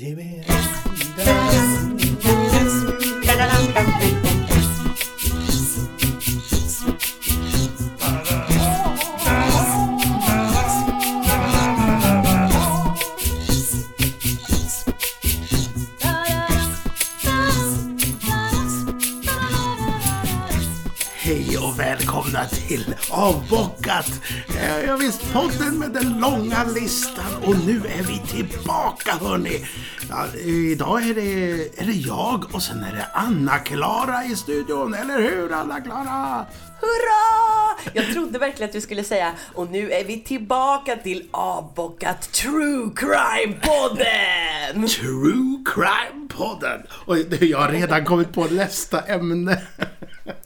[0.00, 1.89] Hej
[22.70, 24.10] till Avbockat!
[24.48, 29.66] Eh, Ja visst, podden med den långa listan och nu är vi tillbaka hörni!
[30.08, 35.18] Ja, idag är det, är det jag och sen är det Anna-Klara i studion, eller
[35.18, 36.46] hur Anna-Klara?
[36.80, 37.78] Hurra!
[37.92, 42.90] Jag trodde verkligen att du skulle säga och nu är vi tillbaka till avbockat True
[42.96, 44.88] Crime-podden!
[44.88, 46.86] True Crime-podden!
[46.90, 49.62] Och jag har redan kommit på nästa ämne.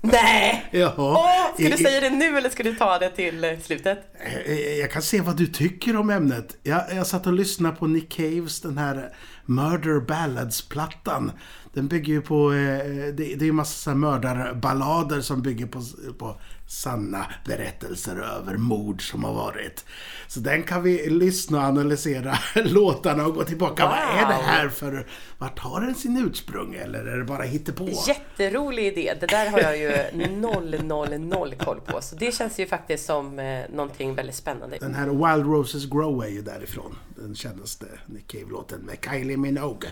[0.00, 0.66] Nej!
[0.70, 0.92] Jaha.
[0.98, 3.98] Åh, ska du säga det nu eller ska du ta det till eh, slutet?
[4.46, 6.56] Eh, Jag kan se vad du tycker om ämnet.
[6.62, 9.12] Jag, jag satt och lyssnade på Nick Caves, den här
[9.46, 11.32] Murder Ballads-plattan.
[11.74, 15.82] Den bygger ju på, eh, det, är ju massa mördarballader som bygger på,
[16.18, 19.84] på sanna berättelser över mord som har varit.
[20.28, 23.86] Så den kan vi lyssna och analysera låtarna och gå tillbaka.
[23.86, 24.42] Vad är det Wow.
[24.44, 25.06] här för,
[25.38, 27.88] vart har den sin ursprung eller är det bara hittepå?
[28.06, 29.14] Jätterolig idé.
[29.20, 32.00] Det där har jag ju noll, noll, noll koll på.
[32.00, 34.76] Så det känns ju faktiskt som eh, någonting väldigt spännande.
[34.80, 36.96] Den här Wild Roses Grow är ju därifrån.
[37.16, 39.90] Den kändaste Nick Cave-låten med Kylie Minogue.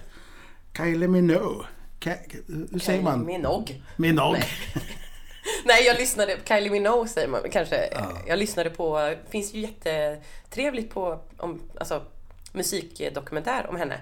[0.77, 1.67] Kylie Minogue.
[2.73, 3.27] Hur säger man?
[3.27, 3.83] Minogue.
[3.97, 4.39] Minogue.
[4.39, 4.49] Nej.
[5.65, 7.89] Nej, jag lyssnade, Kylie Minogue säger man kanske.
[8.27, 12.03] Jag lyssnade på, finns ju jättetrevligt på, om, alltså
[12.53, 14.01] musikdokumentär om henne.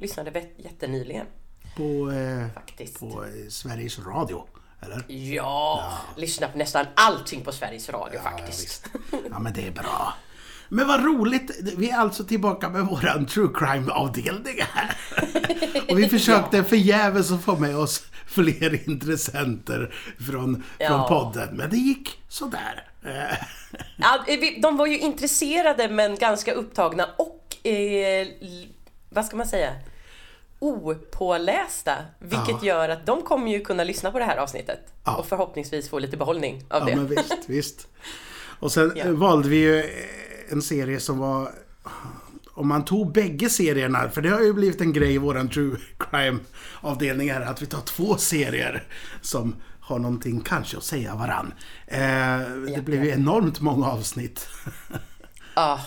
[0.00, 1.26] Lyssnade vet- jättenyligen.
[1.76, 3.00] På, eh, Faktiskt.
[3.00, 4.44] på eh, Sveriges Radio.
[4.82, 5.04] Eller?
[5.12, 8.62] Ja, lyssnar på nästan allting på Sveriges Radio Ja, faktiskt.
[8.64, 8.86] visst.
[9.30, 10.14] Ja, men det är bra.
[10.68, 11.50] Men vad roligt!
[11.76, 14.96] Vi är alltså tillbaka med våran true crime-avdelning här.
[15.90, 19.94] Och vi försökte förgäves att få med oss fler intressenter
[20.30, 20.88] från, Ja.
[20.88, 21.56] från podden.
[21.56, 22.84] Men det gick sådär.
[23.04, 23.36] Eh,
[23.96, 28.26] Ja, vi- de var ju intresserade men ganska upptagna och, eh,
[29.10, 29.70] vad ska man säga,
[30.58, 31.94] opålästa.
[32.18, 32.64] Vilket Ja.
[32.64, 34.80] gör att de kommer ju kunna lyssna på det här avsnittet.
[35.04, 35.16] Ja.
[35.16, 36.96] Och förhoppningsvis få lite behållning av Ja, det.
[36.96, 37.88] men visst, visst.
[38.60, 39.04] Och sen Ja.
[39.04, 39.84] eh, valde vi ju eh,
[40.54, 41.48] en serie som var...
[42.56, 45.76] Om man tog bägge serierna, för det har ju blivit en grej i våran true
[45.98, 48.86] crime-avdelning här, att vi tar två serier
[49.20, 51.54] som har någonting kanske att säga varann.
[51.86, 54.48] Eh, det blev ju enormt många avsnitt.
[55.56, 55.80] Ja,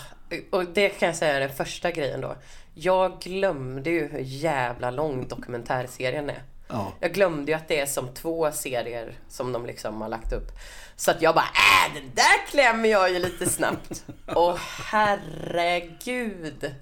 [0.50, 2.36] och det kan jag säga är den första grejen då.
[2.74, 6.42] Jag glömde ju hur jävla lång dokumentärserien är.
[6.68, 6.92] Ja.
[7.00, 10.48] Jag glömde ju att det är som två serier som de liksom har lagt upp.
[10.96, 11.44] Så att jag bara,
[11.88, 14.04] äh, den där klämmer jag ju lite snabbt.
[14.34, 16.74] Åh herregud.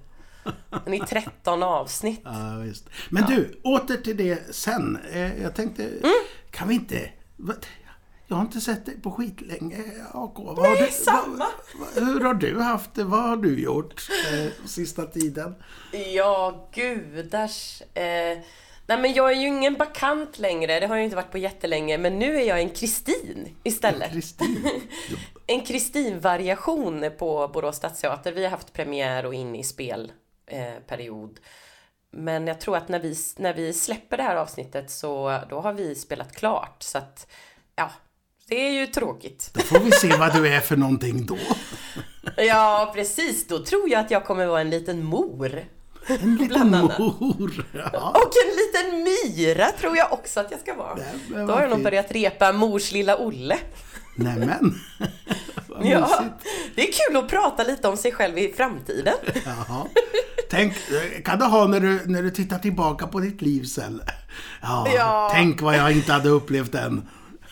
[0.85, 2.21] Den är 13 avsnitt.
[2.23, 2.89] Ja, visst.
[3.09, 4.99] Men du, åter till det sen.
[5.13, 6.13] Eh, jag tänkte, Mm.
[6.51, 7.09] kan vi inte...
[8.29, 9.83] Jag har inte sett dig på skitlänge,
[10.13, 10.33] AK.
[10.37, 11.47] Vad Nej, du, samma.
[11.95, 13.03] vad- hur har du haft det?
[13.03, 15.55] Vad har du gjort eh, sista tiden?
[16.13, 17.81] Ja, gudars.
[17.93, 18.37] Eh,
[18.87, 21.97] nej men jag är ju ingen bakant längre, det har jag inte varit på jättelänge.
[21.97, 24.11] Men nu är jag en Kristin istället.
[24.11, 24.81] Kristin?
[25.49, 28.31] En Kristin-variation på Borås stadsteater.
[28.31, 31.29] Vi har haft premiär och in i spelperiod.
[31.29, 31.43] Eh.
[32.11, 35.73] Men jag tror att när vi, när vi släpper det här avsnittet så då har
[35.73, 36.83] vi spelat klart.
[36.83, 37.27] Så att,
[37.75, 37.91] ja,
[38.47, 39.51] det är ju tråkigt.
[39.53, 41.37] Då får vi se vad du är för någonting då.
[42.37, 43.47] Ja, precis.
[43.47, 45.65] Då tror jag att jag kommer vara en liten mor.
[46.07, 47.65] En liten mor.
[47.93, 48.09] Ja.
[48.09, 50.95] Och en liten myra tror jag också att jag ska vara.
[50.95, 53.57] Nej, men Då har jag nog börjat repa mors lilla Olle.
[54.15, 54.75] Nämen.
[55.67, 56.55] Vad Ja, mysigt.
[56.75, 59.13] det är kul att prata lite om sig själv i framtiden.
[59.45, 59.85] Jaha.
[60.49, 60.73] Tänk,
[61.25, 64.01] kan du ha när du, när du tittar tillbaka på ditt liv sen?
[64.61, 65.29] Ja, Ja.
[65.33, 67.07] tänk vad jag inte hade upplevt än.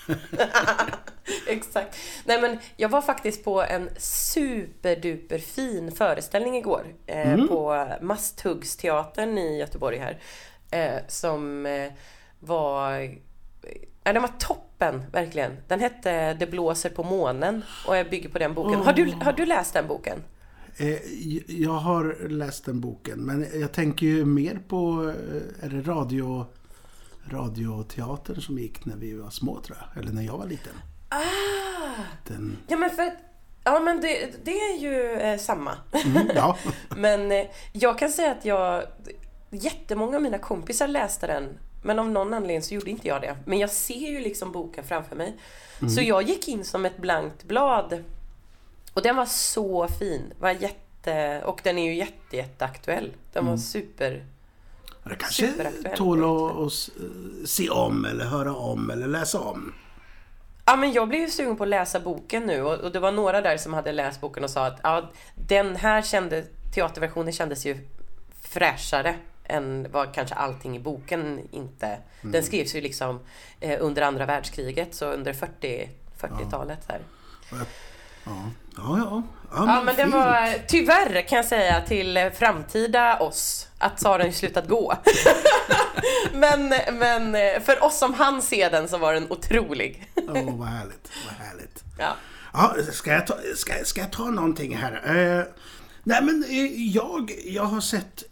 [1.47, 1.97] Exakt.
[2.25, 6.85] Nej men jag var faktiskt på en superduper fin föreställning igår.
[7.05, 7.47] Eh, Mm.
[7.47, 10.19] På Masthuggsteatern i Göteborg här.
[10.71, 11.91] Eh, som eh,
[12.39, 12.91] var...
[14.03, 15.57] Ja, den var toppen, verkligen.
[15.67, 18.79] Den hette Det blåser på månen och jag bygger på den boken.
[18.79, 20.23] Har, du, har du läst den boken?
[20.77, 20.97] Eh,
[21.47, 25.13] Jag har läst den boken, men jag tänker ju mer på,
[25.61, 26.45] eh, är det radio,
[27.29, 30.73] radioteatern som gick när vi var små tror jag, eller när jag var liten.
[31.09, 32.03] Ah!
[32.27, 33.13] Den, Ja men för att,
[33.67, 35.77] Ja men det, det är ju eh, samma.
[36.05, 36.57] mm, ja,
[36.97, 38.83] Men eh, jag kan säga att jag...
[39.49, 41.57] Jättemånga av mina kompisar läste den.
[41.83, 43.37] Men av någon anledning så gjorde inte jag det.
[43.45, 45.35] Men jag ser ju liksom boken framför mig.
[45.95, 48.03] Så jag gick in som ett blankt blad.
[48.93, 50.33] Och den var så fin.
[50.39, 53.13] Var jätte, och den är ju jätte, jätteaktuell.
[53.33, 54.25] Den var super,
[55.09, 55.53] Det kanske
[55.95, 56.23] tål
[56.65, 56.89] att,
[57.49, 59.73] se om eller höra om eller läsa om.
[60.65, 63.11] Ja, men jag blev ju sugen på att läsa boken nu och, och det var
[63.11, 67.65] några där som hade läst boken och sa att ja, den här kände, teaterversionen kändes
[67.65, 67.77] ju
[68.41, 71.97] fräschare än vad kanske allting i boken inte...
[72.21, 73.19] Den skrevs ju liksom
[73.59, 76.99] eh, under andra världskriget, så under 40, 40-talet där.
[78.25, 78.95] Ja, ja.
[79.07, 79.23] ja,
[79.55, 84.19] Ja, men det var tyvärr kan jag säga till eh, framtida oss att så har
[84.19, 84.93] den slutat gå.
[86.33, 90.11] men, men eh, för oss som hann se den så var den otrolig.
[90.15, 91.11] Åh, vad härligt.
[91.25, 91.83] Vad härligt.
[91.99, 92.15] Ja.
[92.53, 94.91] Ja, ska jag ta, ska, ska jag ta någonting här?
[94.93, 95.43] Eh,
[96.03, 98.23] nej, men eh, jag, jag har sett,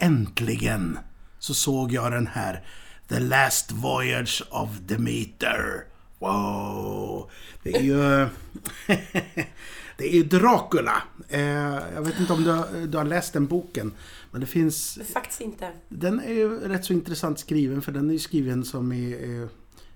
[0.00, 0.98] äntligen
[1.38, 2.64] så såg jag den här
[3.08, 5.84] The Last Voyage of Demeter.
[6.22, 7.30] Wow!
[7.62, 7.96] Det är ju...
[9.96, 11.02] det är ju Dracula.
[11.28, 11.40] Eh,
[11.94, 13.92] jag vet inte om du, har- du har läst den boken.
[14.30, 15.68] Men det finns Faktiskt inte.
[15.88, 19.12] den är ju rätt så intressant skriven för den är ju skriven som i...
[19.42, 19.48] eh,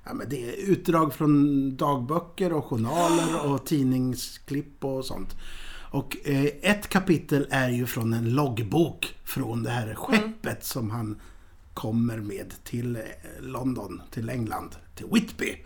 [0.09, 5.37] Ja, men det är utdrag från dagböcker och journaler och tidningsklipp och sånt.
[5.91, 11.21] Och eh, ett kapitel är ju från en loggbok från det här skeppet som han
[11.75, 12.99] kommer med till
[13.41, 15.57] London, till England, till Whitby.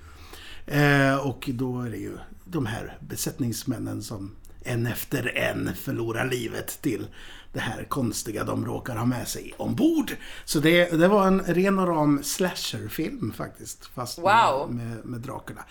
[0.67, 6.83] Eh, och då är det ju de här besättningsmännen som en efter en förlorar livet
[6.83, 7.07] till
[7.53, 10.13] det här konstiga de råkar ha med sig ombord.
[10.45, 13.87] Så det, det var en ren och ram slasherfilm faktiskt.
[13.87, 14.67] Fast Wow.
[14.69, 15.65] med, med, med drakarna.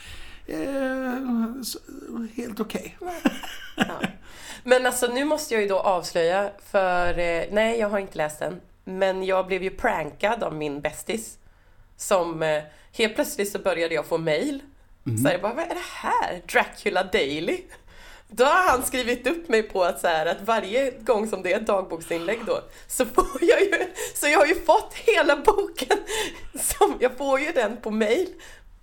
[0.47, 1.79] Eh, så,
[2.35, 2.97] helt okej.
[3.75, 4.01] Ja.
[4.63, 8.39] Men alltså nu måste jag ju då avslöja för, eh, nej jag har inte läst
[8.39, 8.61] den.
[8.83, 11.37] Men jag blev ju prankad av min bästis.
[11.97, 14.61] Som eh, helt plötsligt så började jag få mail.
[15.17, 16.41] Så här, jag bara, vad är det här?
[16.53, 17.61] Dracula Daily?
[18.31, 21.53] Då har han skrivit upp mig på att, så här, att varje gång som det
[21.53, 25.97] är ett dagboksinlägg då så får jag ju, så jag har ju fått hela boken.
[26.59, 28.27] Som, jag får ju den på mail.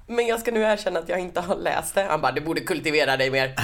[0.07, 2.03] Men jag ska nu erkänna att jag inte har läst det.
[2.03, 3.45] Han bara, du borde kultivera dig mer.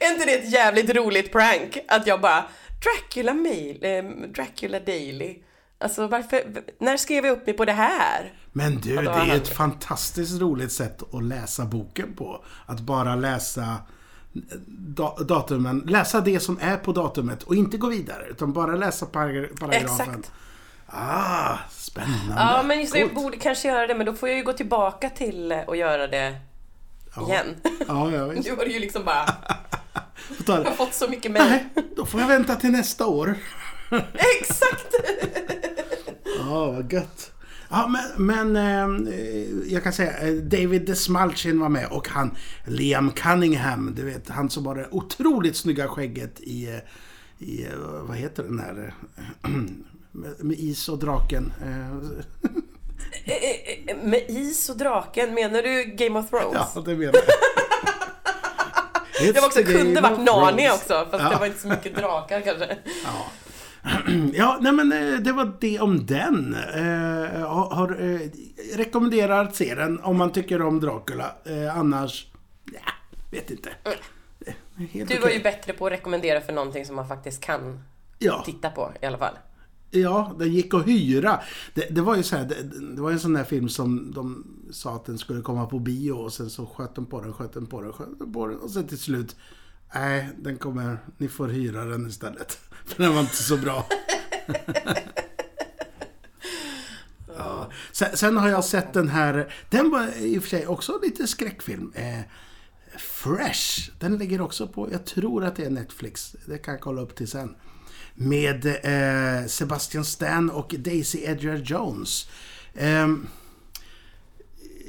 [0.00, 1.78] är inte det ett jävligt roligt prank?
[1.88, 2.44] Att jag bara,
[2.82, 5.38] Dracula mail, eh, Dracula Daily.
[5.82, 6.42] Alltså varför,
[6.78, 8.32] när skrev jag upp mig på det här?
[8.52, 12.44] Men du, det är ett fantastiskt roligt sätt att läsa boken på.
[12.66, 13.76] Att bara läsa
[14.68, 18.26] da datumen, läsa det som är på datumet och inte gå vidare.
[18.30, 19.84] Utan bara läsa paragra- paragrafen.
[20.10, 20.32] Exakt.
[20.86, 22.34] Ah, spännande.
[22.36, 24.52] Ja, men just det, jag borde kanske göra det, men då får jag ju gå
[24.52, 26.36] tillbaka till eh, och göra det
[27.26, 27.46] igen.
[27.88, 28.48] Ja, ja, visst.
[28.48, 29.26] Nu var det ju liksom bara,
[30.46, 31.50] jag har fått så mycket mejl.
[31.50, 33.34] Nej, då får jag vänta till nästa år.
[34.40, 34.94] Exakt!
[36.38, 37.32] Ja, vad gött.
[37.70, 42.36] Ja, men, men eh, jag kan säga eh, David Desmalchin var med och han
[42.66, 46.78] Liam Cunningham, du vet han som har det otroligt snygga skägget i, eh,
[47.48, 48.94] i eh, vad heter den här
[50.12, 51.52] med, med is och draken.
[54.02, 56.68] Med is och draken, menar du Game of Thrones?
[56.74, 57.22] Ja, det menar jag.
[59.34, 61.30] Det var också, kunde varit Narnia också, fast Ja.
[61.30, 62.78] det var inte så mycket drakar kanske.
[63.04, 63.26] Ja.
[64.34, 66.54] ja, nej men eh, det var det om den.
[66.54, 68.20] Eh, har, eh,
[68.76, 71.32] rekommenderar att se den om man tycker om Dracula.
[71.44, 72.26] Eh, annars,
[72.72, 72.80] ja,
[73.30, 73.70] vet inte.
[73.84, 73.92] Eh,
[74.76, 75.36] Helt Du var okej.
[75.36, 77.80] ju bättre på att rekommendera för någonting som man faktiskt kan
[78.18, 79.34] Ja, titta på i alla fall.
[79.90, 81.40] ja, den gick att hyra.
[81.74, 84.44] Det, det var ju så här, det, det var en sån där film som de
[84.70, 87.52] sa att den skulle komma på bio och sen så sköt de på den, sköt
[87.52, 89.36] den på den, sköt den på den och sen till slut
[89.94, 92.58] Nej, den kommer, ni får hyra den istället.
[92.86, 93.86] För den var inte så bra.
[97.36, 97.70] ja.
[97.92, 101.26] sen, sen har jag sett den här, den var i och för sig också lite
[101.26, 101.92] skräckfilm.
[101.94, 102.20] Eh,
[102.98, 106.36] Fresh, den ligger också på, jag tror att det är Netflix.
[106.46, 107.54] Det kan jag kolla upp till sen.
[108.14, 112.28] Med eh, Sebastian Stan och Daisy Edgar Jones.
[112.74, 113.26] Ehm,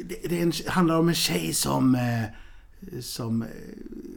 [0.03, 2.23] det, det en, handlar om en tjej som, eh,
[3.01, 3.47] som eh,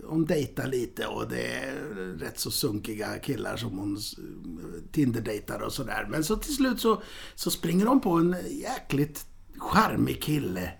[0.05, 1.75] hon dejtar lite och det är
[2.19, 6.07] rätt så sunkiga killar som hon eh, Tinder-dejtar och sådär.
[6.11, 7.03] Men så till slut så,
[7.35, 9.27] så springer hon på en jäkligt
[9.59, 10.73] charmig kille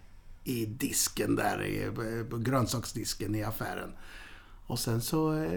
[0.45, 3.91] i disken där, i, eh, på grönsaksdisken i affären.
[4.67, 5.49] Och sen så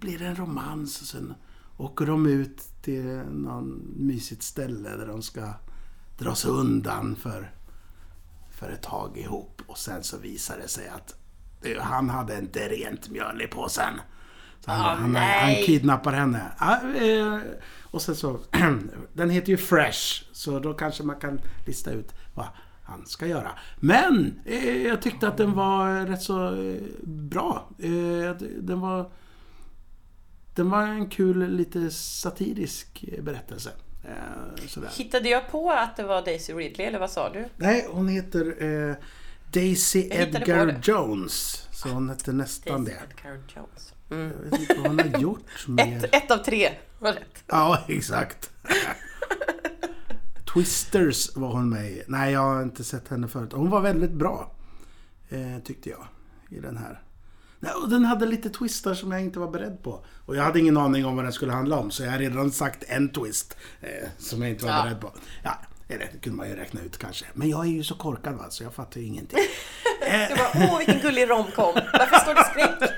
[0.00, 1.34] blir det en romans och sen
[1.76, 5.52] åker de ut till någon mysigt ställe där de ska
[6.18, 7.52] dra sig undan för,
[8.50, 9.62] för ett tag ihop.
[9.66, 11.17] Och sen så visar det sig att
[11.80, 14.00] han hade inte rent mjöl i påsen.
[14.60, 16.42] Så han, Ah, han, han kidnappar henne.
[17.00, 17.38] Eh,
[17.82, 18.40] och sen så,
[19.12, 22.46] den heter ju Fresh, så då kanske man kan lista ut vad
[22.82, 23.50] han ska göra.
[23.76, 27.68] Men eh, jag tyckte att den var rätt så eh, bra.
[28.58, 29.10] Den var
[30.54, 33.70] den var en kul, lite satirisk berättelse.
[34.66, 34.90] Sådär.
[34.96, 37.44] Hittade jag på att det var Daisy Ridley eller vad sa du?
[37.56, 38.94] Nej, hon heter eh,
[39.52, 40.80] Daisy Edgar.
[40.82, 41.68] Jones.
[41.72, 43.24] Så hon hette nästan Daisy det.
[43.30, 43.94] Edgar Jones.
[44.10, 44.32] Mm.
[44.44, 46.04] Jag vet inte vad hon har gjort mer.
[46.04, 47.44] Ett, ett av tre var rätt.
[47.46, 48.50] Ja, exakt.
[50.54, 52.02] Twisters var hon med i.
[52.06, 53.52] Nej, jag har inte sett henne förut.
[53.52, 54.52] Hon var väldigt bra.
[55.28, 56.06] Eh, tyckte jag.
[56.50, 57.02] I den här.
[57.60, 60.04] Nej, och den hade lite twistar som jag inte var beredd på.
[60.26, 61.90] Och jag hade ingen aning om vad den skulle handla om.
[61.90, 63.56] Så jag har redan sagt en twist.
[63.80, 64.82] Eh, som jag inte var Ja.
[64.82, 65.12] beredd på.
[65.44, 65.58] Ja,
[65.96, 67.24] det kunde man ju räkna ut kanske.
[67.34, 69.38] Men jag är ju så korkad va, så jag fattar ju ingenting.
[70.28, 71.74] Du bara, åh vilken gullig romcom.
[71.92, 72.90] Varför står det skräck?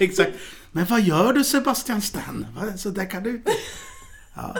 [0.00, 0.30] Exakt.
[0.72, 2.46] Men vad gör du Sebastian Stan?
[2.76, 3.42] Så där kan du.
[4.34, 4.54] Ja.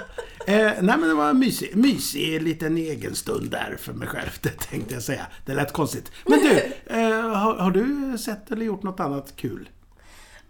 [0.47, 4.30] Eh, nej men det var en mysig, mysig liten egen stund där för mig själv,
[4.42, 5.26] det tänkte jag säga.
[5.44, 6.12] Det lät konstigt.
[6.26, 9.68] Men du, eh, har, har du sett eller gjort något annat kul?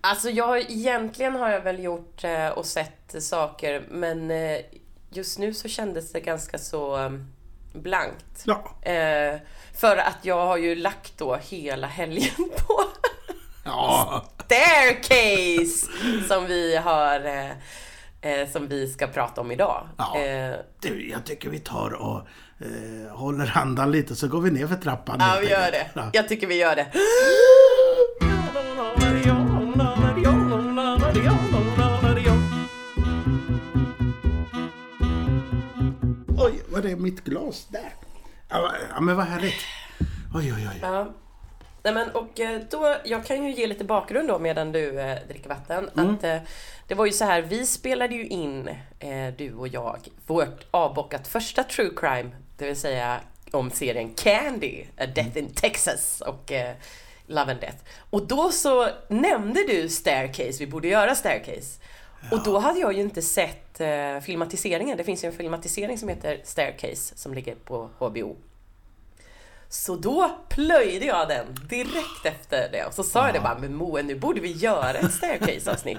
[0.01, 4.59] Alltså jag egentligen har jag väl gjort eh, och sett saker men eh,
[5.11, 7.11] just nu så kändes det ganska så eh,
[7.73, 8.45] blankt.
[8.45, 8.91] Ja.
[8.93, 9.37] Eh,
[9.75, 12.35] för att jag har ju lagt då hela helgen
[12.67, 12.85] på
[13.65, 14.25] Ja.
[14.45, 15.87] Staircase
[16.29, 17.51] som vi har eh,
[18.33, 19.89] eh, som vi ska prata om idag.
[19.99, 20.19] Ja.
[20.21, 22.19] Eh, Du, jag tycker vi tar och
[22.61, 25.17] eh, håller andan lite så går vi ner för trappan.
[25.21, 25.87] ja, vi gör det.
[25.95, 26.11] Ja.
[26.13, 26.87] Jag tycker vi gör det.
[36.79, 37.95] Vad är mitt glas där?
[38.49, 39.63] Ja, ja, men vad härligt.
[40.35, 40.79] Oj, oj, oj.
[40.83, 41.13] Ja.
[41.83, 45.19] Nej, men, och eh, då, jag kan ju ge lite bakgrund då medan du eh,
[45.29, 45.91] dricker vatten.
[45.97, 46.15] Mm.
[46.15, 46.37] Att, eh,
[46.89, 48.69] det var ju så här, vi spelade ju in,
[48.99, 53.21] eh, du och jag, vårt avbockat första true crime, det vill säga
[53.51, 56.75] om serien Candy, A Death in Texas och eh,
[57.27, 57.79] Love and Death.
[58.11, 61.81] Och då så nämnde du Staircase, vi borde göra Staircase.
[62.31, 64.97] Och då hade jag ju inte sett eh, filmatiseringen.
[64.97, 68.37] Det finns ju en filmatisering som heter Staircase som ligger på HBO.
[69.69, 73.75] Så då plöjde jag den direkt efter det och så sa jag det bara, men
[73.75, 75.99] Moe nu borde vi göra ett staircase-avsnitt.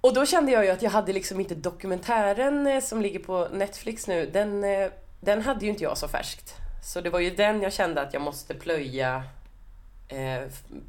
[0.00, 3.48] Och då kände jag ju att jag hade liksom inte dokumentären eh, som ligger på
[3.52, 6.54] Netflix nu, den, eh, den hade ju inte jag så färskt.
[6.84, 9.22] Så det var ju den jag kände att jag måste plöja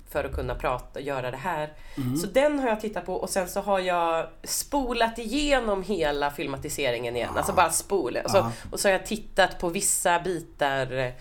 [0.10, 1.74] för att kunna prata och göra det här.
[2.22, 7.16] Så den har jag tittat på och sen så har jag spolat igenom hela filmatiseringen
[7.16, 7.30] igen.
[7.36, 8.22] Alltså bara spola.
[8.24, 11.14] Och så, och så har jag tittat på vissa bitar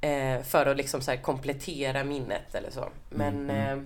[0.00, 2.88] eh, för att liksom så komplettera minnet eller så.
[3.10, 3.76] Men eh,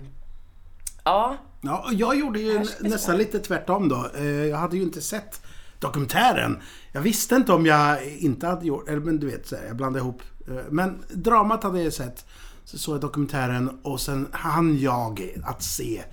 [1.03, 4.09] ja, Ja, jag gjorde ju nästan lite tvärtom då.
[4.17, 5.41] Eh, Jag hade ju inte sett
[5.79, 6.61] dokumentären.
[6.91, 9.75] Jag visste inte om jag inte hade gjort, eller men du vet, så här, jag
[9.75, 10.21] blandade ihop.
[10.47, 12.25] Eh, Men dramat hade jag sett.
[12.69, 16.03] Så såg jag dokumentären och sen hann jag att se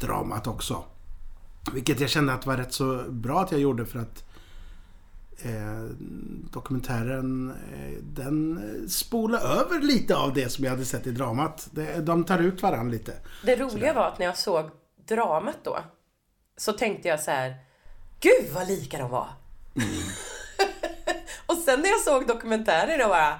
[0.00, 0.84] dramat också.
[1.72, 4.24] Vilket jag kände att var rätt så bra att jag gjorde för att
[5.42, 5.84] eh,
[6.52, 11.68] dokumentären eh, den eh, spolar över lite av det som jag hade sett i dramat.
[11.70, 13.12] Det, de tar ut varandra lite.
[13.44, 14.70] det roliga var att när jag såg
[15.08, 15.78] dramat då
[16.56, 17.54] så tänkte jag så här,
[18.20, 19.28] gud vad lika de var.
[21.46, 23.38] och sen när jag såg dokumentären då bara,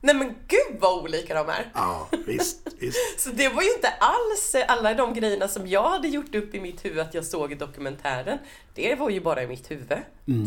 [0.00, 1.70] nej men gud vad olika de är.
[1.74, 2.98] Ja, visst, visst.
[3.20, 6.60] Så det var ju inte alls alla de grejerna som jag hade gjort upp i
[6.60, 8.38] mitt huvud att jag såg i dokumentären.
[8.74, 9.98] Det var ju bara i mitt huvud.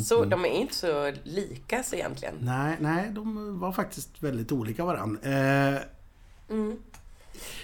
[0.06, 2.36] så de är inte så lika så egentligen.
[2.42, 5.18] Nej, nej, de var faktiskt väldigt olika varann.
[5.24, 5.82] Eh,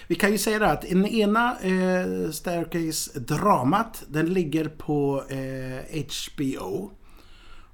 [0.06, 6.02] Vi kan ju säga det att den ena eh, Staircase-dramat, den ligger på eh,
[6.36, 6.90] HBO.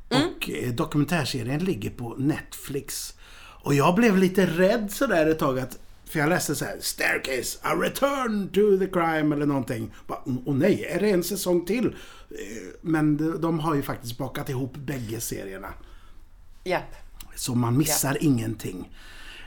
[0.08, 3.14] Och eh, dokumentärserien ligger på Netflix.
[3.64, 7.58] Och jag blev lite rädd sådär ett tag att för jag läste så här, Staircase,
[7.62, 9.90] a return to the crime eller någonting.
[10.06, 11.86] Åh nej, är det en säsong till?
[11.86, 11.92] Eh,
[12.80, 15.68] Men de, har ju faktiskt bakat ihop bägge serierna.
[16.64, 16.94] Japp.
[17.36, 18.90] Så man missar ingenting.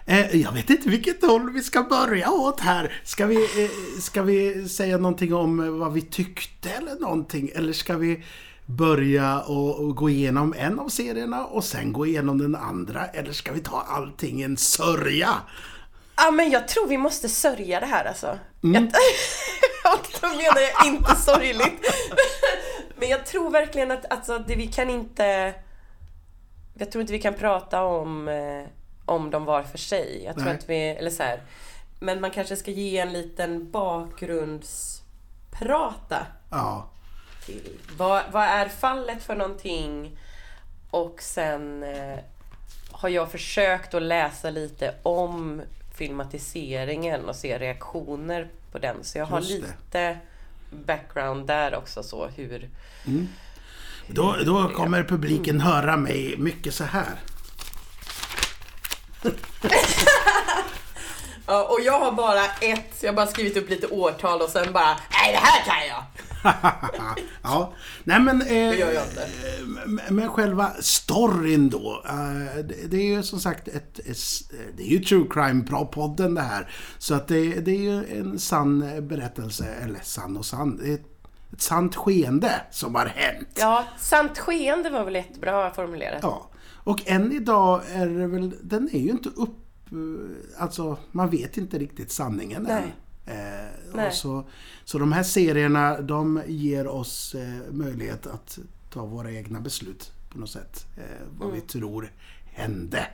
[0.06, 3.02] Eh, jag vet inte vilket håll vi ska börja åt här.
[3.04, 7.52] Ska vi, eh, ska vi säga någonting om vad vi tyckte eller någonting?
[7.56, 8.24] Eller ska vi
[8.68, 13.06] börja och, och gå igenom en av serierna och sen gå igenom den andra?
[13.06, 15.30] Eller ska vi ta allting en sörja?
[16.18, 18.40] Ja men jag tror vi måste sörja det här alltså.
[18.62, 18.84] Jag,
[19.94, 21.94] och då menar jag inte sorgligt.
[22.96, 25.54] men jag tror verkligen att alltså, det, vi kan inte...
[26.74, 28.64] Jag tror inte vi kan prata om, eh,
[29.06, 30.22] om dem var för sig.
[30.26, 30.56] Jag tror Nej.
[30.56, 31.42] att vi, eller så här.
[32.00, 36.90] Men man kanske ska ge en liten bakgrundsprata Ja,
[37.48, 37.80] till.
[37.98, 40.18] Vad, vad är fallet för någonting?
[40.92, 42.20] Och sen eh,
[42.92, 45.62] har jag försökt att läsa lite om
[45.98, 49.04] filmatiseringen och se reaktioner på den.
[49.04, 50.18] Så jag har lite
[50.70, 52.70] background där också så hur...
[54.08, 57.16] Då, då kommer publiken höra mig mycket så här.
[61.50, 64.74] Ja, och jag har bara ett, jag har bara skrivit upp lite årtal och sen
[64.74, 66.04] bara, nej det här kan jag!
[67.44, 68.42] ja, nej men...
[68.42, 69.24] Eh, Det gör jag inte.
[69.24, 72.04] eh, Men själva storyn då.
[72.08, 74.00] eh, det- Det är ju som sagt ett...
[74.00, 76.70] ett- Det är ju True Crime-podden det här.
[76.98, 79.66] Så att det, det är ju en sann berättelse.
[79.84, 80.78] Eller sann och sann.
[80.78, 81.08] Det är ett,
[81.54, 83.48] ett sant skeende som har hänt.
[83.56, 86.20] Ja, sant skeende var väl jättebra formulerat.
[86.22, 86.50] Ja.
[86.84, 88.54] Och än idag är det väl...
[88.62, 89.58] Den är ju inte upp...
[90.58, 92.84] Alltså, man vet inte riktigt sanningen än.
[93.28, 94.48] Eh, så,
[94.84, 100.40] så de här serierna, de ger oss eh, möjlighet att ta våra egna beslut på
[100.40, 100.86] något sätt.
[100.98, 102.12] Eh, vad vi tror
[102.46, 103.08] hände.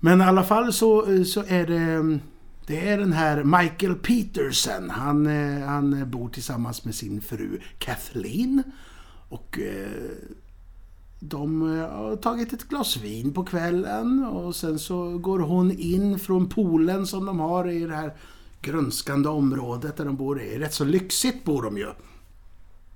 [0.00, 2.18] Men i alla fall så, så är det...
[2.66, 4.90] Det är den här Michael Peterson.
[4.90, 8.62] Han, eh, han bor tillsammans med sin fru Kathleen.
[9.28, 10.10] Och eh,
[11.20, 16.18] de eh, har tagit ett glas vin på kvällen och sen så går hon in
[16.18, 18.16] från poolen som de har i det här
[18.62, 20.34] grönskande området där de bor.
[20.34, 21.86] Det är rätt så lyxigt bor de ju.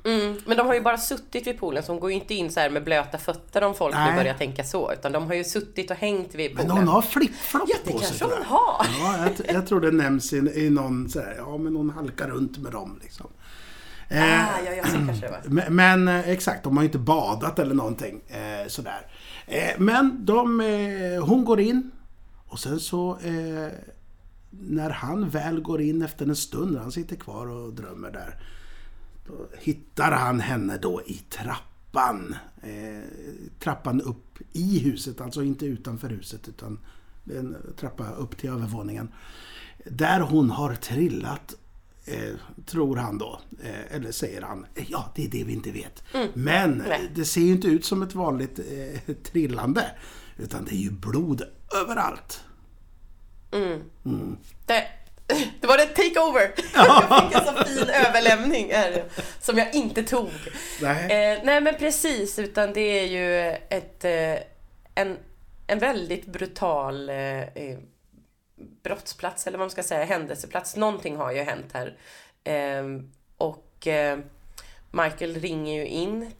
[0.04, 2.50] Mm, men de har ju bara suttit vid poolen så hon går ju inte in
[2.50, 4.10] så här med blöta fötter om folk Nej.
[4.10, 4.92] nu börjar tänka så.
[4.92, 6.78] Utan de har ju suttit och hängt vid Men poolen.
[6.78, 8.06] hon har flipflop Ja, det på sig.
[8.06, 8.56] kanske tror hon jag.
[8.56, 8.86] har.
[9.18, 12.28] Ja, jag, jag tror det nämns i, i någon så här, ja men hon halkar
[12.28, 13.26] runt med dem liksom.
[14.08, 15.40] Eh, Ah, ja, ja, så kanske det var.
[15.44, 19.06] Men, men eh, exakt, de har ju inte badat eller någonting eh, sådär.
[19.46, 21.90] Eh, men de, eh, hon går in
[22.48, 23.72] och sen så eh,
[24.60, 28.40] när han väl går in efter en stund, när han sitter kvar och drömmer där.
[29.26, 32.34] Då hittar han henne då i trappan.
[32.62, 33.02] Eh,
[33.60, 36.78] trappan upp i huset, alltså inte utanför huset utan
[37.36, 39.08] en trappa upp till övervåningen.
[39.84, 41.54] Där hon har trillat
[42.08, 42.34] Eh,
[42.66, 43.40] tror han då.
[43.62, 44.66] Eh, eller säger han.
[44.74, 46.02] Eh, Ja, det är det vi inte vet.
[46.34, 46.86] Men Mm.
[46.88, 47.10] Nej.
[47.14, 49.84] det ser ju inte ut som ett vanligt eh, trillande.
[50.36, 51.42] Utan det är ju blod
[51.82, 52.40] överallt.
[54.66, 54.86] Det,
[55.60, 56.50] det var en takeover!
[56.74, 59.04] Jag fick en så fin överlämning här,
[59.40, 60.30] som jag inte tog.
[60.82, 61.02] Nej.
[61.02, 64.36] Eh, nej men precis, utan det är ju ett, eh,
[64.94, 65.18] en,
[65.66, 67.78] en väldigt brutal eh, eh,
[68.82, 70.76] brottsplats, eller vad man ska säga, händelseplats.
[70.76, 71.96] Någonting har ju hänt här.
[72.44, 72.84] Eh,
[73.36, 73.88] och
[74.90, 76.30] Michael ringer ju in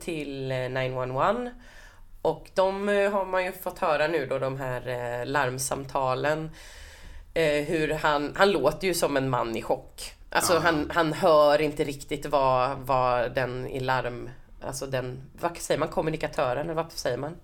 [0.00, 1.50] till eh, 911
[2.26, 6.50] och de eh, har man ju fått höra nu då, de här eh, larmsamtalen.
[7.34, 10.12] Eh, hur han, han låter ju som en man i chock.
[10.30, 10.60] Alltså Ja.
[10.60, 14.30] han, han hör inte riktigt vad, vad den i larm,
[14.62, 17.36] alltså den, vad säger man, kommunikatören eller vad säger man?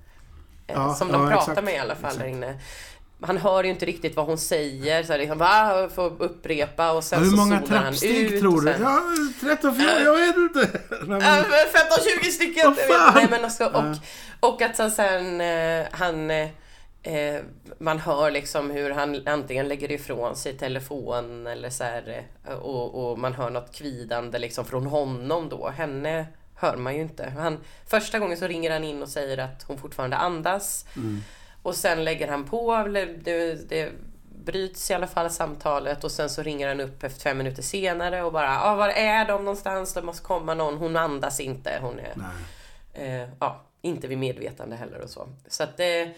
[0.66, 1.64] Eh, Ja, som de ja, pratar exakt.
[1.64, 2.37] med i alla fall där Exakt.
[2.37, 2.59] inne.
[3.23, 5.89] Han hör ju inte riktigt vad hon säger, så liksom, va?
[5.95, 8.73] Får upprepa och sen Hur så många trappsteg tror du?
[8.73, 9.01] sen- Ja,
[9.41, 10.81] 13, 14, jag vet inte.
[10.91, 11.23] Ja, men
[12.23, 12.75] 15-20 stycken!
[12.75, 12.87] Vet.
[12.93, 13.13] fan?
[13.15, 13.95] Nej, men också, och, Ja.
[14.41, 16.31] och att sen, sen eh, han...
[16.31, 16.49] eh,
[17.79, 23.11] man hör liksom hur han antingen lägger ifrån sig telefon eller så här, eh, och,
[23.13, 25.69] och man hör något kvidande liksom från honom då.
[25.71, 27.33] Henne hör man ju inte.
[27.39, 30.85] Han, första gången så ringer han in och säger att hon fortfarande andas.
[31.62, 33.92] Och sen lägger han på, eller det, det
[34.44, 38.22] bryts i alla fall samtalet och sen så ringer han upp efter fem minuter senare
[38.22, 39.94] och bara ah, var är de någonstans?
[39.94, 40.77] Det måste komma någon.
[40.77, 41.79] Hon andas inte.
[41.83, 42.14] Hon är
[42.92, 45.29] eh, ja, inte vid medvetande heller och så.
[45.48, 46.09] Så att eh,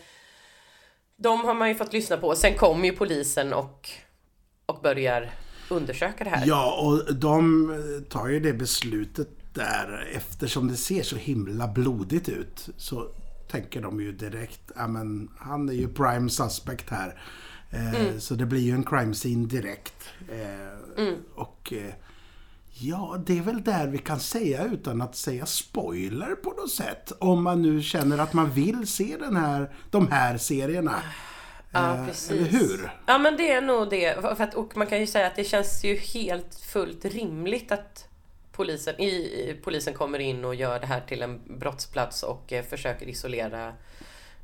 [1.16, 2.36] de har man ju fått lyssna på.
[2.36, 3.90] Sen kommer ju polisen och,
[4.66, 5.30] och börjar
[5.68, 6.46] undersöka det här.
[6.46, 12.68] Ja, och de tar ju det beslutet där eftersom det ser så himla blodigt ut.
[12.76, 13.08] Så
[13.54, 17.20] tänker de ju direkt, ja men han är ju prime suspect här.
[17.70, 20.08] Eh, Så det blir ju en crime scene direkt.
[20.28, 21.94] Eh, Och eh,
[22.72, 27.12] ja, det är väl där vi kan säga utan att säga spoiler på något sätt.
[27.18, 31.02] Om man nu känner att man vill se den här, de här serierna.
[31.72, 32.30] Ja, precis.
[32.30, 32.90] Eller hur?
[33.06, 34.20] Ja, men det är nog det.
[34.20, 38.08] För att, och man kan ju säga att det känns ju helt fullt rimligt att
[38.56, 42.64] polisen, i, i- polisen kommer in och gör det här till en brottsplats och eh,
[42.64, 43.72] försöker isolera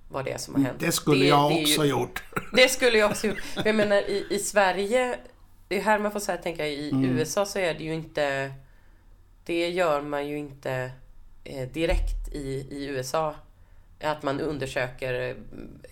[0.08, 0.80] vad det är som har hänt.
[0.80, 2.22] Det skulle jag det också ju, gjort.
[2.52, 3.38] Det skulle jag också gjort.
[3.64, 5.18] Jag menar i, i Sverige,
[5.68, 7.18] det är här man får så här tänka, i Mm.
[7.18, 8.52] USA så är det ju inte,
[9.44, 10.90] det gör man ju inte
[11.44, 13.34] eh, direkt i, i USA.
[14.02, 15.36] Att man undersöker eh,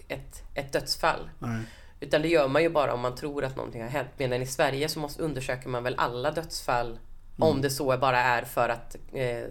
[0.09, 1.31] ett, ett dödsfall.
[1.39, 1.61] Nej.
[2.01, 4.09] Utan det gör man ju bara om man tror att någonting har hänt.
[4.17, 6.99] Medan i Sverige så måste, undersöker man väl alla dödsfall
[7.39, 9.43] om det så bara är för att eh,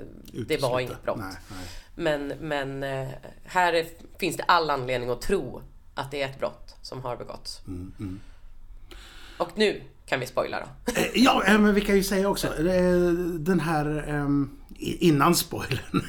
[0.47, 1.17] det var inget brott.
[1.17, 1.67] Nej, nej.
[1.95, 3.07] Men, men eh,
[3.43, 3.85] här är,
[4.19, 5.61] finns det all anledning att tro
[5.95, 7.61] att det är ett brott som har begåtts.
[7.67, 8.19] Mm, mm.
[9.37, 10.91] Och nu kan vi spoila då.
[10.93, 16.03] Eh, Ja, eh, men vi kan ju säga också, eh, den här, ehm, innan spoilern,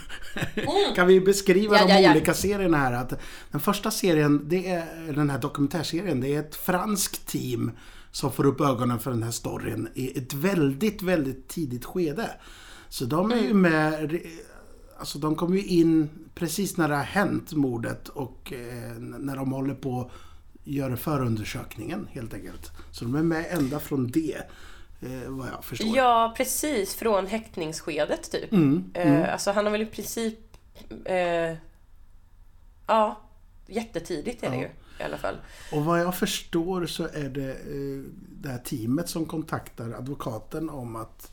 [0.95, 2.11] kan vi beskriva Ja, de ja, ja.
[2.11, 2.93] olika serierna här.
[2.93, 3.13] Att
[3.51, 7.71] den första serien, det är den här dokumentärserien, det är ett franskt team
[8.11, 12.31] som får upp ögonen för den här storyn i ett väldigt, väldigt tidigt skede.
[12.89, 13.61] Så de är ju Mm.
[13.61, 14.21] med,
[14.99, 19.53] alltså de kommer ju in precis när det har hänt mordet och eh, när de
[19.53, 20.11] håller på att
[20.65, 22.71] göra förundersökningen helt enkelt.
[22.93, 24.37] Så de är med ända från det,
[25.01, 25.97] eh, vad jag förstår.
[25.97, 26.95] Ja, precis.
[26.95, 28.53] Från häktningsskedet typ.
[28.53, 30.39] Mm, Eh, alltså han har väl i princip...
[31.05, 31.55] Eh,
[32.87, 33.21] ja,
[33.67, 34.63] jättetidigt är det Ja.
[34.63, 34.69] ju
[35.01, 35.37] i alla fall.
[35.73, 40.97] Och vad jag förstår så är det eh, det här teamet som kontaktar advokaten om
[40.97, 41.33] att,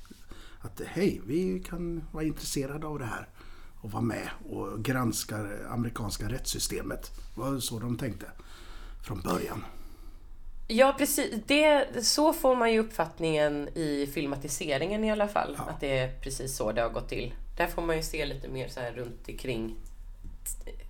[0.61, 3.27] att hej, vi kan vara intresserade av det här
[3.81, 7.11] och vara med och granska amerikanska rättssystemet.
[7.35, 8.25] Det var så de tänkte
[9.03, 9.65] från början.
[10.67, 11.41] Ja, precis.
[11.47, 15.57] Det, så får man ju uppfattningen i filmatiseringen i alla fall.
[15.67, 17.33] Att det är precis så det har gått till.
[17.57, 19.75] Där får man ju se lite mer så här runt omkring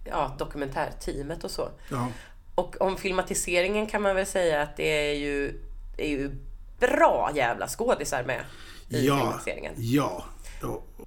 [0.06, 1.70] ja, dokumentärteamet och så.
[1.92, 2.08] Ja,
[2.56, 5.62] Och om filmatiseringen kan man väl säga att det är ju,
[5.98, 6.32] är ju
[6.80, 8.42] bra jävla skådisar med
[8.90, 9.74] i ja, filmatiseringen.
[9.78, 10.26] ja.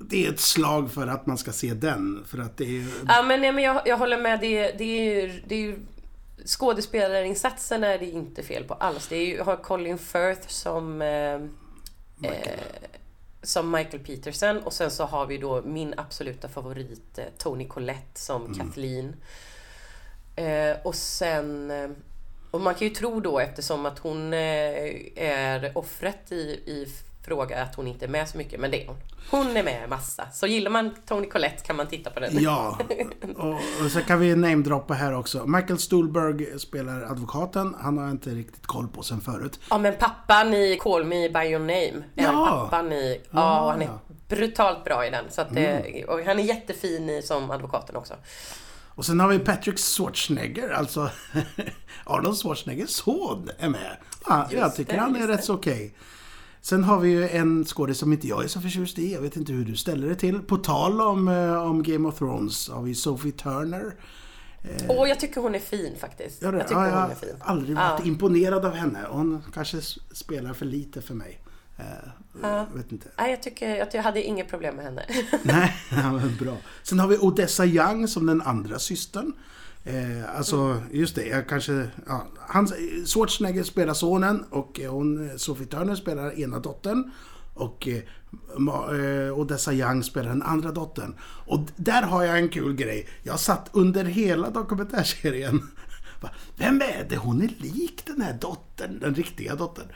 [0.00, 2.24] Det är ett slag för att man ska se den.
[2.26, 4.40] För att det är Ja, men, nej, men jag, jag håller med.
[4.40, 5.78] Det, det är ju, det är ju,
[6.44, 9.08] skådespelarinsatsen är det inte fel på alls.
[9.08, 11.34] Det är ju, har Colin Firth som, eh,
[12.30, 12.60] eh,
[13.42, 18.20] som Michael Peterson och sen så har vi då min absoluta favorit eh, Tony Collette
[18.20, 19.16] som Kathleen.
[20.38, 21.70] Eh, och sen...
[21.70, 21.90] Eh,
[22.50, 24.38] och man kan ju tro då eftersom att hon eh,
[25.16, 26.86] är offret i, i
[27.24, 28.96] fråga att hon inte är med så mycket, men det är hon.
[29.30, 30.30] Hon är med massa.
[30.32, 32.42] Så gillar man Tony Collette kan man titta på den.
[32.42, 32.78] Ja,
[33.36, 35.46] och, och så kan vi namedroppa här också.
[35.46, 37.76] Michael Stuhlberg spelar advokaten.
[37.80, 39.60] Han har jag inte riktigt koll på sen förut.
[39.70, 42.02] Ja men pappan i Call Me By Your Name.
[42.16, 42.46] Är Ja.
[42.70, 43.20] pappan i...
[43.30, 43.90] Ja, och han är
[44.28, 45.24] brutalt bra i den.
[45.30, 48.14] Så att det, och han är jättefin i, som advokaten också.
[48.98, 51.10] Och sen har vi Patrick Schwarzenegger, alltså
[52.04, 53.96] Arnold Schwarzeneggers son är med.
[54.26, 55.42] Ja, jag tycker det, han är rätt det.
[55.42, 55.94] så okej.
[56.60, 59.12] Sen har vi ju en skådis som inte jag är så förtjust i.
[59.12, 60.38] Jag vet inte hur du ställer dig till.
[60.40, 63.94] På tal om, eh, om Game of Thrones har vi Sophie Turner.
[64.88, 66.42] Och jag tycker hon är fin faktiskt.
[66.42, 67.34] Ja, det- Jag tycker ja, jag hon har är fin.
[67.40, 68.06] aldrig varit Ja.
[68.06, 68.98] imponerad av henne.
[69.10, 69.80] Hon kanske
[70.12, 71.40] spelar för lite för mig.
[71.78, 71.84] Eh,
[72.42, 72.66] Ja.
[72.74, 73.08] Vet inte.
[73.18, 75.06] Nej, jag tycker att jag hade inget problem med henne.
[75.42, 76.56] Nej, men bra.
[76.82, 79.32] Sen har vi Odessa Young som den andra systern.
[79.84, 81.88] Eh, alltså, just det, jag kanske...
[82.06, 82.68] Ja, han,
[83.06, 87.10] Schwarzenegger spelar sonen och eh, hon, Sophie Turner spelar ena dottern.
[87.54, 91.14] Och eh, Odessa Young spelar den andra dottern.
[91.46, 93.08] Och där har jag en kul grej.
[93.22, 95.70] Jag satt under hela dokumentärserien.
[96.56, 97.16] Vem är det?
[97.16, 99.86] Hon är lik den här dottern, den riktiga dottern.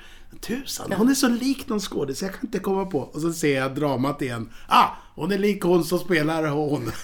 [0.40, 2.99] Tusan, hon är så lik någon skådis, jag kan inte komma på.
[3.01, 4.53] Och så ser jag dramat igen.
[4.68, 6.92] Ah, hon är lik hon som spelar hon.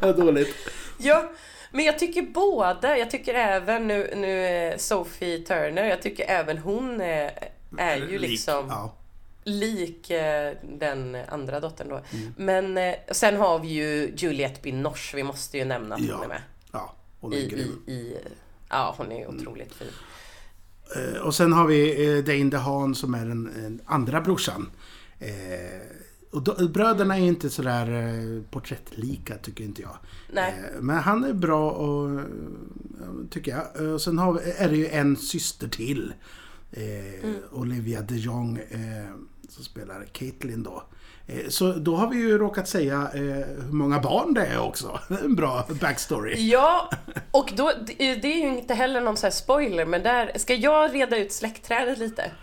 [0.00, 0.56] Vad dåligt.
[0.98, 1.30] ja,
[1.72, 2.98] men jag tycker båda.
[2.98, 7.30] Jag tycker även nu, nu eh, Sophie Turner, jag tycker även hon är,
[7.78, 8.66] är ju Lik, liksom...
[8.68, 8.94] Ja.
[9.44, 12.00] lik eh, den andra dottern då.
[12.12, 12.34] Mm.
[12.36, 16.22] Men eh, sen har vi ju Juliette Binoche, vi måste ju nämna att hon är
[16.22, 16.40] Ja, med.
[16.72, 17.82] ja, hon är I, grym.
[17.86, 18.16] i, i,
[18.68, 19.88] ja, hon är otroligt fin.
[20.96, 24.70] Eh, Och sen har vi eh, Dane DeHaan som är den, den andra brorsan.
[25.18, 25.30] Eh,
[26.30, 29.96] och då, bröderna är inte sådär eh, porträttlika tycker inte jag.
[30.32, 30.54] Nej.
[30.80, 32.20] Men han är bra och
[33.30, 33.92] tycker jag.
[33.94, 36.12] Och sen vi, är det ju en syster till.
[36.70, 38.60] Eh, Olivia de Jong
[39.48, 40.82] som spelar Caitlyn då.
[41.26, 45.00] Eh, så då har vi ju råkat säga eh, hur många barn det är också.
[45.24, 46.48] En bra backstory.
[46.48, 46.90] Ja,
[47.30, 50.94] och då, det är ju inte heller någon så här spoiler, men där ska jag
[50.94, 52.30] reda ut släktträdet lite.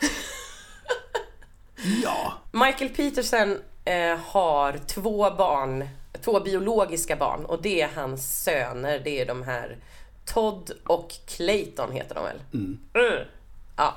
[2.03, 2.33] Ja.
[2.51, 5.87] Michael Peterson eh, har två barn,
[6.21, 9.01] två biologiska barn och det är hans söner.
[9.03, 9.77] Det är de här
[10.25, 12.41] Todd och Clayton heter de väl?
[12.53, 12.79] Mm.
[13.77, 13.93] Ja.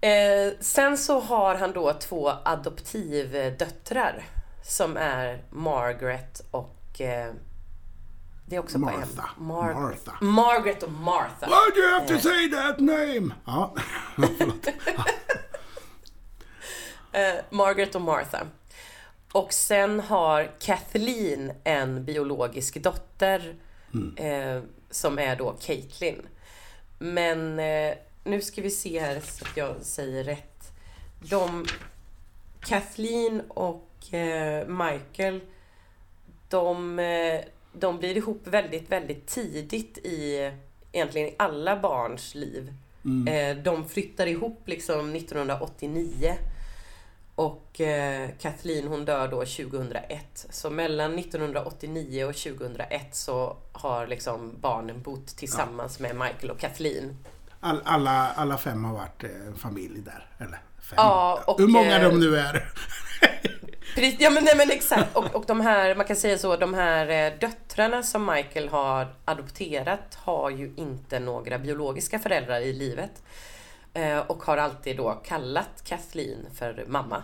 [0.00, 4.24] Eh, sen så har han då två adoptivdöttrar
[4.62, 7.32] som är Margaret och eh,
[8.46, 9.00] det är också på Martha.
[9.38, 9.44] M.
[9.46, 10.12] Mar- Martha.
[10.20, 11.46] Margaret och Martha.
[11.46, 13.34] Why do you have to say that name?
[13.44, 13.74] Ja.
[17.12, 18.46] Eh, Margaret och Martha.
[19.32, 23.54] Och sen har Kathleen en biologisk dotter
[24.16, 26.26] eh, som är då Caitlyn.
[26.98, 30.72] Men eh, nu ska vi se här så att jag säger rätt.
[31.30, 31.66] De,
[32.60, 35.40] Kathleen och eh, Michael,
[36.48, 37.40] de, eh,
[37.72, 40.50] de blir ihop väldigt, väldigt tidigt i
[40.92, 42.74] egentligen i alla barns liv.
[43.28, 46.34] Eh, de flyttar ihop liksom 1989.
[47.34, 50.46] Och eh, Kathleen hon dör då 2001.
[50.50, 57.16] Så mellan 1989 och 2001 så har liksom barnen bott tillsammans med Michael och Kathleen.
[57.60, 60.26] All, alla, alla fem har varit eh, en familj där.
[60.38, 60.94] Eller fem.
[60.96, 62.72] Ja, och, Hur många eh, de nu är.
[64.18, 65.16] Ja men, nej, men exakt.
[65.16, 69.14] Och, och de här, man kan säga så, de här eh, döttrarna som Michael har
[69.24, 73.22] adopterat har ju inte några biologiska föräldrar i livet.
[73.94, 77.22] Eh, och har alltid då kallat Kathleen för mamma.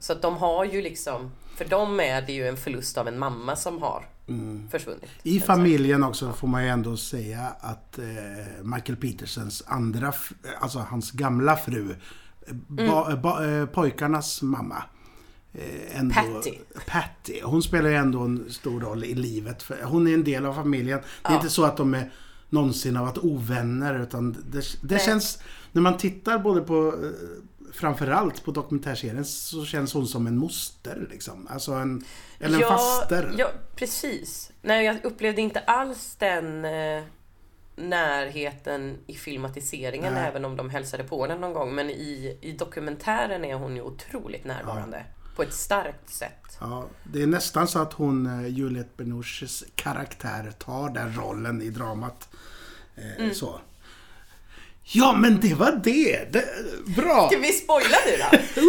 [0.00, 3.18] Så att de har ju liksom, för dem är det ju en förlust av en
[3.18, 4.04] mamma som har
[4.70, 5.04] försvunnit.
[5.22, 8.04] I familjen också får man ju ändå säga att eh,
[8.62, 10.12] Michael Petersens andra,
[10.60, 11.96] alltså hans gamla fru,
[12.46, 14.82] eh, ba, ba, eh, pojkarnas mamma.
[15.52, 16.58] Eh, ändå, Patty.
[16.86, 17.40] Patty.
[17.42, 19.62] Hon spelar ju ändå en stor roll i livet.
[19.62, 21.00] För hon är en del av familjen.
[21.22, 22.12] Det är inte så att de är
[22.48, 25.38] någonsin har varit ovänner utan det, det känns,
[25.72, 27.10] när man tittar både på eh,
[27.76, 31.48] Framförallt på dokumentärserien så känns hon som en moster liksom.
[31.50, 32.04] Alltså en,
[32.40, 33.34] eller en faster.
[33.38, 34.52] Ja, precis.
[34.62, 37.02] Nej, jag upplevde inte alls den eh,
[37.76, 40.28] närheten i filmatiseringen, Nej.
[40.28, 41.74] även om de hälsade på den någon gång.
[41.74, 45.04] Men i, i dokumentären är hon ju otroligt närvarande.
[45.36, 46.58] På ett starkt sätt.
[46.60, 51.70] Ja, det är nästan så att hon, eh, Juliette Binoches karaktär, tar den rollen i
[51.70, 52.28] dramat.
[52.96, 53.34] Eh, Mm.
[53.34, 53.60] Så.
[54.92, 56.32] Ja, men det var det!
[56.32, 56.44] det
[56.96, 57.28] bra!
[57.30, 58.62] Ska vi spoila nu då?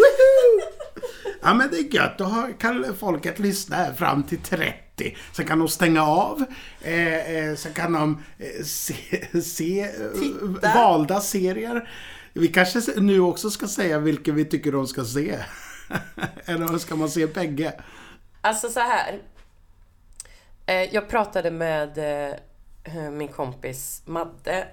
[1.42, 2.18] Ja, men det är gött.
[2.18, 5.18] Då kan folket lyssna här fram till 30.
[5.34, 6.44] Sen kan de stänga av.
[6.82, 8.96] Eh, eh, sen kan de eh, se,
[9.42, 11.90] se eh, valda serier.
[12.34, 15.40] Vi kanske nu också ska säga vilken vi tycker de ska se.
[16.46, 17.74] Eller ska man se bägge?
[18.42, 19.20] Alltså så här.
[20.66, 21.98] Eh, jag pratade med
[22.84, 24.68] eh, min kompis Madde.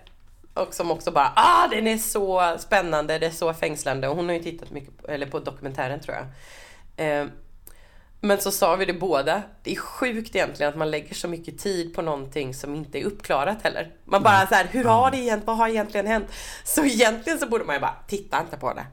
[0.55, 4.09] Och som också bara ah den är så spännande, det är så fängslande.
[4.09, 6.27] Och hon har ju tittat mycket på, eller på dokumentären tror jag.
[7.07, 7.27] Eh,
[8.21, 9.43] men så sa vi det båda.
[9.63, 13.05] Det är sjukt egentligen att man lägger så mycket tid på någonting som inte är
[13.05, 13.93] uppklarat heller.
[14.05, 16.27] Man bara så här, hur har det egentligen, vad har egentligen hänt?
[16.65, 18.87] Så egentligen så borde man ju bara, titta inte på det.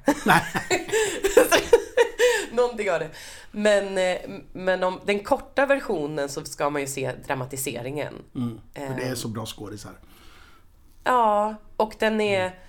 [2.52, 3.10] Någonting av det.
[3.52, 4.18] Men, eh,
[4.54, 8.14] men om den korta versionen så ska man ju se dramatiseringen.
[8.76, 9.92] För det är så bra skådisar.
[11.04, 12.60] Ja, och den är...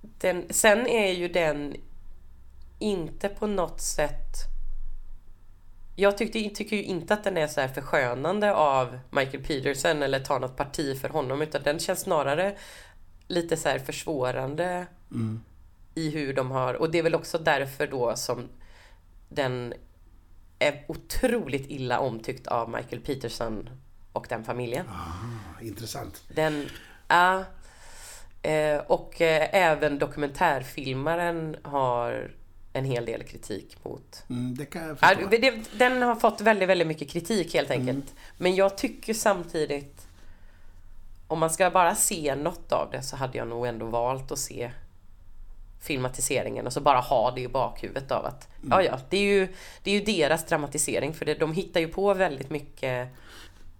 [0.00, 1.76] Den, sen är ju den
[2.78, 4.36] inte på något sätt...
[5.96, 10.20] Jag tyckte, tycker ju inte att den är så här förskönande av Michael Peterson eller
[10.20, 12.56] tar något parti för honom utan den känns snarare
[13.26, 14.86] lite så här försvårande
[15.94, 16.74] i hur de har...
[16.74, 18.48] Och det är väl också därför då som
[19.28, 19.74] den
[20.58, 23.70] är otroligt illa omtyckt av Michael Peterson
[24.12, 24.86] och den familjen.
[24.88, 26.24] Ah, intressant.
[26.34, 26.68] Den,
[27.10, 27.44] ja.
[28.42, 32.30] Eh, och eh, även dokumentärfilmaren har
[32.72, 34.24] en hel del kritik mot.
[34.30, 35.26] Mm, det kan jag Ja, förstå.
[35.30, 38.14] det, den har fått väldigt, väldigt mycket kritik helt enkelt.
[38.38, 40.06] Men jag tycker samtidigt
[41.28, 44.38] om man ska bara se något av det så hade jag nog ändå valt att
[44.38, 44.70] se
[45.80, 49.48] filmatiseringen och så bara ha det i bakhuvudet av att ja, ja, det är ju,
[49.82, 53.08] det är ju deras dramatisering för det, de hittar ju på väldigt mycket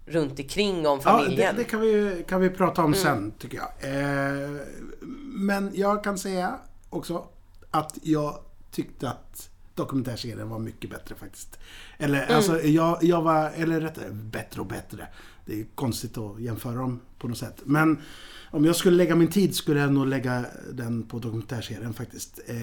[0.05, 1.55] runt omkring om Ja, det, familjen.
[1.55, 3.69] det kan, vi, kan vi prata om sen, tycker jag.
[3.93, 4.61] Eh,
[5.33, 6.55] men jag kan säga
[6.89, 7.27] också
[7.71, 8.39] att jag
[8.71, 11.59] tyckte att dokumentärserien var mycket bättre faktiskt.
[11.97, 15.07] Eller alltså, jag, jag var, eller rättare, bättre och bättre.
[15.45, 17.61] Det är konstigt att jämföra dem på något sätt.
[17.63, 18.01] Men
[18.51, 22.39] om jag skulle lägga min tid skulle jag nog lägga den på dokumentärserien faktiskt.
[22.47, 22.55] Eh,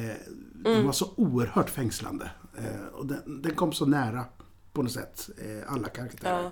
[0.64, 2.30] Den var så oerhört fängslande.
[2.58, 4.24] Eh, och den, den kom så nära
[4.72, 6.42] på något sätt, eh, alla karaktärer.
[6.42, 6.50] Ja.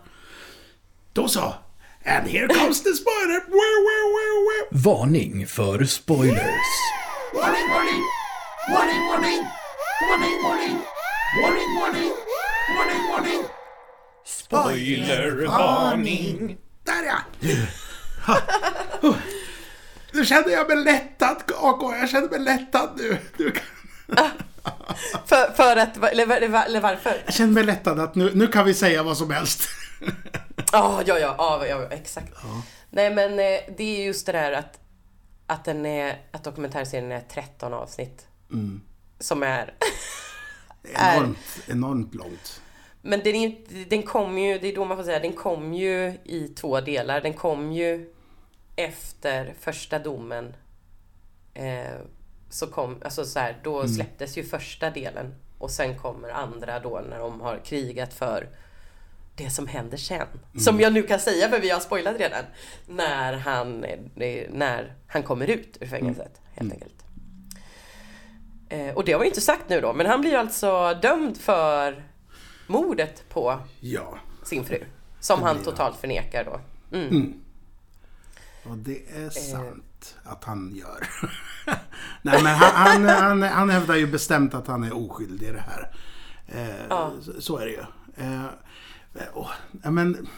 [1.17, 1.55] Då så!
[2.05, 2.97] And here comes the wow.
[4.71, 6.41] Varning för spoilers.
[7.35, 8.03] Warning, warning!
[8.71, 9.47] Warning, warning!
[10.11, 10.79] Warning, warning!
[11.43, 12.13] Warning, warning!
[12.77, 13.43] Warning, warning!
[14.27, 16.57] Spoilervarning.
[16.85, 17.19] Där ja!
[20.13, 21.83] Nu kände jag mig lättad, AK.
[22.01, 23.19] Jag känner mig lättad nu.
[23.37, 23.63] nu kan...
[25.27, 26.31] För, för att, eller,
[26.67, 27.23] eller varför?
[27.25, 29.69] Jag känner mig lättad att nu, nu kan vi säga vad som helst.
[30.77, 32.33] Ja, ja, ja, ja, ja exakt.
[32.91, 34.81] Nej, men eh, det är just det där att,
[35.47, 38.27] att, den är, att dokumentärserien är 13 avsnitt.
[39.19, 39.75] Som är...
[40.95, 42.61] Enormt, enormt långt.
[43.03, 43.55] Men den, är,
[43.89, 47.21] den kom ju, det är då man får säga, den kom ju i två delar.
[47.21, 48.15] Den kom ju
[48.77, 50.57] efter första domen.
[51.55, 51.99] Eh,
[52.51, 55.35] så kom, alltså så här, då släpptes ju första delen.
[55.59, 58.49] Och sen kommer andra då när de har krigat för
[59.37, 60.27] det som händer sen.
[60.59, 62.45] Som jag nu kan säga för vi har spoilat redan.
[62.87, 63.99] När han, eh,
[64.51, 66.93] när han kommer ut ur fängelset helt enkelt.
[68.69, 72.05] Eh, och det har vi inte sagt nu då, men han blir alltså dömd för
[72.67, 74.19] mordet på Ja.
[74.45, 74.85] sin fru.
[75.21, 76.61] Som han totalt förnekar då.
[78.71, 81.09] Och det är sant att han gör.
[82.23, 85.65] Nej men han, han, han, han hävdar ju bestämt att han är oskyldig i det
[85.67, 85.91] här.
[86.49, 87.83] Eh, så, så är det ju.
[89.19, 89.47] Eh,
[89.83, 90.29] ja, men,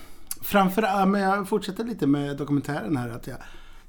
[0.42, 3.08] framför ja, men jag fortsätter lite med dokumentären här.
[3.10, 3.36] Att jag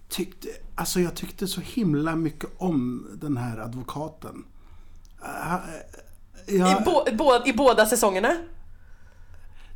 [0.09, 4.45] tyckte, alltså jag tyckte så himla mycket om den här advokaten.
[5.23, 5.55] Eh,
[6.57, 8.35] jag- I, bo, bo, I båda säsongerna.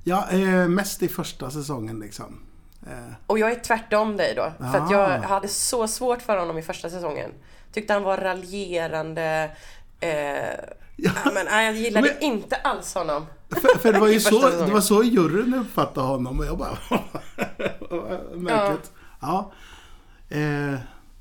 [0.04, 2.40] Ja, eh, mest i första säsongen liksom.
[2.88, 4.54] Eh, Och jag är tvärtom dig då.
[4.58, 4.92] För att Ah.
[4.92, 7.32] jag hade så svårt för honom i första säsongen.
[7.74, 9.52] Tyckte han var raljerande.
[10.00, 10.10] Eh,
[10.96, 11.12] ja.
[11.34, 13.26] men, nej, jag gillade Men- inte alls honom.
[13.62, 16.78] För, för det var ju så, det var så juryn uppfattade honom och jag bara...
[18.36, 18.92] Märkligt.
[19.22, 19.52] Ja.
[20.30, 20.76] Eh,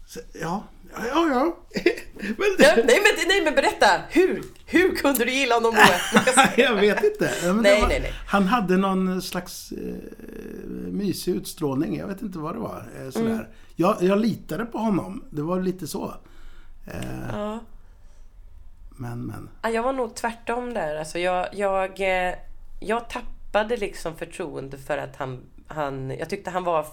[0.07, 0.63] så, ja.
[0.95, 1.29] Ja, ja.
[1.31, 1.57] ja.
[2.15, 3.87] Men Ja, nej, men, nej men berätta!
[4.11, 6.23] Hur, hur kunde du gilla honom då?
[6.63, 7.31] jag vet inte.
[7.43, 8.13] Ja, men det Nej, var, nej, nej.
[8.27, 9.95] Han hade någon slags eh,
[10.91, 11.97] mysig utstrålning.
[11.99, 12.89] Jag vet inte vad det var.
[13.01, 13.31] Eh, sådär.
[13.31, 13.45] Mm.
[13.77, 15.25] Jag, jag litade på honom.
[15.31, 16.15] Det var lite så.
[16.87, 16.93] Eh,
[17.33, 17.59] Ja.
[19.03, 19.51] Men, men.
[19.63, 20.97] Ja, Jag var nog tvärtom där.
[20.97, 22.35] Alltså jag, jag, eh,
[22.81, 26.11] jag tappade liksom förtroende för att han, han...
[26.19, 26.87] Jag tyckte han var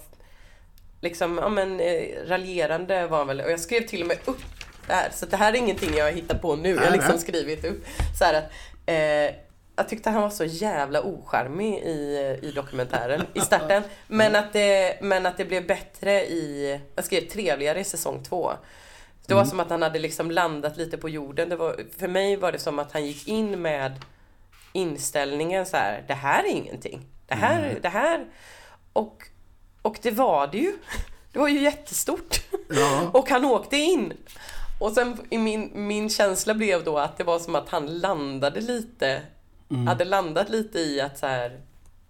[1.00, 3.40] liksom, ja men eh, raljerande var han väl.
[3.40, 4.42] Och jag skrev till och med upp
[4.86, 5.10] det här.
[5.12, 6.68] Så det här är ingenting jag hittar på nu.
[6.68, 7.84] Jag har liksom skrivit upp
[8.18, 8.52] så att
[8.86, 9.34] eh,
[9.76, 13.82] jag tyckte han var så jävla ocharmig i, i dokumentären i starten.
[14.06, 18.52] Men att, det, men att det blev bättre i, jag skrev trevligare i säsong två.
[19.30, 21.48] Det var som att han hade liksom landat lite på jorden.
[21.48, 24.04] Det var, för mig var det som att han gick in med
[24.72, 27.06] inställningen så här, det här är ingenting.
[27.26, 28.26] Det här, det här.
[28.92, 29.22] Och,
[29.82, 30.72] och det var det ju.
[31.32, 32.40] Det var ju jättestort.
[32.68, 33.10] Ja.
[33.12, 34.12] Och han åkte in.
[34.80, 38.60] Och sen i min, min känsla blev då att det var som att han landade
[38.60, 39.22] lite,
[39.86, 41.60] hade landat lite i att så här,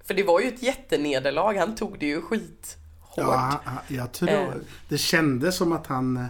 [0.05, 3.25] för det var ju ett jättenederlag, han tog det ju skit hårt.
[3.25, 4.31] Ja, jag tror...
[4.31, 4.49] Eh.
[4.89, 6.29] Det kändes som att han...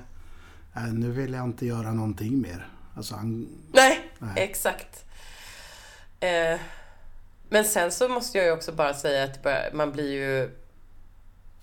[0.76, 2.68] äh, nu vill jag inte göra någonting mer.
[2.96, 3.48] Alltså han...
[3.72, 4.32] Nej, Nej.
[4.36, 5.04] exakt.
[6.20, 6.60] Eh,
[7.48, 10.50] men sen så måste jag ju också bara säga att man blir ju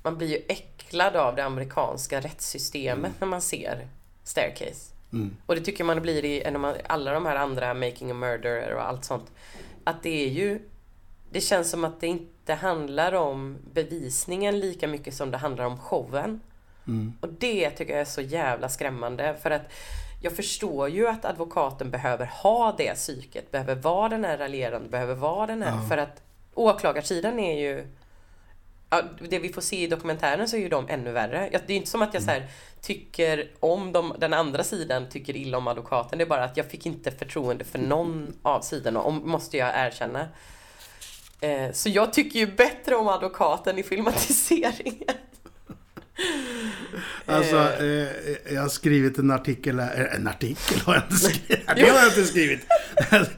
[0.04, 3.88] man blir ju äcklad av det amerikanska rättssystemet när man ser
[4.24, 4.94] Staircase.
[5.46, 6.46] Och det tycker man blir i
[6.88, 9.32] alla de här andra Making a Murderer och allt sånt.
[9.84, 10.60] Att det är ju
[11.32, 15.78] det känns som att det inte handlar om bevisningen lika mycket som det handlar om
[15.80, 16.40] showen.
[17.22, 19.72] Och det tycker jag är så jävla skrämmande för att
[20.22, 25.16] jag förstår ju att advokaten behöver ha det psyket, behöver vara den här raljerande, behöver
[25.16, 26.22] vara den här för att
[26.54, 27.88] åklagarsidan är ju
[28.90, 31.50] Ja, det vi får se i dokumentären så är ju de ännu värre.
[31.68, 32.48] Det är inte som att jag så här,
[32.82, 36.18] tycker om de, den andra sidan, tycker illa om advokaten.
[36.18, 39.72] Det är bara att jag fick inte förtroende för någon av sidorna, om, måste jag
[39.76, 40.28] erkänna.
[41.42, 45.16] Eh, så jag tycker ju bättre om advokaten i filmatiseringen.
[47.28, 48.08] Alltså, eh,
[48.54, 51.68] jag har skrivit en artikel, här- eh, en artikel har jag inte skrivit.
[51.76, 52.60] Det har jag inte skrivit.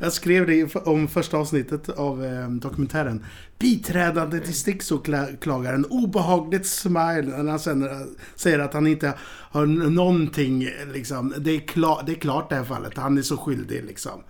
[0.00, 3.24] Jag skrev det om första avsnittet av eh, dokumentären.
[3.58, 7.90] Biträdande distriktsåklagaren, obehagligt smile när han sen eh,
[8.34, 9.12] säger att han inte
[9.50, 11.34] har någonting, liksom.
[11.38, 14.20] Det är, klar, det är klart det här fallet, han är så skyldig liksom.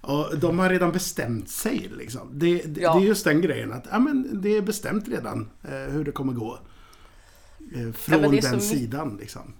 [0.00, 2.30] Och de har redan bestämt sig liksom.
[2.32, 2.94] Det, det, Ja.
[2.94, 6.12] det är just den grejen att, ja men det är bestämt redan eh, hur det
[6.12, 6.58] kommer gå.
[7.74, 9.54] Eh, från så den sidan liksom.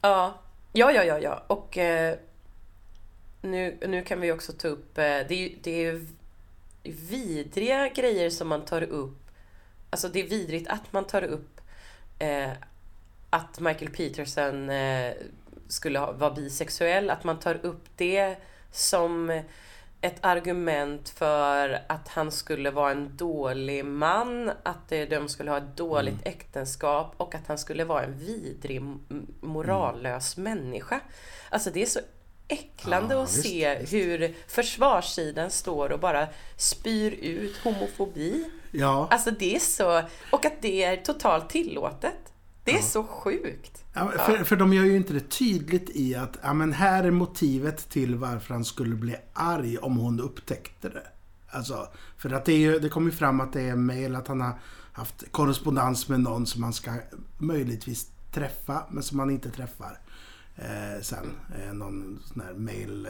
[0.00, 0.40] Ja,
[0.72, 1.42] ja, ja, ja, ja.
[1.46, 2.18] Och eh,
[3.42, 6.06] nu, nu kan vi också ta upp, eh, det är det är
[6.82, 9.30] vidriga grejer som man tar upp.
[9.90, 11.60] Alltså det är vidrigt att man tar upp
[12.18, 12.50] eh,
[13.30, 15.12] att Michael Peterson eh,
[15.68, 18.36] skulle ha, vara bisexuell, att man tar upp det
[18.72, 19.42] som
[20.00, 25.76] ett argument för att han skulle vara en dålig man, att de skulle ha ett
[25.76, 28.82] dåligt äktenskap och att han skulle vara en vidrig,
[29.40, 31.00] morallös människa.
[31.50, 32.00] Alltså det är så
[32.48, 33.92] äcklande Ja, att visst, se visst.
[33.92, 38.50] hur försvarssidan står och bara spyr ut homofobi.
[38.70, 40.02] Ja, Alltså det är så,
[40.32, 42.32] och att det är totalt tillåtet.
[42.64, 46.38] Det är så sjukt ja för, för de gör ju inte det tydligt i att
[46.42, 51.06] ja, men här är motivet till varför han skulle bli arg om hon upptäckte det.
[51.48, 54.28] Alltså, för att det, är ju, det kommer ju fram att det är mail, att
[54.28, 54.58] han har
[54.92, 56.92] haft korrespondens med någon som han ska
[57.38, 59.98] möjligtvis träffa, men som han inte träffar.
[60.56, 61.26] Eh, sen,
[61.58, 63.08] eh, någon sån här mail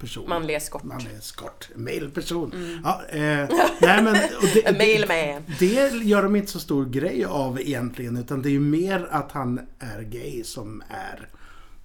[0.00, 0.28] person.
[0.28, 0.82] Manlig eskort.
[0.82, 1.68] Manlig eskort.
[1.74, 2.80] Mailperson.
[2.84, 3.48] Ja, eh,
[3.80, 4.14] nej men...
[4.54, 5.44] Det, mailman.
[5.58, 8.16] det gör de inte så stor grej av egentligen.
[8.16, 11.28] Utan det är ju mer att han är gay som är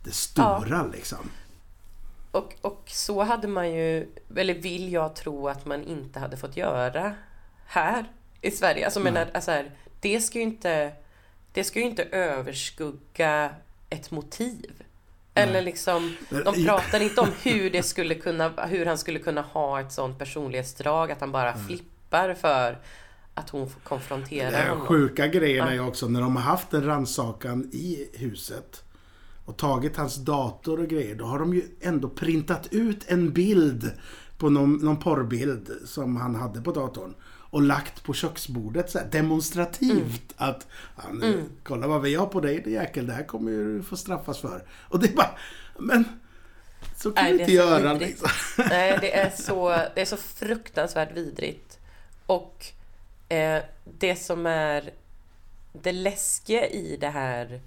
[0.03, 1.30] det stora liksom.
[2.32, 6.57] Och, och så hade man ju, eller vill jag tro att man inte hade fått
[6.57, 7.13] göra
[7.66, 8.11] här
[8.41, 8.86] i Sverige.
[8.86, 10.91] Alltså, menar, alltså här, det ska ju inte,
[11.53, 13.55] det ska ju inte överskugga
[13.89, 14.84] ett motiv.
[15.38, 19.79] Eller liksom, de pratar inte om hur, det skulle kunna, hur han skulle kunna ha
[19.81, 21.67] ett sånt personlighetsdrag att han bara Mm.
[21.67, 22.77] flippar för
[23.33, 24.86] att hon får konfrontera Den honom.
[24.88, 28.83] sjuka grejen är ju också när de har haft en rannsakan i huset
[29.45, 31.15] och tagit hans dator och grejer.
[31.15, 33.91] Då har de ju ändå printat ut en bild
[34.38, 37.13] på någon, någon porrbild som han hade på datorn.
[37.56, 42.41] Och lagt på köksbordet så här, demonstrativt att ja, nu, kolla vad vi har på
[42.41, 44.64] dig din jäkel, det här kommer ju du få straffas för.
[44.70, 45.38] Och det är bara,
[45.80, 46.06] men
[46.95, 48.30] så kan Nej, det inte göra liksom.
[48.70, 51.80] Nej, det är så, det är så fruktansvärt vidrigt.
[52.26, 52.66] Och
[53.30, 53.64] eh,
[53.99, 54.93] det som är
[55.74, 57.62] det läskiga i det här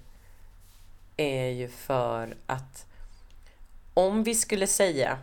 [1.17, 2.85] är ju för att
[3.93, 5.19] om vi skulle säga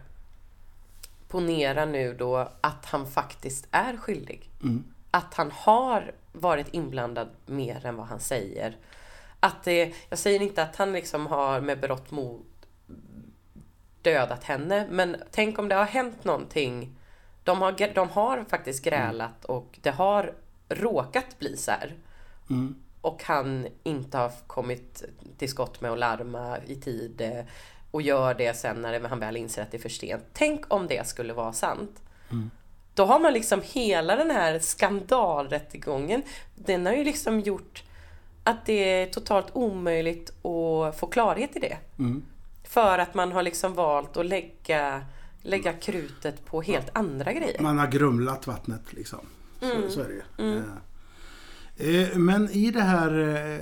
[1.29, 4.51] ponera nu då att han faktiskt är skyldig.
[5.11, 8.77] Att han har varit inblandad mer än vad han säger.
[9.41, 12.45] Att det, jag säger inte att han liksom har med berått mod
[14.03, 14.87] dödat henne.
[14.91, 16.99] Men tänk om det har hänt någonting.
[17.45, 20.35] De har, de har faktiskt grälat och det har
[20.69, 21.95] råkat bli så här.
[23.01, 25.05] Och han inte har kommit
[25.39, 27.45] till skott med att larma i tid
[27.97, 30.23] och gör det sen när han väl inser att det är för sent.
[30.33, 32.03] Tänk om det skulle vara sant.
[32.95, 36.23] Då har man liksom hela den här skandalrättegången.
[36.55, 37.83] Den har ju liksom gjort
[38.45, 38.73] att det
[39.03, 41.77] är totalt omöjligt att få klarhet i det.
[42.65, 45.03] För att man har liksom valt att lägga,
[45.43, 47.61] lägga krutet på helt andra grejer.
[47.63, 49.27] Man har grumlat vattnet liksom.
[49.61, 50.57] Så, så är det ju.
[50.57, 50.63] Eh,
[51.79, 53.19] Eh, Men i det här...
[53.55, 53.61] eh,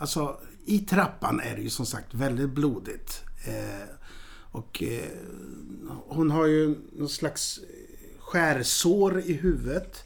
[0.00, 0.40] Alltså,
[0.70, 3.22] i trappan är det ju som sagt väldigt blodigt.
[3.46, 3.88] Eh,
[4.52, 5.10] Och eh,
[6.06, 7.60] hon har ju någon slags
[8.18, 10.04] skärsår i huvudet.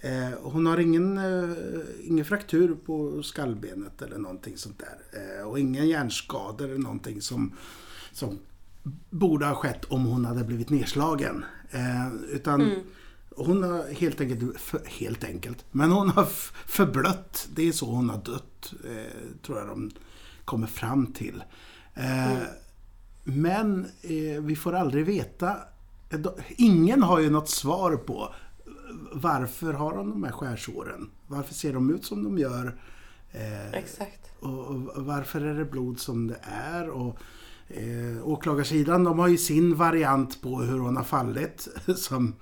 [0.00, 1.56] Eh, Hon har ingen, eh,
[2.04, 5.20] ingen fraktur på skallbenet eller någonting sånt där.
[5.40, 7.52] Eh, Och ingen hjärnskada eller någonting som,
[8.12, 8.38] som
[9.10, 11.44] borde ha skett om hon hade blivit nedslagen.
[11.70, 12.70] Eh, utan
[13.36, 16.24] hon har helt enkelt, för, helt enkelt, men hon har
[16.66, 17.48] förblött.
[17.54, 19.90] Det är så hon har dött, eh, tror jag de
[20.46, 21.44] kommer fram till.
[21.94, 22.38] Eh,
[23.24, 25.56] Men eh, vi får aldrig veta.
[26.10, 26.20] eh,
[26.56, 28.34] Ingen har ju något svar på
[29.12, 31.10] varför har de de här skärsåren?
[31.26, 32.74] Varför ser de ut som de gör?
[33.72, 34.20] Exakt.
[34.40, 36.88] och varför är det blod som det är?
[36.88, 37.16] Och,
[37.68, 41.68] eh, åklagarsidan de har ju sin variant på hur hon har fallit.
[41.96, 42.34] Som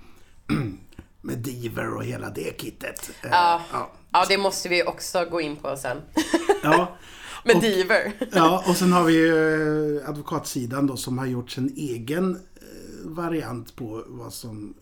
[1.20, 3.10] med diver och hela det kittet.
[3.22, 3.60] Eh, Ja.
[3.72, 3.90] ja.
[4.12, 5.96] Ja, det måste vi också gå in på sen.
[6.62, 6.96] ja.
[7.44, 8.12] Med Och- Diver.
[8.32, 13.08] Ja, och sen har vi ju eh, advokatsidan då som har gjort sin egen eh,
[13.10, 14.74] variant på vad som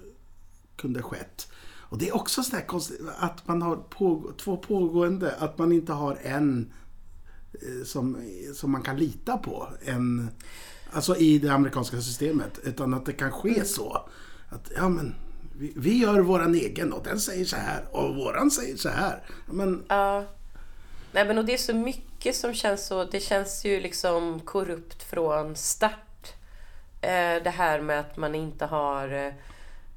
[0.77, 1.49] kunde skett.
[1.75, 5.93] Och det är också sådär konstigt att man har på, två pågående, att man inte
[5.93, 6.73] har en
[7.53, 8.17] eh, som,
[8.55, 9.69] som man kan lita på.
[9.85, 10.29] En,
[10.93, 12.61] alltså i det amerikanska systemet.
[12.65, 14.09] Utan att det kan ske så.
[14.49, 15.15] Att, ja men,
[15.59, 19.23] vi, vi gör våran egen och den säger så här och våran säger så här.
[19.51, 20.25] Men, Ja.
[21.13, 25.03] Nej men och det är så mycket som känns så, det känns ju liksom korrupt
[25.03, 26.33] från start.
[27.01, 29.33] Eh, det här med att man inte har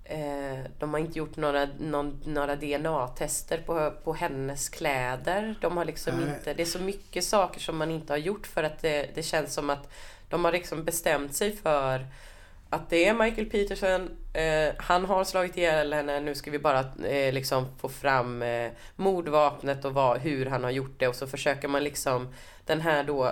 [0.06, 5.56] eh, de har inte gjort några, någon, några DNA-tester på, på hennes kläder.
[5.62, 6.30] De har liksom Nej.
[6.30, 9.24] inte, det är så mycket saker som man inte har gjort för att det, det
[9.24, 9.92] känns som att
[10.30, 12.06] de har liksom bestämt sig för
[12.76, 16.80] att det är Michael Peterson, eh, han har slagit ihjäl henne, nu ska vi bara
[17.06, 21.28] eh, liksom få fram eh, mordvapnet och vad, hur han har gjort det och så
[21.28, 22.34] försöker man liksom
[22.66, 23.32] den här då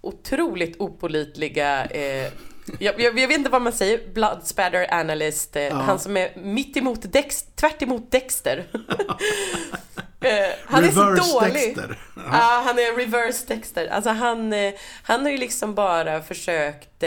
[0.00, 2.32] otroligt opolitliga eh,
[2.78, 6.36] jag, jag, jag vet inte vad man säger, blood spatter analyst, eh, han som är
[6.36, 8.58] mitt emot Dex, tvärt emot Dexter.
[10.20, 10.30] eh,
[10.64, 11.52] han är Reverse så dålig.
[11.52, 11.98] Dexter.
[12.16, 13.88] Ja, han är reverse Dexter.
[13.88, 17.02] Alltså han, eh, han har ju liksom bara försökt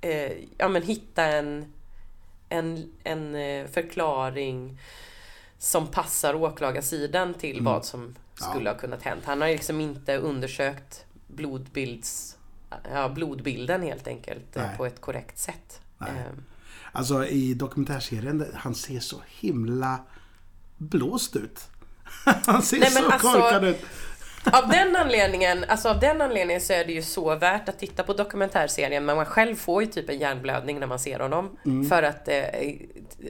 [0.00, 1.72] eh, ja, men hitta en,
[2.48, 4.78] en, en eh, förklaring
[5.58, 9.24] som passar åklagarsidan till vad som skulle ha kunnat hänt.
[9.24, 12.36] Han har liksom inte undersökt blodbilds,
[12.92, 14.76] ja, blodbilden helt enkelt eh, Nej.
[14.76, 15.80] på ett korrekt sätt.
[15.98, 16.10] Nej.
[16.10, 16.32] Eh,
[16.92, 20.00] Alltså i dokumentärserien, han ser så himla
[20.76, 21.60] blåst ut.
[22.46, 23.80] Han ser Nej, så alltså- korkad ut.
[24.52, 28.02] Av den anledningen, alltså av den anledningen så är det ju så värt att titta
[28.02, 31.56] på dokumentärserien men man själv får ju typ en hjärnblödning när man ser honom.
[31.88, 32.44] För att, eh,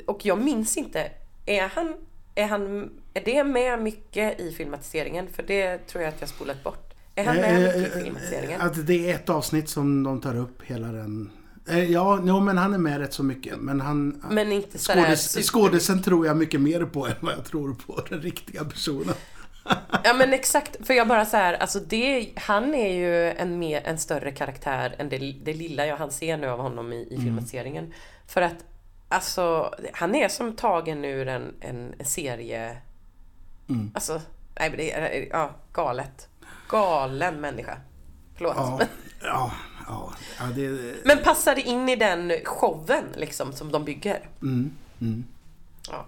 [0.07, 1.11] och jag minns inte,
[1.47, 1.95] är han,
[2.35, 5.29] är han, är det med mycket i filmatiseringen?
[5.33, 6.95] För det tror jag att jag spolat bort.
[7.15, 8.61] Är han med mycket i filmatiseringen?
[8.61, 11.31] Eh, Att det är ett avsnitt som de tar upp hela den...
[11.69, 13.57] Eh, Ja, no, men han är med rätt så mycket.
[13.59, 14.23] Men han...
[14.31, 18.21] Men inte super- skådisen tror jag mycket mer på än vad jag tror på den
[18.21, 19.15] riktiga personen.
[20.05, 23.83] Ja men exakt, för jag bara så här, alltså det, han är ju en, mer,
[23.85, 27.19] en större karaktär än det, det lilla jag han ser nu av honom i, i
[27.23, 27.95] filmatiseringen.
[28.27, 28.65] För att,
[29.09, 32.79] alltså, han är som tagen ur en, en serie,
[33.95, 34.21] alltså,
[34.61, 36.29] nej men det är, ja, galet.
[36.69, 37.77] Galen människa.
[38.37, 38.57] Förlåt.
[38.57, 38.81] Ja,
[39.23, 39.53] ja,
[39.87, 40.13] ja.
[40.39, 44.29] ja det, Men passar in i den showen liksom som de bygger.
[45.91, 46.07] Ja.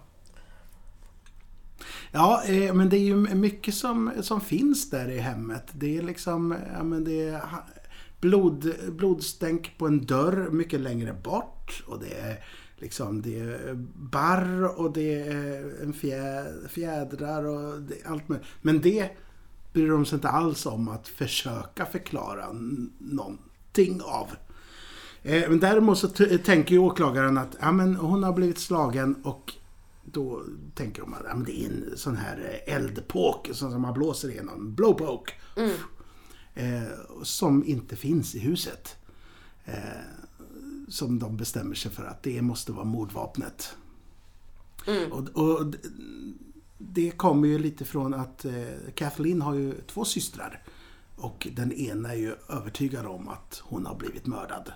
[2.12, 5.64] Ja, eh, men det är ju mycket som, som finns där i hemmet.
[5.72, 7.42] Det är liksom, ja men det är
[8.20, 11.82] blod, blodstänk på en dörr mycket längre bort.
[11.86, 12.44] Och det är
[12.78, 18.46] liksom, det är barr och det är en fjä, fjädrar och det, allt möjligt.
[18.62, 19.10] Men det
[19.72, 22.46] bryr de sig inte alls om att försöka förklara
[22.98, 24.28] någonting av.
[25.22, 26.08] Eh, Men däremot så
[26.44, 29.52] tänker ju åklagaren att ja, men hon har blivit slagen och
[30.12, 30.42] då
[30.74, 34.74] tänker de att det är en sån här eh, eldpåk som man blåser igenom.
[34.74, 35.32] Blowpoke.
[36.54, 36.82] Eh,
[37.22, 38.96] som inte finns i huset.
[39.64, 39.74] Eh,
[40.88, 43.76] som de bestämmer sig för att det måste vara mordvapnet.
[45.10, 45.78] Och, och d-
[46.78, 48.52] det kommer ju lite från att eh,
[48.94, 50.62] Kathleen har ju två systrar.
[51.16, 54.72] Och den ena är ju övertygad om att hon har blivit mördad.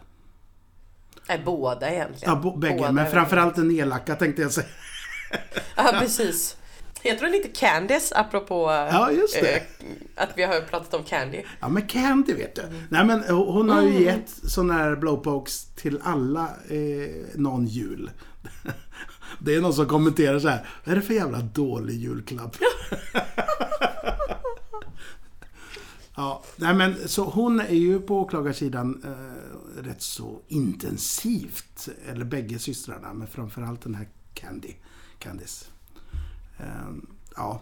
[1.29, 2.35] Nej, båda egentligen.
[2.35, 4.67] Ja, bo, bägge, Båda men framförallt den elaka tänkte jag säga.
[5.77, 6.57] Ja, precis.
[7.03, 9.57] Jag tror lite Candice, apropå Ja, just det.
[9.57, 9.63] eh,
[10.15, 11.43] att vi har pratat om Candy.
[11.61, 12.63] Ja, men Candy vet du.
[12.89, 18.11] Nej, men hon hon har ju gett såna här blowpokes till alla eh, någon jul.
[19.39, 20.67] Det är någon som kommenterar så här.
[20.85, 22.57] Vad är det för jävla dålig julklapp?
[26.17, 31.89] ja, nej men så hon är ju på åklagarsidan eh, rätt så intensivt.
[32.09, 34.75] Eller bägge systrarna, men framförallt den här Candy.
[35.19, 35.67] Candice.
[36.59, 36.67] Eh,
[37.37, 37.61] ja.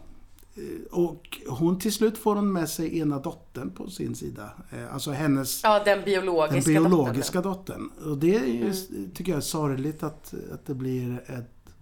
[0.55, 4.51] Eh, Och hon till slut får hon med sig ena dottern på sin sida.
[4.71, 7.89] Eh, Alltså hennes Ja, den biologiska den biologiska dottern.
[7.89, 8.11] dottern.
[8.11, 8.73] Och det är ju,
[9.15, 11.75] tycker jag är sorgligt att, att det blir ett,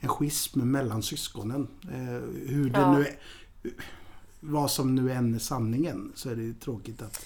[0.00, 1.68] en schism mellan syskonen.
[1.82, 2.92] Eh, hur det Ja.
[2.98, 3.14] nu är,
[4.40, 7.16] vad som nu än är sanningen så är det ju tråkigt att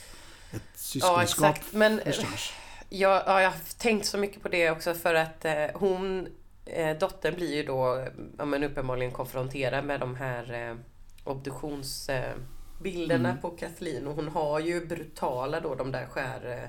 [0.50, 1.72] ett Ja, syskonskap exakt.
[1.72, 2.52] Men förstörs.
[2.88, 6.28] jag, ja, jag har tänkt så mycket på det också för att eh, hon,
[6.64, 8.06] eh, dottern blir ju då
[8.38, 10.76] ja, men uppenbarligen konfronterad med de här eh,
[11.24, 12.36] obduktionsbilderna
[12.82, 13.40] bilderna Mm.
[13.40, 16.68] på Kathleen och hon har ju brutala då de där skär eh,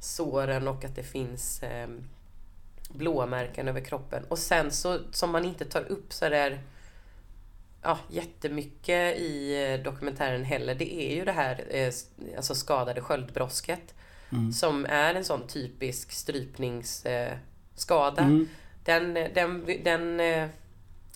[0.00, 1.88] såren och att det finns eh,
[2.90, 4.24] blåmärken över kroppen.
[4.28, 6.60] Och sen så, som man inte tar upp så där
[7.82, 10.74] ja, jättemycket i eh, dokumentären heller.
[10.74, 11.92] Det är ju det här eh,
[12.36, 13.94] alltså skadade sköldbrosket.
[14.52, 18.22] Som är en sån typisk strypningsskada.
[18.22, 18.26] Eh.
[18.26, 18.48] Mm.
[18.88, 20.48] Den, den, den, eh,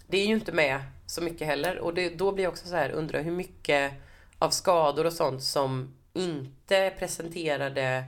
[0.07, 1.79] det är ju inte med så mycket heller.
[1.79, 3.93] Och det, då blir jag också så här, undrar hur mycket
[4.39, 8.05] av skador och sånt som inte presenterade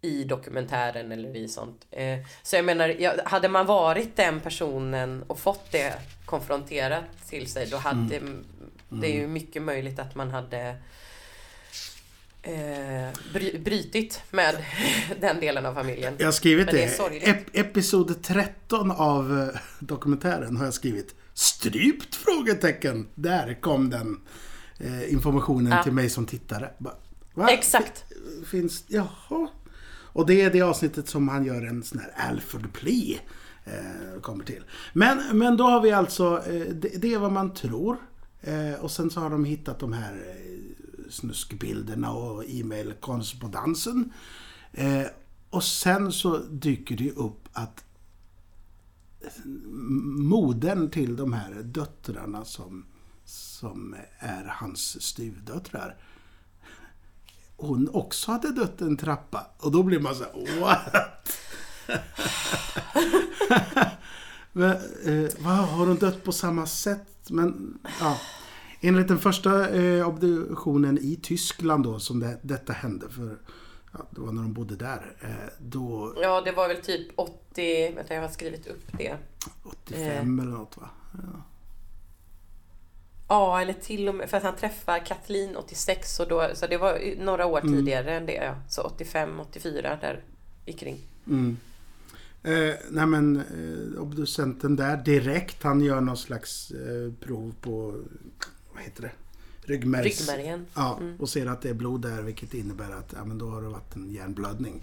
[0.00, 1.86] i dokumentären eller i sånt.
[1.90, 5.94] Eh, Så jag menar, hade man varit den personen och fått det
[6.24, 8.20] konfronterat till sig då hade
[8.88, 10.76] det är ju mycket möjligt att man hade
[12.44, 14.54] eh, bry, brytit med
[15.20, 16.14] den delen av familjen.
[16.18, 16.98] Jag har skrivit Men det.
[17.10, 17.26] det.
[17.26, 21.14] Ep- episod 13 av eh, dokumentären har jag skrivit.
[21.34, 22.14] Strypt?
[22.14, 23.06] Frågetecken.
[23.14, 24.20] Där kom den
[24.78, 25.82] eh, informationen Ja.
[25.82, 26.70] till mig som tittare.
[27.34, 27.48] Va?
[27.50, 28.04] Exakt.
[28.50, 29.48] Finns, jaha.
[30.16, 33.18] Och det är det avsnittet som han gör en sån här Alfred Plea.
[33.64, 34.62] Eh, kommer till.
[34.92, 37.96] Men, men då har vi alltså, eh, det, det är vad man tror.
[38.42, 40.43] Eh, och sen så har de hittat de här eh,
[41.14, 44.12] snuskbilderna och e-mailkorrespondensen.
[44.72, 45.06] Eh,
[45.50, 47.84] och sen så dyker det upp att
[50.18, 52.86] modern till de här döttrarna som,
[53.24, 55.96] som är hans styvdöttrar
[57.56, 59.46] hon också hade dött en trappa.
[59.58, 60.94] Och då blir man så här, what?
[64.52, 64.70] Men,
[65.04, 67.30] eh, vad, har hon dött på samma sätt?
[67.30, 68.18] Men, ja.
[68.86, 73.38] Enligt den första eh, obduktionen i Tyskland då, som det, detta hände, för
[73.92, 77.94] ja, det var när de bodde där, eh, då Ja, det var väl typ 80,
[77.94, 79.16] vänta jag har skrivit upp det.
[79.62, 80.90] 85 eller något va?
[81.12, 81.42] Ja.
[83.28, 86.76] Ja, eller till och med för att han träffar Kathleen 86 och då, så det
[86.76, 88.44] var några år tidigare än det.
[88.44, 88.54] Ja.
[88.68, 90.24] Så 85, 84 där
[90.64, 90.98] i kring.
[92.42, 97.94] Eh, nej men eh, obducenten där direkt, han gör någon slags eh, prov på,
[98.74, 99.12] vad heter det?
[99.72, 100.20] Ryggmärgs...
[100.20, 100.66] Ryggmärgen.
[100.74, 103.62] Ja, och ser att det är blod där vilket innebär att ja, men då har
[103.62, 104.82] det varit en hjärnblödning.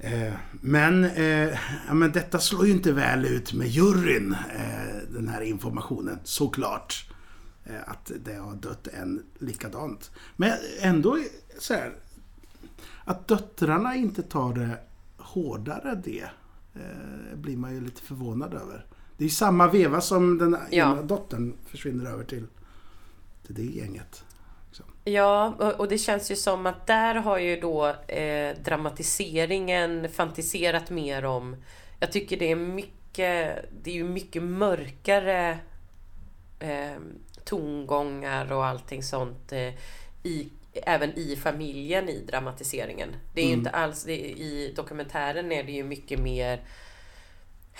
[0.00, 5.28] Eh, men, eh, ja, men detta slår ju inte väl ut med juryn, eh, den
[5.28, 7.08] här informationen, såklart.
[7.64, 10.10] Eh, att det har dött en likadant.
[10.36, 11.18] Men ändå
[11.58, 11.94] så här,
[13.04, 14.78] att döttrarna inte tar det
[15.16, 16.30] hårdare det
[16.74, 18.86] eh, blir man ju lite förvånad över.
[19.18, 20.92] Det är samma veva som den Ja.
[20.92, 22.46] ena dottern försvinner över till,
[23.46, 24.24] till det gänget.
[24.66, 24.86] Liksom.
[25.04, 31.24] Ja, och, det känns ju som att där har ju då eh, dramatiseringen fantiserat mer
[31.24, 31.56] om...
[32.00, 35.58] Jag tycker det är mycket, det är ju mycket mörkare
[36.60, 37.00] eh,
[37.44, 39.74] tongångar och allting sånt eh,
[40.22, 43.08] i, även i familjen i dramatiseringen.
[43.34, 46.60] Det är ju inte alls, det, i dokumentären är det ju mycket mer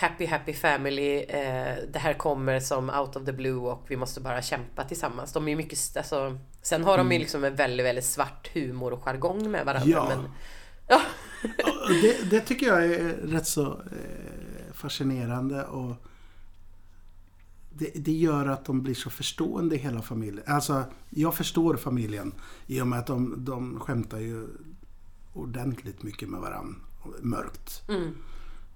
[0.00, 4.20] Happy happy family, eh, det här kommer som out of the blue och vi måste
[4.20, 5.32] bara kämpa tillsammans.
[5.32, 9.02] De är mycket, alltså, sen har de ju liksom en väldigt, väldigt svart humor och
[9.02, 9.90] jargong med varandra.
[9.90, 10.08] Ja.
[10.08, 10.30] Men,
[10.88, 11.00] ja.
[12.02, 15.94] Det, det tycker jag är rätt så eh, fascinerande och
[17.70, 20.44] det, det gör att de blir så förstående i hela familjen.
[20.46, 22.32] Alltså, jag förstår familjen
[22.66, 24.48] i och med att de, de skämtar ju
[25.32, 26.80] ordentligt mycket med varandra.
[27.20, 27.82] Mörkt.
[27.88, 27.92] Och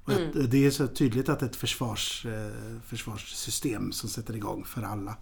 [0.04, 5.16] att Det är så tydligt att ett försvars, eh, försvarssystem som sätter igång för alla.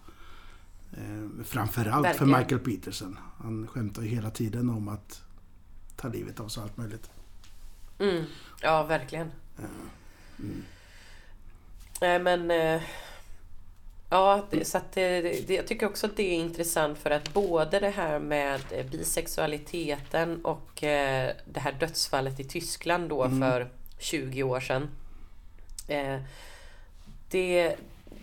[0.93, 2.39] Eh, framförallt för Verkligen.
[2.39, 3.17] Michael Peterson.
[3.37, 5.21] Han skämtar ju hela tiden om att
[5.95, 7.09] ta livet av sig allt möjligt.
[7.99, 8.23] Mm,
[8.61, 9.31] ja, verkligen.
[12.01, 12.51] Nej men...
[12.51, 12.81] Eh,
[14.09, 17.89] ja, så att det, jag tycker också att det är intressant för att både det
[17.89, 23.69] här med eh, bisexualiteten och eh, det här dödsfallet i Tyskland då för
[24.01, 24.89] 20 år sedan.
[25.87, 26.19] Eh,
[27.29, 27.75] det,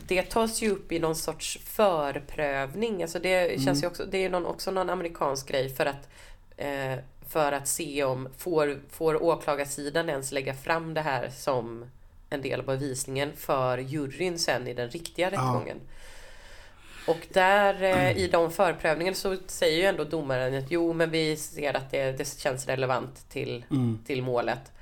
[0.06, 3.02] det tas ju upp i någon sorts förprövning.
[3.02, 6.08] Alltså det känns ju också, det är någon, också någon amerikansk grej för att
[6.56, 6.98] eh,
[7.28, 11.84] för att se om får, får åklagarsidan ens lägga fram det här som
[12.30, 15.80] en del av bevisningen för juryn sen i den riktiga rättegången.
[17.06, 21.36] Och där eh, i de förprövningarna så säger ju ändå domaren att jo men vi
[21.36, 23.64] ser att det, det känns relevant till,
[24.06, 24.72] till målet.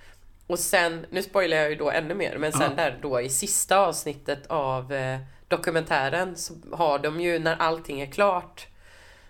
[0.46, 3.78] Och sen, nu spoilar jag ju då ännu mer, men sen där då i sista
[3.78, 5.18] avsnittet av eh,
[5.48, 8.66] dokumentären så har de ju när allting är klart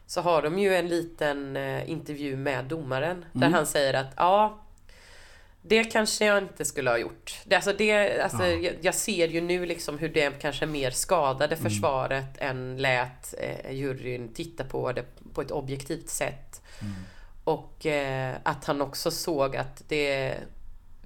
[0.06, 3.24] så har de ju en liten eh, intervju med domaren.
[3.32, 4.58] Där han säger att ja
[5.68, 7.40] det kanske jag inte skulle ha gjort.
[7.44, 11.56] Det, alltså det, alltså, jag, jag ser ju nu liksom hur det kanske mer skadade
[11.56, 15.04] försvaret än lät eh, juryn titta på det
[15.34, 16.62] på ett objektivt sätt.
[17.44, 20.34] Och eh, att han också såg att det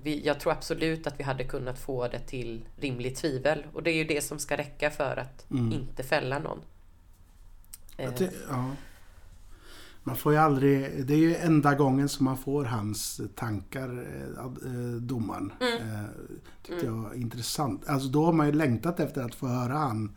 [0.03, 3.67] vi, jag tror absolut att vi hade kunnat få det till rimligt tvivel.
[3.73, 6.59] Och det är ju det som ska räcka för att inte fälla någon.
[7.97, 8.71] Eh, det, ja.
[10.03, 11.07] Man får ju aldrig...
[11.07, 15.53] Det är ju enda gången som man får hans tankar, eh, eh, domaren.
[15.61, 16.07] Mm.
[16.63, 17.89] Tyckte jag var intressant.
[17.89, 20.17] Alltså då har man ju längtat efter att få höra han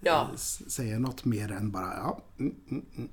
[0.00, 0.30] Ja.
[0.36, 2.20] säga något mer än bara ja.
[2.38, 3.08] Mm, mm, mm.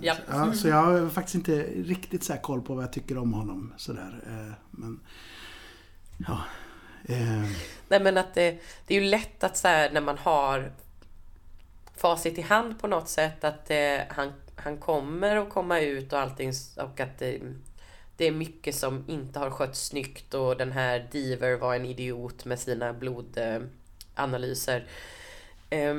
[0.00, 0.14] Ja.
[0.14, 3.32] Så, ja, så jag har faktiskt inte riktigt så koll på vad jag tycker om
[3.32, 3.74] honom.
[3.76, 4.24] Sådär.
[4.26, 5.00] Eh, men...
[6.26, 6.40] Ja.
[7.04, 7.44] Eh,
[7.88, 10.72] Nej men att det, det är ju lätt att så här, när man har
[11.96, 16.18] facit i hand på något sätt att eh, han, han kommer att komma ut och
[16.18, 17.40] allting och att det,
[18.16, 22.44] det är mycket som inte har skötts snyggt och den här Diver var en idiot
[22.44, 24.86] med sina blodanalyser.
[25.70, 25.96] Eh,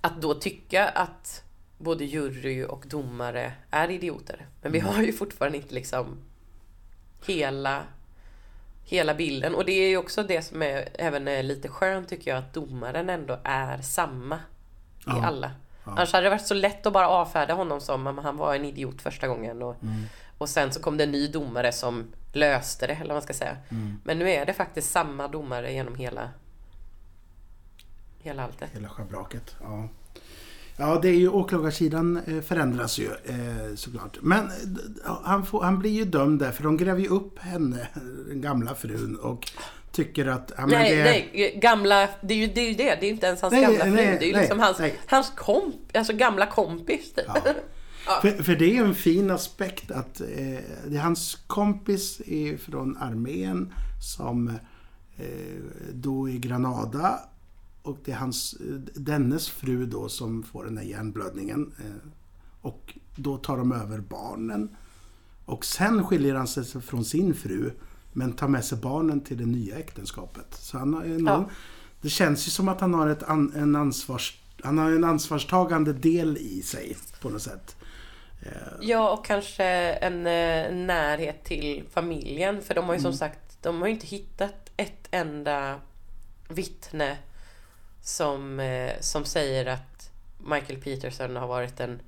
[0.00, 1.42] att då tycka att
[1.78, 4.46] både jury och domare är idioter.
[4.62, 6.18] Men vi har ju fortfarande inte liksom
[7.26, 7.82] hela
[8.84, 9.54] hela bilden.
[9.54, 12.54] Och det är ju också det som är även är lite skönt tycker jag, att
[12.54, 14.40] domaren ändå är samma i
[15.06, 15.24] Ja.
[15.26, 15.50] alla.
[15.84, 18.64] Annars hade det varit så lätt att bara avfärda honom som om han var en
[18.64, 19.62] idiot första gången.
[19.62, 19.76] Och,
[20.38, 23.32] och sen så kom det en ny domare som löste det, eller vad man ska
[23.34, 23.56] säga.
[24.04, 26.30] Men nu är det faktiskt samma domare genom hela,
[28.22, 28.70] hela alltet.
[28.74, 29.56] Hela schabraket.
[29.62, 29.88] Ja.
[30.78, 34.18] Ja, det är ju åklagarsidan eh, förändras ju eh, såklart.
[34.20, 37.88] Men eh, han, får, han blir ju dömd där för de gräver ju upp henne,
[38.28, 39.50] den gamla frun och
[39.92, 40.52] tycker att...
[40.56, 42.60] Ja, Nej, det, nej, gamla, det är ju det.
[42.60, 42.96] Är ju det.
[43.00, 43.90] det är inte ens hans Nej, gamla fru.
[43.90, 47.26] nej, det är ju nej, liksom hans, hans komp, alltså gamla kompis typ.
[48.22, 50.26] För, för det är ju en fin aspekt att eh,
[50.86, 52.20] det är hans kompis
[52.58, 53.72] från armén
[54.14, 54.48] som
[55.16, 55.24] eh,
[55.92, 57.18] då i Granada
[57.86, 61.72] och det är hans, eh, dennes fru då som får den här hjärnblödningen.
[61.78, 62.08] Eh,
[62.60, 64.76] och då tar de över barnen.
[65.44, 67.70] Och sen skiljer han sig från sin fru.
[68.12, 70.46] Men tar med sig barnen till det nya äktenskapet.
[70.54, 71.48] Så han har någon, Ja.
[72.00, 75.92] Det känns ju som att han har ett an, en ansvars, han har en ansvarstagande
[75.92, 77.76] del i sig på något sätt.
[78.80, 82.62] Ja, och kanske en eh, närhet till familjen.
[82.62, 83.12] För de har ju Mm.
[83.12, 85.80] som sagt, de har ju inte hittat ett enda
[86.48, 87.18] vittne
[88.06, 92.00] som, eh, som säger att Michael Peterson har varit en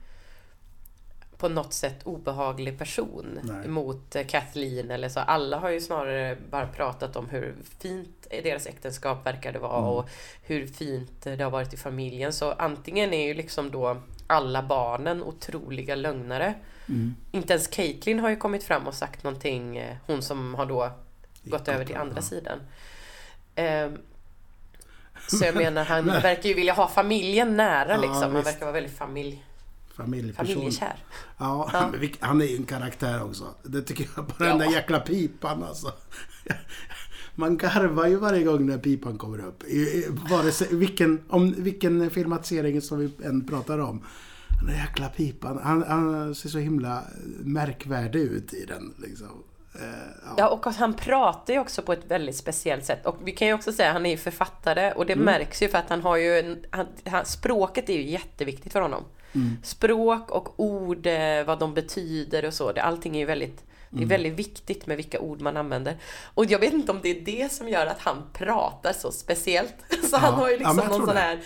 [1.38, 3.68] på något sätt obehaglig person Nej.
[3.68, 5.20] mot eh, Kathleen eller så.
[5.20, 9.90] Alla har ju snarare bara pratat om hur fint deras äktenskap verkade vara Mm.
[9.90, 10.09] och
[10.42, 12.32] hur fint det har varit i familjen.
[12.32, 13.96] Så antingen är ju liksom då
[14.26, 16.55] alla barnen otroliga lögnare.
[16.88, 17.14] Mm.
[17.32, 20.90] Inte ens Caitlyn har ju kommit fram och sagt någonting, eh, hon som har då
[21.44, 22.59] gått över till andra sidan.
[23.55, 23.99] Ehm,
[25.27, 28.23] så jag menar, han verkar ju vilja ha familjen nära Ja, liksom.
[28.23, 28.47] Han visst.
[28.47, 29.45] verkar vara väldigt familj,
[29.97, 30.55] Familjeperson.
[30.55, 30.97] familjekär.
[31.39, 31.91] Ja, Ja.
[32.01, 33.45] Vilk- han är ju en karaktär också.
[33.62, 34.25] Det tycker jag.
[34.27, 34.64] Bara den Ja.
[34.64, 35.93] där jäkla pipan alltså.
[37.35, 39.62] Man garvar ju varje gång när pipan kommer upp.
[40.31, 44.05] Vare sig, vilken, om vilken filmatisering som vi än pratar om.
[44.59, 45.61] Den där jäkla pipan.
[45.62, 47.05] Han, han ser så himla
[47.41, 48.95] märkvärdig ut i den.
[48.99, 49.43] Liksom.
[49.79, 49.85] Eh,
[50.24, 50.35] ja.
[50.39, 53.07] Ja, och han pratar ju också på ett väldigt speciellt sätt.
[53.07, 55.24] Och vi kan ju också säga att han är ju författare och det Mm.
[55.24, 58.81] märks ju för att han har ju en, han, han, språket är ju jätteviktigt för
[58.81, 59.05] honom.
[59.35, 59.57] Mm.
[59.62, 62.72] Språk och ord, eh, vad de betyder och så.
[62.72, 64.09] Det, allting är ju väldigt det är Mm.
[64.09, 65.97] väldigt viktigt med vilka ord man använder.
[66.35, 69.74] Och jag vet inte om det är det som gör att han pratar så speciellt.
[70.11, 71.39] Så han har ju ja, liksom jag någon sån här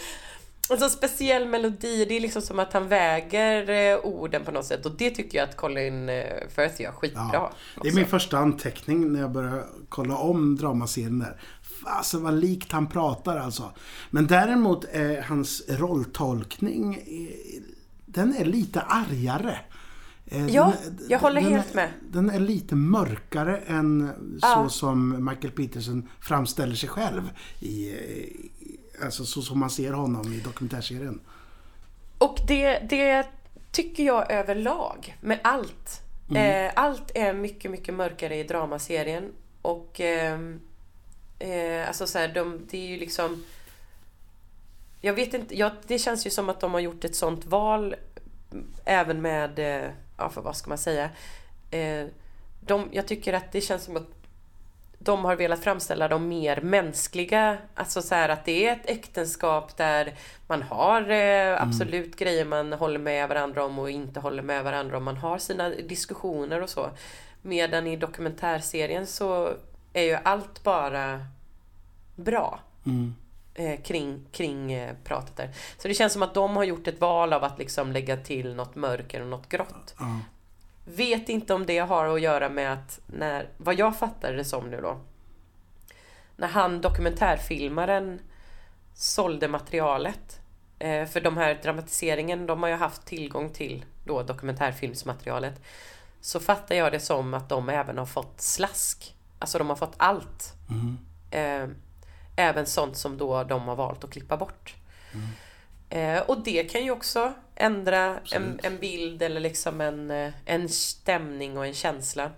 [0.72, 2.04] en sån speciell melodi.
[2.04, 4.86] Det är liksom som att han väger eh, orden på något sätt.
[4.86, 6.24] Och det tycker jag att Colin eh,
[6.56, 7.30] Firth gör skitbra.
[7.32, 7.52] Ja,
[7.82, 11.40] det är min första anteckning när jag börjar kolla om dramaserien där.
[11.84, 13.70] Fasen vad likt han pratar alltså.
[14.10, 17.62] Men däremot är hans rolltolkning, eh,
[18.06, 19.58] den är lite argare.
[20.26, 21.90] Eh, Ja, den jag håller den helt med.
[22.10, 24.10] Den är lite mörkare än
[24.42, 24.62] Ja.
[24.64, 27.30] så som Michael Peterson framställer sig själv.
[27.60, 28.50] I, i-
[29.02, 31.20] alltså så som man ser honom i dokumentärserien.
[32.18, 33.26] Och det, det
[33.72, 36.02] tycker jag överlag med allt.
[36.30, 36.66] Mm.
[36.66, 39.32] Eh, allt är mycket, mycket mörkare i dramaserien.
[39.62, 40.60] Och ehm,
[41.38, 43.44] eh, alltså så här, de, det är ju liksom...
[45.00, 47.94] Jag vet inte, ja, det känns ju som att de har gjort ett sånt val
[48.84, 51.10] även med, eh, ja för vad ska man säga?
[51.70, 52.06] Eh,
[52.60, 54.21] de, jag tycker att det känns som att
[55.04, 57.58] de har velat framställa dem mer mänskliga.
[57.74, 60.14] Alltså så här att det är ett äktenskap där
[60.46, 64.96] man har eh, absolut grejer man håller med varandra om och inte håller med varandra
[64.96, 65.04] om.
[65.04, 66.90] Man har sina diskussioner och så.
[67.42, 69.52] Medan i dokumentärserien så
[69.92, 71.26] är ju allt bara
[72.16, 72.60] bra.
[73.54, 75.50] Eh, kring, kring eh, pratet där.
[75.78, 78.54] Så det känns som att de har gjort ett val av att liksom lägga till
[78.54, 79.94] något mörker och något grått.
[79.98, 80.18] Ja.
[80.84, 84.70] Vet inte om det har att göra med att när, vad jag fattar det som
[84.70, 85.00] nu då.
[86.36, 88.20] När han dokumentärfilmaren
[88.94, 90.40] sålde materialet.
[90.78, 95.62] Eh, för de här dramatiseringen, de har ju haft tillgång till då dokumentärfilmsmaterialet.
[96.20, 99.14] Så fattar jag det som att de även har fått slask.
[99.38, 100.54] Alltså de har fått allt.
[101.30, 101.68] Eh,
[102.36, 104.74] även sånt som då de har valt att klippa bort.
[105.92, 110.68] Eh, och det kan ju också ändra en, en bild eller liksom en, eh, en
[110.68, 112.30] stämning och en känsla.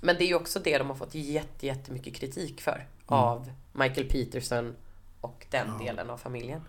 [0.00, 4.08] Men det är ju också det de har fått jätte, jättemycket kritik för av Michael
[4.08, 4.74] Peterson
[5.20, 6.60] och den delen av familjen.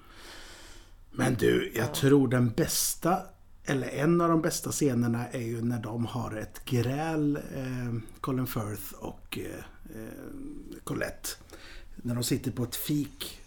[1.12, 3.22] Men du, jag tror den bästa,
[3.66, 8.48] eller en av de bästa scenerna är ju när de har ett gräl, eh, Colin
[8.48, 11.30] Firth och eh, eh, Colette.
[11.96, 13.40] När de sitter på ett fik.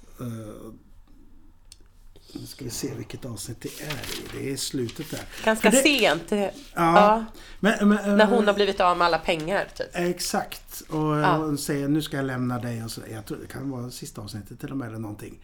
[2.41, 4.39] Nu ska vi se vilket avsnitt det är i.
[4.39, 5.20] Det är slutet där.
[5.45, 6.22] Ganska det- sent.
[6.30, 6.51] Ja.
[6.74, 7.24] Ja,
[7.61, 9.68] Men, men, när hon har blivit av med alla pengar.
[9.76, 9.87] Typ.
[9.93, 10.80] Exakt.
[10.89, 11.37] Och Ja.
[11.37, 12.84] hon säger nu ska jag lämna dig.
[12.84, 15.39] Och så, jag tror det kan vara sista avsnittet till och med eller någonting.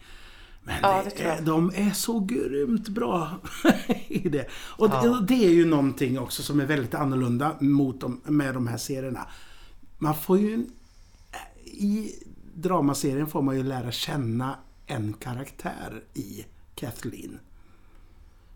[0.63, 3.31] Men Ja, det är, de är så grymt bra
[4.07, 4.47] i det.
[4.53, 5.01] Och Ja.
[5.03, 8.77] det, det är ju någonting också som är väldigt annorlunda mot de, med de här
[8.77, 9.27] serierna.
[9.97, 10.65] Man får ju...
[11.65, 12.11] I
[12.53, 17.39] dramaserien får man ju lära känna en karaktär i Kathleen.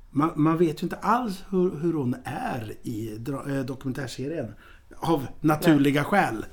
[0.09, 4.53] Man, man vet ju inte alls hur, hur hon är i eh, dokumentärserien.
[4.97, 6.45] Av naturliga skäl.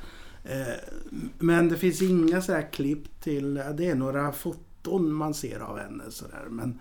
[0.44, 0.74] Eh,
[1.38, 3.54] men det finns inga sådär klipp till...
[3.54, 6.46] Det är några foton man ser av henne sådär.
[6.50, 6.80] Men,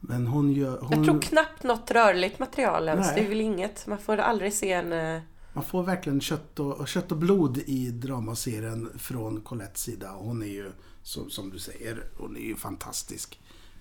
[0.00, 0.78] men hon gör...
[0.80, 3.06] Hon, Jag tror knappt något rörligt material ens.
[3.06, 3.14] Nej.
[3.16, 3.86] Det är väl inget.
[3.86, 4.92] Man får aldrig se en...
[4.92, 5.22] eh,
[5.52, 10.10] Man får verkligen kött och, kött och blod i dramaserien från Colettes sida.
[10.18, 10.70] Hon är ju,
[11.02, 13.40] som, som du säger, hon är ju fantastisk.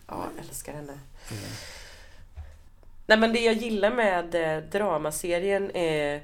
[0.09, 0.99] Ja, jag älskar henne.
[3.05, 6.21] Nej men det jag gillar med eh, dramaserien är,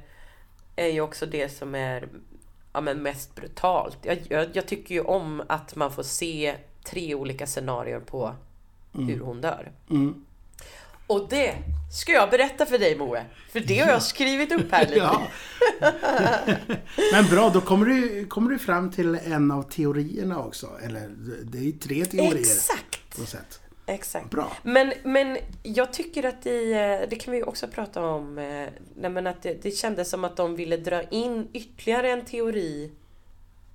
[0.76, 2.08] är ju också det som är
[2.74, 3.98] ja, men mest brutalt.
[4.02, 8.36] Jag, jag, jag tycker ju om att man får se tre olika scenarier på
[8.94, 9.72] hur hon dör.
[9.90, 10.26] Mm.
[11.08, 11.56] Och det
[11.92, 13.26] ska jag berätta för dig Moe.
[13.50, 14.98] För det har jag skrivit upp här lite.
[14.98, 15.28] Ja.
[17.14, 20.70] Men bra, då kommer du, kommer du fram till en av teorierna också.
[20.84, 21.10] Eller
[21.44, 22.40] det är ju tre teorier.
[22.40, 23.18] Exakt!
[23.18, 23.60] På sätt.
[23.88, 24.30] Exakt.
[24.30, 24.52] Bra.
[24.64, 29.10] Men, men jag tycker att i, eh, det kan vi också prata om, eh, nej
[29.12, 32.92] men att det, det kändes som att de ville dra in ytterligare en teori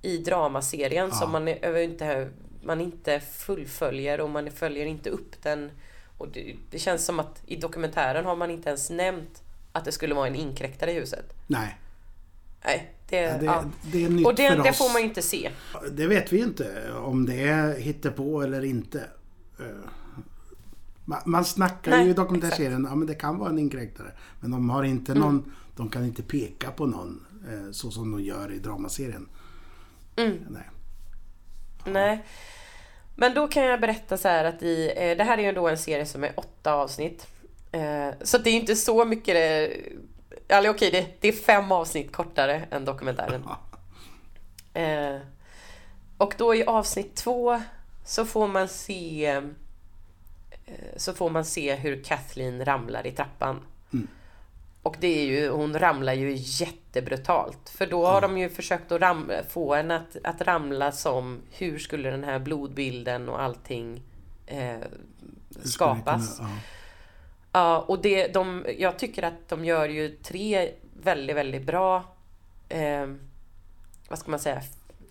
[0.01, 1.15] i dramaserien Ja.
[1.15, 2.29] som man inte,
[2.63, 5.71] man inte fullföljer och man följer inte upp den.
[6.17, 9.91] Och det, det känns som att i dokumentären har man inte ens nämnt att det
[9.91, 11.25] skulle vara en inkräktare i huset.
[11.47, 11.77] Nej,
[12.65, 13.63] Nej, det, ja, det, ja.
[13.91, 14.77] det är nytt Och det, för det oss.
[14.77, 15.51] får man ju inte se.
[15.91, 19.03] Det vet vi inte om det är hittepå eller inte.
[21.07, 24.11] Eh, ma- Man snackar Nej, ju i dokumentärserien, ja men det kan vara en inkräktare.
[24.39, 25.23] Men de har inte Mm.
[25.23, 29.29] någon, de kan inte peka på någon eh, så som de gör i dramaserien.
[30.15, 30.37] Mm.
[30.49, 30.69] Nej.
[31.85, 32.25] Nej.
[33.15, 35.67] Men då kan jag berätta så här att i, eh, det här är ju då
[35.67, 37.27] en serie som är åtta avsnitt.
[37.71, 39.77] Eh, så det är inte så mycket, eh,
[40.57, 43.43] eller okej det, det är fem avsnitt kortare än dokumentären.
[44.73, 45.17] Eh,
[46.17, 47.61] och då i avsnitt två
[48.05, 49.41] så får man se
[50.95, 53.59] så får man se hur Kathleen ramlar i trappan.
[54.83, 57.69] Och det är ju, hon ramlar ju jättebrutalt.
[57.69, 61.79] För då har de ju försökt att ram, få henne att, att ramla som hur
[61.79, 64.01] skulle den här blodbilden och allting
[64.47, 64.77] eh,
[65.63, 66.37] skapas.
[66.37, 66.55] kunna- ja.
[67.53, 70.71] Ja, och det, de, jag tycker att de gör ju tre
[71.03, 72.03] väldigt, väldigt bra
[72.69, 73.07] eh,
[74.09, 74.61] vad ska man säga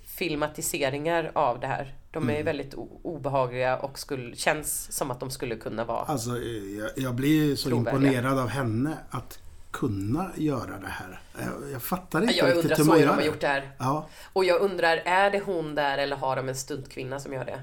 [0.05, 1.95] filmatiseringar av det här.
[2.13, 2.37] De Mm.
[2.37, 6.79] är väldigt o- obehagliga och skulle, känns som att de skulle kunna vara Alltså, eh,
[6.79, 8.13] jag, jag blir så Trovärdiga.
[8.13, 9.39] imponerad av henne att
[9.71, 11.21] kunna göra det här.
[11.39, 13.27] Jag, jag fattar inte Jag riktigt undrar hur så man hur gör de har det.
[13.27, 13.71] gjort det här.
[13.79, 17.45] Ja, Och jag undrar, är det hon där eller har de en stuntkvinna som gör
[17.45, 17.61] det?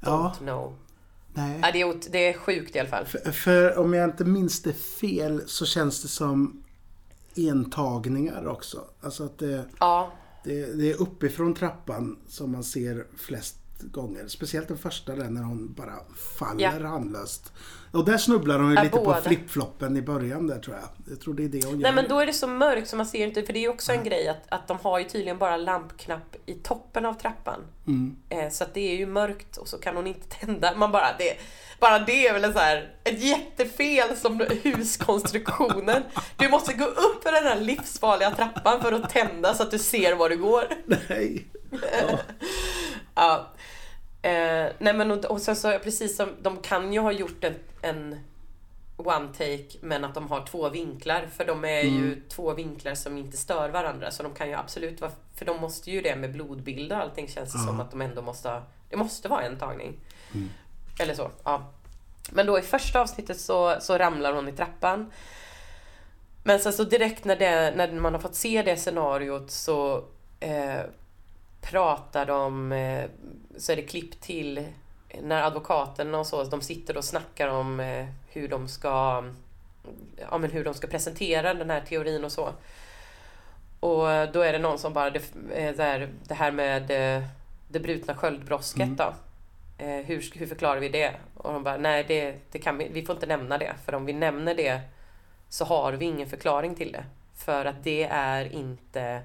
[0.00, 0.34] Don't Ja.
[0.38, 0.74] know.
[1.34, 1.60] nej.
[1.62, 3.04] Ja, det, är, det är sjukt i alla fall.
[3.06, 6.62] För, för om jag inte minns det fel så känns det som
[7.36, 8.84] entagningar också.
[9.00, 10.12] Alltså att det, Ja,
[10.44, 14.28] det, det är uppifrån trappan som man ser flest gånger.
[14.28, 15.92] Speciellt den första där när hon bara
[16.38, 16.86] faller Ja.
[16.88, 17.52] handlöst.
[17.92, 19.14] Och där snubblar hon ju Ja, lite båda.
[19.16, 20.88] på flipfloppen i början där tror jag.
[21.12, 21.82] Jag tror det är det hon gör.
[21.82, 23.68] Nej men då är det så mörkt så man ser inte, för det är ju
[23.68, 27.60] också en grej att, att de har ju tydligen bara lampknapp i toppen av trappan.
[27.86, 28.16] Mm.
[28.28, 30.74] Eh, så att det är ju mörkt och så kan hon inte tända.
[30.76, 31.36] Man bara, det,
[31.80, 36.02] bara det är väl en så här, ett jättefel som huskonstruktionen.
[36.36, 39.78] Du måste gå upp för den här livsfarliga trappan för att tända så att du
[39.78, 40.64] ser var du går.
[41.08, 41.46] Nej.
[43.14, 43.46] Ja.
[44.28, 47.54] Eh, nej men och, och sen så precis som, de kan ju ha gjort en,
[47.82, 48.20] en
[48.96, 53.18] one take men att de har två vinklar för de är ju två vinklar som
[53.18, 56.32] inte stör varandra så de kan ju absolut vara, för de måste ju det med
[56.32, 59.58] blodbild och allting känns det som att de ändå måste ha, det måste vara en
[59.58, 59.96] tagning.
[60.98, 61.72] Eller så, ja.
[62.30, 65.12] Men då i första avsnittet så, så ramlar hon i trappan.
[66.44, 70.04] Men sen så direkt när, det, när man har fått se det scenariot så
[70.40, 70.80] eh,
[71.60, 73.10] pratar de, eh,
[73.56, 74.66] så är det klipp till
[75.22, 79.24] när advokaten och så, de sitter och snackar om eh, hur de ska
[80.16, 82.52] ja, men hur de ska presentera den här teorin och så.
[83.80, 85.22] Och då är det någon som bara, det,
[85.54, 86.82] eh, det här med
[87.68, 89.14] det brutna sköldbrosket då.
[89.78, 91.14] Eh, hur, hur förklarar vi det?
[91.34, 93.74] Och de bara, nej det, det kan vi, vi får inte nämna det.
[93.84, 94.80] För om vi nämner det
[95.48, 97.04] så har vi ingen förklaring till det.
[97.34, 99.22] För att det är inte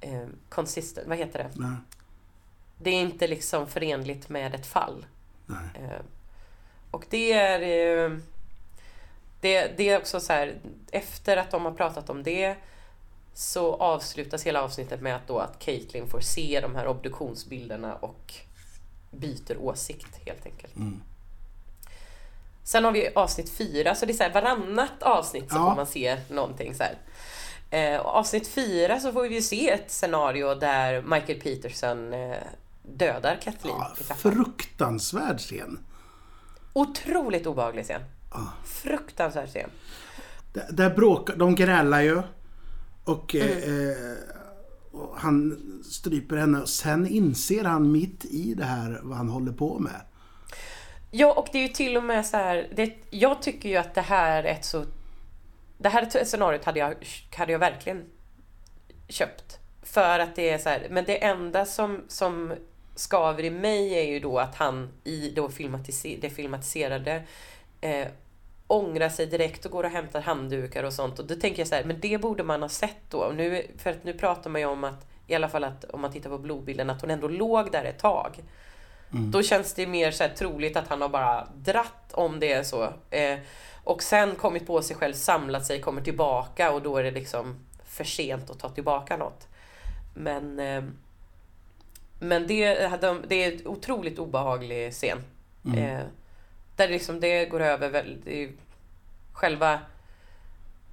[0.00, 1.50] eh, consistent, vad heter det?
[1.54, 1.76] Nej.
[2.78, 5.06] Det är inte liksom förenligt med ett fall.
[5.74, 6.00] Eh,
[6.90, 7.60] och det är...
[8.06, 8.16] eh,
[9.40, 10.54] Det, det är också så här,
[10.92, 12.56] efter att de har pratat om det
[13.34, 18.34] så avslutas hela avsnittet med att då att Caitlyn får se de här obduktionsbilderna och
[19.10, 20.74] byter åsikt helt enkelt.
[22.64, 25.68] Sen har vi avsnitt fyra, så det är så här varannat avsnitt så Ja.
[25.68, 26.94] får man se någonting så här.
[27.70, 32.36] Eh, avsnitt fyra så får vi ju se ett scenario där Michael Peterson eh,
[32.82, 35.78] dödar Kathleen Ja, fruktansvärd scen.
[36.72, 38.00] Otroligt obehaglig scen.
[38.64, 39.70] Fruktansvärd scen.
[40.52, 42.22] Där, där bråkar, de grälar ju.
[43.04, 43.90] Och, Mm.
[43.90, 43.96] eh,
[44.92, 45.58] och han
[45.90, 46.60] stryper henne.
[46.60, 50.00] Och sen inser han mitt i det här vad han håller på med.
[51.10, 52.68] Ja, och det är ju till och med så här.
[52.76, 54.84] Det, jag tycker ju att det här är ett så...
[55.78, 56.94] Det här scenariot hade jag,
[57.36, 58.04] hade jag verkligen
[59.08, 59.58] köpt.
[59.82, 62.54] För att det är så här, men det enda som, som
[62.94, 67.22] skaver i mig är ju då att han i då filmatiser, det filmatiserade
[67.80, 68.06] eh,
[68.66, 71.18] ångrar sig direkt och går och hämtar handdukar och sånt.
[71.18, 73.32] Och då tänker jag så här, men det borde man ha sett då.
[73.34, 76.12] Nu, för att nu pratar man ju om att, i alla fall att om man
[76.12, 78.42] tittar på blodbilden, att hon ändå låg där ett tag.
[79.10, 82.62] Då känns det mer så här troligt att han har bara dratt om det är
[82.62, 82.82] så.
[83.10, 83.38] Eh,
[83.86, 87.56] och sen kommit på sig själv, samlat sig, kommer tillbaka och då är det liksom
[87.84, 89.48] för sent att ta tillbaka något.
[90.14, 90.84] Men, eh,
[92.20, 92.74] men det,
[93.28, 95.18] det är en otroligt obehaglig scen.
[95.76, 96.00] Eh,
[96.76, 98.50] där liksom det går över väl, det är
[99.32, 99.80] själva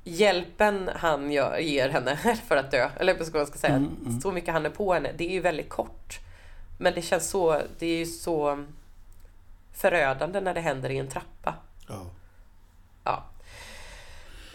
[0.04, 2.18] hjälpen han gör, ger henne
[2.48, 3.86] för att dö, eller vad man ska säga,
[4.22, 6.20] så mycket han är på henne, det är ju väldigt kort.
[6.78, 8.66] Men det känns så, det är ju så
[9.74, 11.56] förödande när det händer i en trappa.
[11.88, 12.06] Ja.
[13.04, 13.24] Ja.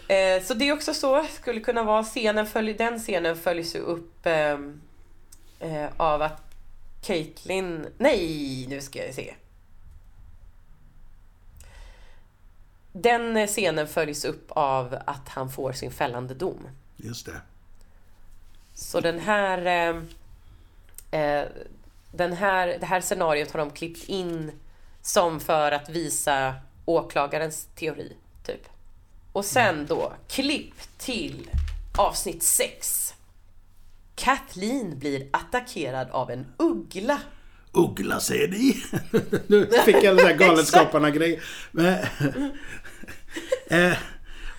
[0.09, 3.79] Eh, så det är också så, skulle kunna vara scenen, följ, den scenen följs ju
[3.79, 4.81] upp ehm,
[5.59, 6.41] eh, av att
[7.01, 9.33] Caitlyn, nej nu ska jag se.
[12.91, 16.67] Den eh, scenen följs upp av att han får sin fällande dom.
[16.97, 17.41] Just det.
[18.73, 21.47] Så den här, eh, eh,
[22.11, 24.51] den här, det här scenariot har de klippt in
[25.01, 26.55] som för att visa
[26.85, 28.69] åklagarens teori, typ.
[29.31, 31.49] Och sen då, klipp till
[31.97, 33.13] avsnitt 6.
[34.15, 37.21] Kathleen blir attackerad av en uggla.
[37.71, 38.83] Uggla säger ni.
[39.47, 41.41] nu fick jag den där Galenskaparna-grej.
[41.71, 41.93] Men,
[43.67, 43.93] eh,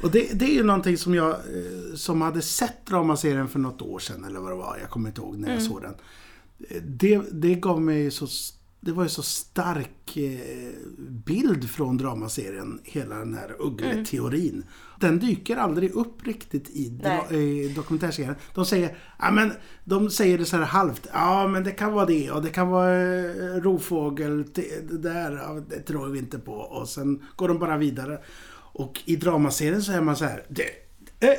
[0.03, 3.83] och det, det är ju någonting som jag eh, som hade sett dramaserien för något
[3.83, 4.79] år sedan eller vad det var.
[4.81, 5.95] Jag kommer inte ihåg när jag såg den.
[6.71, 8.27] Eh, Det, det gav mig så...
[8.83, 14.65] Det var ju så stark eh, bild från dramaserien, hela den här uggleteorin.
[15.01, 17.01] Den dyker aldrig upp riktigt i,
[17.31, 18.35] i dokumentärserien.
[18.55, 19.53] De säger, ja men,
[19.85, 22.69] de säger det så här halvt, ja men det kan vara det och det kan
[22.69, 26.53] vara eh, rovfågel, det, det där, det tror vi inte på.
[26.53, 28.19] Och sen går de bara vidare.
[28.73, 30.63] Och i dramaserien så är man så här, det,
[31.27, 31.39] eh,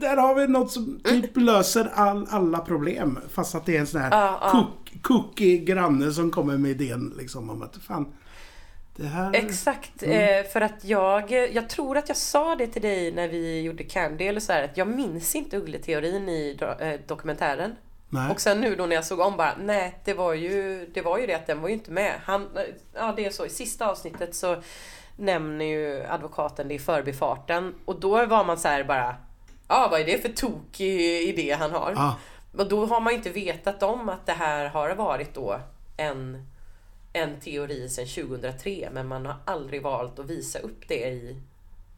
[0.00, 3.18] där har vi något som typ löser all, alla problem.
[3.28, 4.50] Fast att det är en sån här Ja, ja.
[5.02, 8.12] Cook, cookie granne som kommer med idén liksom om att fan,
[8.96, 9.34] det här...
[9.34, 13.60] Exakt, eh, för att jag, jag tror att jag sa det till dig när vi
[13.60, 17.76] gjorde Candy eller så här, att jag minns inte uggleteorin i eh, dokumentären.
[18.08, 18.30] Nej.
[18.30, 21.18] Och sen nu då när jag såg om bara, nej det var ju det, var
[21.18, 22.14] ju det att den var ju inte med.
[22.24, 22.48] Han,
[22.94, 24.56] ja det är så, i sista avsnittet så
[25.16, 27.74] nämner ju advokaten det i förbifarten.
[27.84, 29.16] Och då var man så här bara,
[29.68, 31.92] ja vad är det för tokig idé han har?
[31.96, 32.16] Ja.
[32.56, 35.60] Och då har man ju inte vetat om att det här har varit då
[35.96, 36.46] en,
[37.12, 41.40] en teori sedan 2003 men man har aldrig valt att visa upp det i,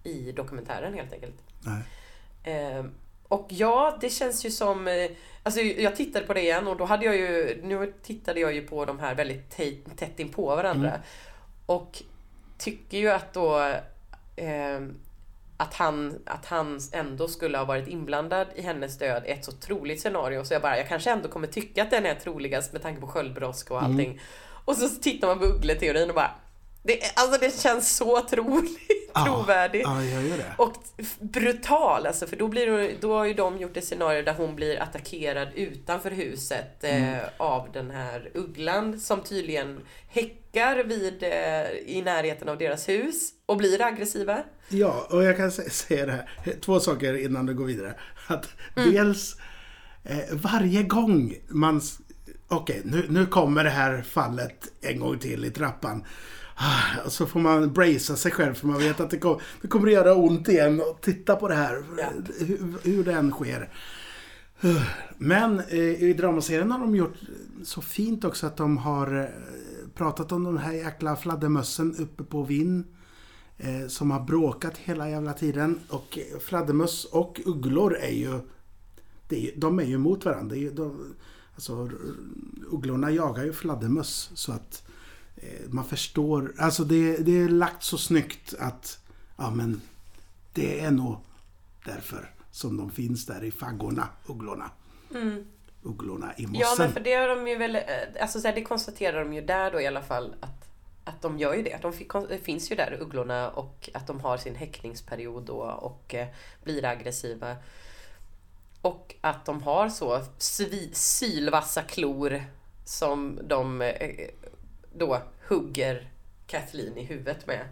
[0.02, 1.42] i dokumentären helt enkelt.
[1.60, 1.82] Nej.
[2.56, 2.84] Eh,
[3.28, 4.88] och ja, det känns ju som...
[4.88, 5.10] Eh,
[5.42, 7.60] alltså jag tittade på det igen och då hade jag ju...
[7.62, 9.56] Nu tittade jag ju på de här väldigt
[9.96, 10.92] tätt in på varandra.
[11.66, 12.02] Och
[12.58, 13.58] tycker ju att då...
[14.36, 14.80] Eh,
[15.56, 19.52] att han, att han ändå skulle ha varit inblandad i hennes död är ett så
[19.52, 22.82] troligt scenario så jag bara, jag kanske ändå kommer tycka att den är troligast med
[22.82, 24.20] tanke på sköldbrosk och allting.
[24.64, 26.30] Och så tittar man på uggleteorin och bara,
[26.86, 28.78] det, alltså det känns så troligt,
[29.24, 29.86] trovärdigt.
[29.86, 30.54] Jag gör det.
[30.58, 30.72] Och
[31.20, 34.82] brutal alltså, för då, blir då har ju de gjort ett scenario där hon blir
[34.82, 42.48] attackerad utanför huset eh, av den här ugglan som tydligen häckar vid, eh, i närheten
[42.48, 44.42] av deras hus och blir aggressiva.
[44.68, 46.28] Ja, och jag kan sä- säga det här.
[46.60, 47.94] Två saker innan du går vidare.
[48.26, 48.92] Att Mm.
[48.92, 49.36] dels
[50.04, 51.80] eh, varje gång man...
[52.48, 56.04] Okej, nu, nu kommer det här fallet en gång till i trappan.
[56.58, 59.86] Ah, så får man bracea sig själv för man vet att det, kom, det kommer
[59.86, 61.84] att göra ont igen och titta på det här.
[62.38, 63.70] Hur, hur det än sker.
[65.18, 67.14] Men eh, i dramaserien har de gjort
[67.64, 69.26] så fint också att de har eh,
[69.94, 72.84] pratat om den här jäkla fladdermössen uppe på Vinn.
[73.58, 75.80] Eh, som har bråkat hela jävla tiden.
[75.88, 78.40] Och fladdermöss och ugglor är ju...
[79.56, 80.56] De är ju mot varandra.
[80.72, 81.14] De,
[81.54, 81.90] alltså,
[82.70, 84.85] ugglorna jagar ju fladdermöss så att
[85.68, 86.54] man förstår.
[86.58, 88.98] Alltså det, det är lagt så snyggt att
[89.36, 89.80] ja men
[90.52, 91.16] det är nog
[91.84, 94.70] därför som de finns där i faggorna, ugglorna.
[95.82, 96.54] Ugglorna i mossen.
[96.54, 96.60] Mm.
[96.60, 97.82] Ja men för det har de ju väl, eh,
[98.20, 100.68] alltså så här, det konstaterar de ju där då i alla fall att,
[101.04, 101.78] att de gör ju det.
[101.82, 101.92] De
[102.38, 106.26] finns ju där ugglorna och att de har sin häckningsperiod då och eh,
[106.64, 107.56] blir aggressiva.
[108.82, 112.42] Och att de har så svi, sylvassa klor
[112.84, 114.28] som de eh,
[114.98, 116.10] då hugger
[116.46, 117.66] Kathleen i huvudet med.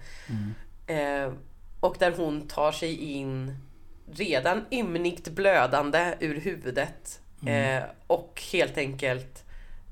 [0.86, 1.32] Eh,
[1.80, 3.56] och där hon tar sig in
[4.10, 7.20] redan ymnigt blödande ur huvudet.
[7.46, 9.44] Eh, och helt enkelt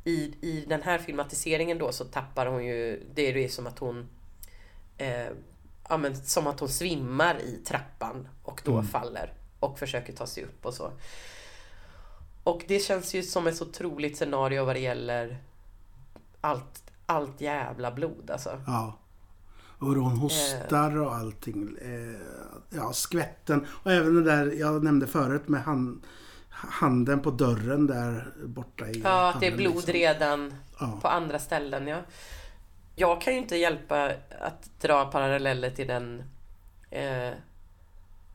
[0.05, 3.79] i, i den här filmatiseringen då så tappar hon ju, det är ju som att
[3.79, 4.09] hon
[4.99, 5.27] eh,
[5.89, 10.45] ja, men, som att hon svimmar i trappan och då faller och försöker ta sig
[10.45, 10.93] upp och så.
[12.45, 15.39] Och det känns ju som ett så otroligt scenario vad det gäller
[16.41, 18.61] allt, allt jävla blod alltså.
[18.67, 18.99] Ja.
[19.79, 21.77] Och hur hon hostar och allting.
[21.83, 22.21] Eh,
[22.75, 23.67] Ja, skvätten.
[23.71, 26.03] Och även det där jag nämnde förut med hand,
[26.51, 29.93] handen på dörren där borta i Ja, att det är blod liksom.
[29.93, 30.99] redan Ja.
[31.03, 31.87] på andra ställen.
[31.87, 31.99] Ja.
[32.97, 36.23] Jag kan ju inte hjälpa att dra paralleller till den
[36.91, 37.31] eh,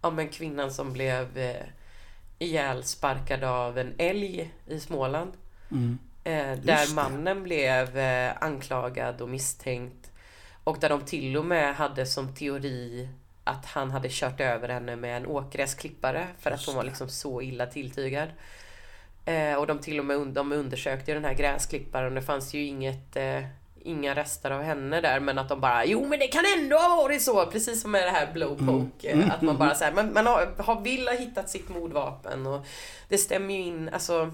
[0.02, 1.66] ja, men kvinnan som blev eh,
[2.40, 5.32] ihjälsparkad av en älg i Småland.
[5.72, 5.98] Mm.
[6.28, 10.12] Eh, där mannen blev eh, anklagad och misstänkt.
[10.64, 13.10] Och där de till och med hade som teori
[13.44, 17.42] att han hade kört över henne med en åkgräsklippare för att hon var liksom så
[17.42, 18.30] illa tilltygad.
[19.26, 22.64] Eh, och de till och med de undersökte den här gräsklipparen och det fanns ju
[22.64, 23.44] inget, eh,
[23.84, 26.96] inga rester av henne där men att de bara Jo men det kan ändå ha
[26.96, 27.46] varit så!
[27.46, 29.10] Precis som med det här blowpoke.
[29.10, 32.66] eh, Att man bara säger man, man har, har, vill ha hittat sitt mordvapen och
[33.10, 34.32] det stämmer ju in, alltså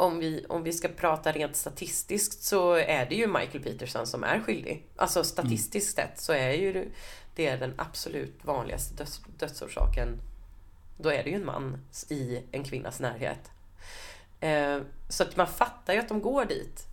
[0.00, 4.24] om vi, om vi ska prata rent statistiskt så är det ju Michael Peterson som
[4.24, 4.86] är skyldig.
[4.96, 6.90] Alltså statistiskt sett så är ju
[7.34, 10.20] det den absolut vanligaste döds, dödsorsaken.
[10.98, 13.50] Då är det ju en man i en kvinnas närhet.
[14.40, 14.78] Eh,
[15.08, 16.86] så att man fattar ju att de går dit.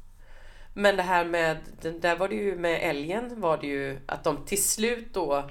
[0.73, 1.57] Men det här med,
[2.01, 5.49] där var det ju med älgen var det ju att de till slut då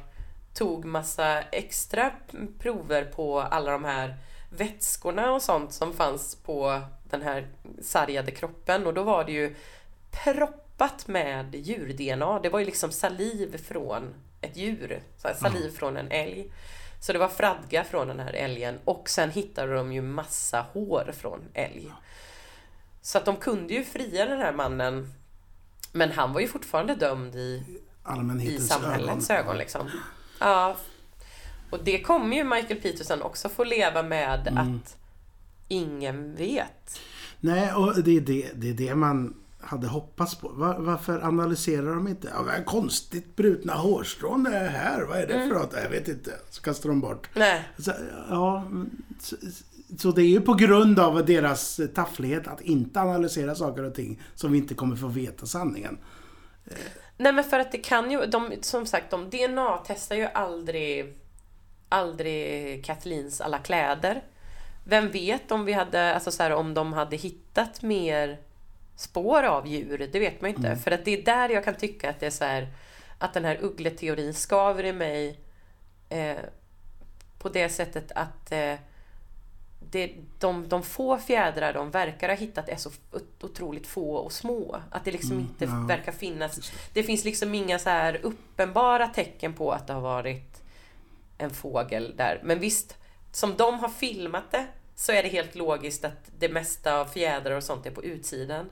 [0.55, 2.13] tog massa extra
[2.59, 4.17] prover på alla de här
[4.51, 7.47] vätskorna och sånt som fanns på den här
[7.83, 9.55] sargade kroppen och då var det ju
[10.25, 12.41] proppat med djur-DNA.
[12.43, 16.53] Det var ju liksom saliv från ett djur, så saliv från en älg.
[17.01, 21.13] Så det var fradga från den här älgen och sen hittade de ju massa hår
[21.17, 21.93] från älg.
[23.03, 25.15] Så att de kunde ju fria den här mannen
[25.93, 27.63] men han var ju fortfarande dömd i
[28.41, 29.59] i samhällets ögon.
[29.59, 29.91] liksom.
[30.41, 30.77] Ja.
[31.71, 34.77] Och det kommer ju Michael Peterson också få leva med Mm.
[34.85, 34.97] att
[35.69, 37.01] ingen vet.
[37.41, 40.49] Nej, och det är det, det är det man hade hoppats på.
[40.49, 42.29] Var, varför analyserar de inte?
[42.35, 45.03] Ja, konstigt brutna hårstrån är här.
[45.09, 45.49] Vad är det Mm.
[45.49, 45.75] för något?
[45.83, 46.31] Jag vet inte.
[46.51, 47.29] Så kastar de bort.
[47.35, 47.93] Nej, Så,
[48.31, 48.65] ja,
[49.21, 49.37] så,
[49.99, 54.23] så det är ju på grund av deras tafflighet att inte analysera saker och ting
[54.35, 55.99] som vi inte kommer få veta sanningen.
[57.19, 61.17] Nej men för att det kan ju, de, som sagt de DNA-testar ju aldrig,
[61.89, 64.23] aldrig Kathlins alla kläder.
[64.89, 68.39] Vem vet om vi hade, alltså så här, om de hade hittat mer
[68.97, 70.77] spår av djur, det vet man ju inte.
[70.77, 72.69] För att det är där jag kan tycka att det är så här,
[73.19, 75.41] att den här uggleteorin skaver i mig
[76.09, 76.37] eh,
[77.39, 78.75] på det sättet att eh,
[79.91, 82.91] det, de, de få fjädrar de verkar ha hittat är så
[83.41, 84.81] otroligt få och små.
[84.91, 85.85] Att det liksom inte ja.
[85.89, 86.73] verkar finnas.
[86.93, 90.63] Det finns liksom inga så här uppenbara tecken på att det har varit
[91.39, 92.41] en fågel där.
[92.45, 92.97] Men visst,
[93.37, 97.57] som de har filmat det så är det helt logiskt att det mesta av fjädrar
[97.57, 98.71] och sånt är på utsidan.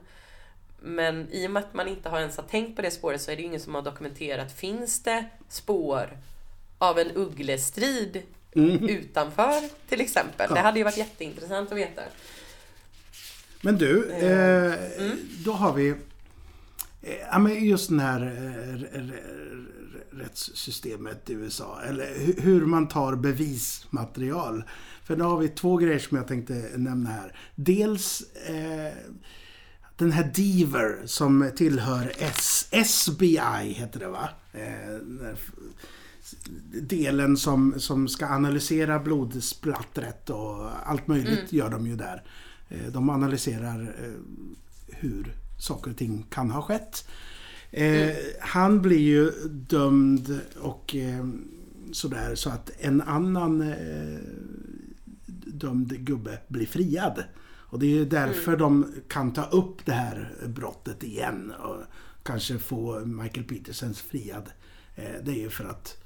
[0.81, 3.31] Men i och med att man inte har ens har tänkt på det spåret så
[3.31, 4.51] är det ingen som har dokumenterat.
[4.51, 6.17] Finns det spår
[6.77, 8.21] av en ugglestrid
[8.89, 10.53] utanför till exempel?
[10.53, 12.01] Det hade ju varit jätteintressant att veta.
[13.61, 14.73] Men du, eh,
[15.45, 15.89] då har vi
[17.01, 18.21] eh, ja, men just den här
[18.93, 19.01] eh,
[20.15, 21.81] rättssystemet i USA.
[21.81, 24.63] Eller hu- hur man tar bevismaterial.
[25.03, 27.35] För nu har vi två grejer som jag tänkte nämna här.
[27.55, 28.93] Dels eh,
[29.97, 34.29] den här Deaver som tillhör S SBI, heter det va?
[34.53, 35.35] Eh,
[36.81, 42.23] delen som, som ska analysera blodsplattret och allt möjligt gör de ju där.
[42.69, 44.11] Eh, De analyserar eh,
[44.87, 47.07] hur saker och ting kan ha skett.
[47.77, 51.25] Eh, Han blir ju dömd och eh,
[51.91, 54.19] sådär så att en annan eh,
[55.45, 57.23] dömd gubbe blir friad.
[57.47, 61.77] Och det är ju därför de kan ta upp det här brottet igen och
[62.23, 64.49] kanske få Michael Petersens friad.
[64.95, 66.03] Det är ju för att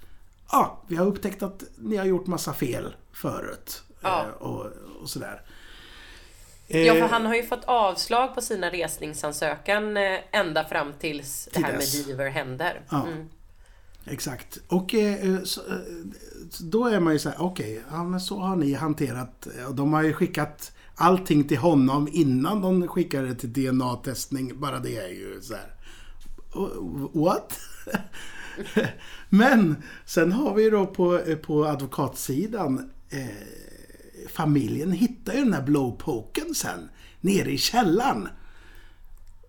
[0.51, 3.83] ja, vi har upptäckt att ni har gjort massa fel förut.
[4.01, 4.25] Ja.
[4.39, 4.65] Och,
[5.01, 5.41] och sådär.
[6.71, 11.45] Ja, för Eh, han har ju fått avslag på sina resningsansökan eh, ända fram tills
[11.45, 12.05] det Till här med dess.
[12.05, 12.81] Deaver händer.
[12.89, 13.07] Ja.
[13.07, 13.25] Mm.
[14.05, 14.57] Exakt.
[14.67, 15.61] Och eh, så,
[16.59, 19.47] då är man ju så här, okej, men så har ni hanterat.
[19.73, 24.59] De har ju skickat allting till honom innan de skickade det till DNA-testning.
[24.59, 25.73] Bara det är ju så här.
[26.53, 27.59] "Oh, What?
[29.29, 29.75] men
[30.05, 33.27] sen har vi ju då på, på advokatsidan eh,
[34.39, 36.89] familjen hittar ju den här blowpoken sen
[37.21, 38.27] nere i källaren.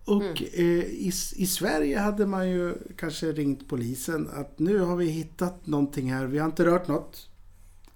[0.05, 5.05] Och eh, i, i Sverige hade man ju kanske ringt polisen att nu har vi
[5.05, 7.29] hittat någonting här, vi har inte rört något.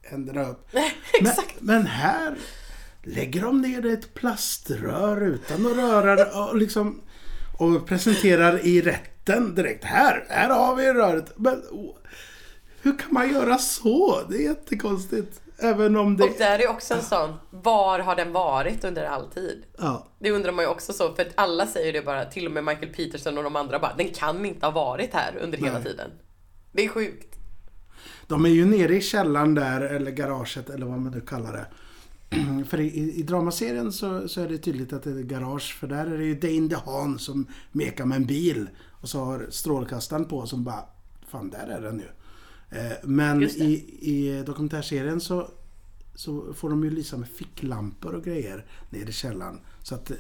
[0.02, 0.68] Händerna upp.
[1.22, 2.38] Men, men här
[3.04, 7.02] lägger de ner ett plaströr utan att röra det och liksom
[7.58, 9.84] och presenterar i rätten direkt.
[9.84, 11.34] Här, här har vi röret.
[11.36, 11.96] Men oh,
[12.82, 14.22] hur kan man göra så?
[14.30, 15.42] Det är jättekonstigt.
[15.58, 16.24] Även om det...
[16.24, 19.64] Och där är också en sån, var har den varit under all tid?
[19.78, 22.52] Ja, Det undrar man ju också så, för att alla säger det bara, till och
[22.52, 25.74] med Michael Peterson och de andra bara, den kan inte ha varit här under hela
[25.74, 25.84] Nej.
[25.84, 26.12] tiden.
[26.72, 27.36] Det är sjukt.
[28.28, 31.66] de är ju nere i källaren där, eller garaget eller vad man nu kallar det.
[32.70, 35.88] För i, i, i dramaserien så, så är det tydligt att det är garage, för
[35.88, 38.70] där är det ju Dane DeHaan som mekar med en bil.
[39.02, 40.84] Och så har strålkastaren på som bara,
[41.28, 42.08] fan där är den ju.
[42.70, 45.50] Eh, Men i, i dokumentärserien så,
[46.16, 49.60] så får de ju lysa med ficklampor och grejer nere i källaren.
[49.84, 50.18] Så att eh,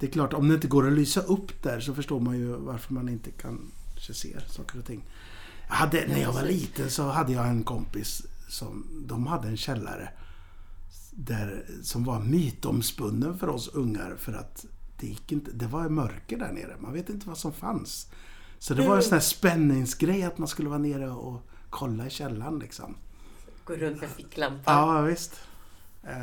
[0.00, 2.46] det är klart, om det inte går att lysa upp där så förstår man ju
[2.46, 5.04] varför man inte kanske ser saker och ting.
[5.68, 9.56] Jag hade, när jag var liten så hade jag en kompis som, de hade en
[9.56, 10.08] källare
[11.10, 14.66] där, som var mytomspunnen för oss ungar för att
[15.00, 16.76] det gick inte, det var mörker där nere.
[16.78, 18.10] Man vet inte vad som fanns.
[18.58, 21.40] Så det var en sån här spänningsgrej att man skulle vara nere och
[21.70, 22.96] kolla i källaren liksom.
[23.64, 24.94] Gå runt med ficklampan.
[24.94, 25.40] Ja, visst.
[26.04, 26.20] Eh,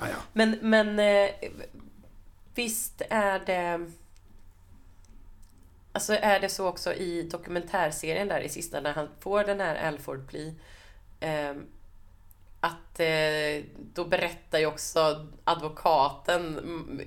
[0.00, 0.16] ja, ja.
[0.32, 1.30] Men, men eh,
[2.54, 3.90] visst är det...
[5.92, 9.88] Alltså är det så också i dokumentärserien där i sista när han får den här
[9.88, 10.52] Alford Plea.
[11.20, 11.56] Eh,
[12.64, 13.64] att eh,
[13.94, 16.60] då berättar ju också advokaten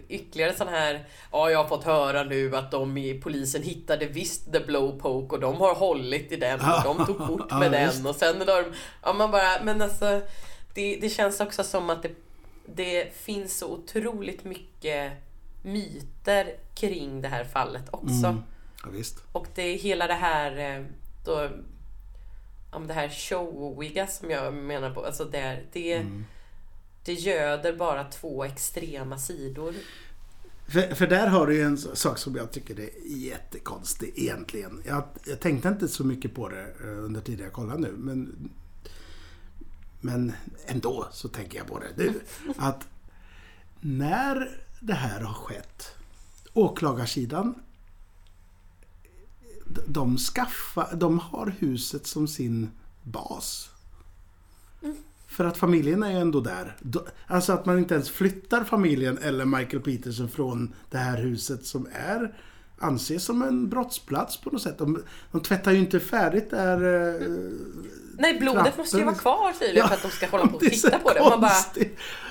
[0.09, 4.51] ytterligare sån här Ja, jag har fått höra nu att de i polisen hittade visst
[4.51, 7.97] the blowpoke och de har hållit i den och de tog kort Ja, med visst.
[7.97, 8.63] den och sen de...
[9.03, 10.21] Ja, man bara, men alltså
[10.73, 12.11] det, det känns också som att det,
[12.65, 15.11] det finns så otroligt mycket
[15.61, 18.25] myter kring det här fallet också.
[18.27, 18.43] Mm.
[18.83, 19.23] ja visst.
[19.31, 20.85] Och det är hela det här eh,
[21.25, 21.49] då,
[22.75, 25.05] om det här showiga som jag menar på.
[25.05, 26.25] Alltså det, det, Mm.
[27.05, 29.73] det göder bara två extrema sidor.
[30.67, 34.81] För, för där har du ju en sak som jag tycker är jättekonstig egentligen.
[34.85, 37.93] Jag, jag tänkte inte så mycket på det eh, under tiden jag kollade nu.
[37.97, 38.49] Men,
[40.01, 40.33] men
[40.65, 42.13] ändå så tänker jag på det nu.
[42.57, 42.87] Att
[43.81, 45.95] när det här har skett,
[46.53, 47.55] åklagarsidan
[49.87, 52.69] de skaffar, de har huset som sin
[53.03, 53.69] bas.
[55.27, 56.77] För att familjen är ju ändå där.
[57.27, 61.87] Alltså att man inte ens flyttar familjen eller Michael Peterson från det här huset som
[61.93, 62.33] är
[62.79, 64.77] anses som en brottsplats på något sätt.
[64.77, 67.05] De, de tvättar ju inte färdigt där.
[67.15, 67.21] eh,
[68.17, 68.73] Nej, blodet Trappen.
[68.77, 71.19] måste ju vara kvar tydligen för att de ska hålla på och titta på det.
[71.19, 71.51] Och Man bara.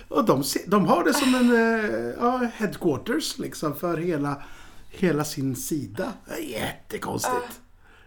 [0.08, 4.42] Och de, de har det som en eh, ja, headquarters liksom för hela,
[4.98, 6.12] hela sin sida.
[6.26, 7.60] Det är Jättekonstigt.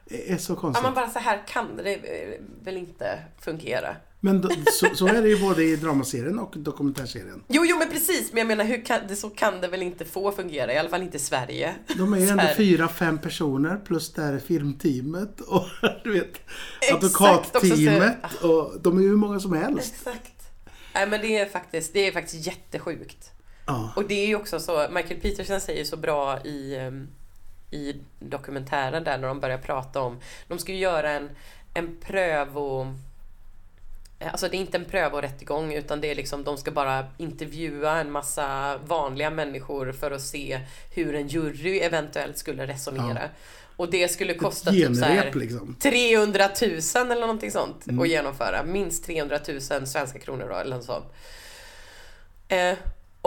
[0.06, 0.84] Det är så ja, konstigt.
[0.84, 2.00] man bara så här kan det
[2.64, 3.96] väl inte fungera.
[4.20, 7.44] Men då, så, så är det ju både i dramaserien och dokumentärserien.
[7.48, 8.34] Jo, jo, men precis.
[8.34, 10.74] Men jag menar, hur kan, så kan det väl inte få fungera.
[10.74, 11.76] I alla fall inte i Sverige.
[11.98, 15.64] De är ju ändå fyra, fem personer plus det här filmteamet och
[16.04, 16.40] du vet
[16.94, 18.44] advokatteamet.
[18.44, 19.94] Och de är ju hur många som helst.
[19.98, 20.34] Exakt.
[20.94, 23.32] Nej, men det är faktiskt, det är faktiskt jättesjukt.
[23.68, 23.92] Ja.
[23.96, 27.08] Och det är ju också så, Michael Peterson säger så bra i, ehm,
[27.72, 31.30] i dokumentären där när de börjar prata om, de ska ju göra en,
[31.74, 32.94] en prövo...
[34.20, 38.12] Alltså det är inte en prövorättegång utan det är liksom, de ska bara intervjua en
[38.12, 40.60] massa vanliga människor för att se
[40.96, 43.20] hur en jury eventuellt skulle resonera.
[43.22, 43.30] Ja.
[43.76, 45.76] Och det skulle kosta typ så här, liksom.
[45.80, 48.00] 300 000 eller någonting sånt Mm.
[48.02, 48.64] att genomföra.
[48.64, 51.06] Minst 300 000 svenska kronor då, eller något sånt.
[52.48, 52.74] Eh,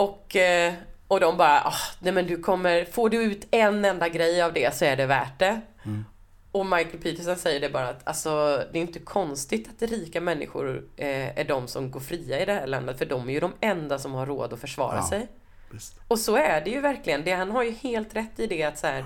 [0.01, 0.73] och, eh,
[1.07, 4.53] och de bara, ah, nej men du kommer, får du ut en enda grej av
[4.53, 5.61] det så är det värt det.
[5.85, 6.05] Mm.
[6.51, 10.83] Och Michael Peterson säger det bara att alltså, det är inte konstigt att rika människor
[10.97, 13.53] eh, är de som går fria i det här landet, för de är ju de
[13.61, 15.09] enda som har råd att försvara Ja.
[15.09, 15.27] sig.
[15.71, 15.99] Visst.
[16.07, 17.23] Och så är det ju verkligen.
[17.23, 19.05] Det, han har ju helt rätt i det att så här,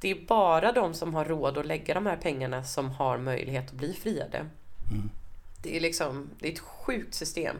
[0.00, 3.66] det är bara de som har råd att lägga de här pengarna som har möjlighet
[3.66, 4.38] att bli friade.
[4.38, 5.10] Mm.
[5.62, 7.56] Det är liksom, det är ett sjukt system.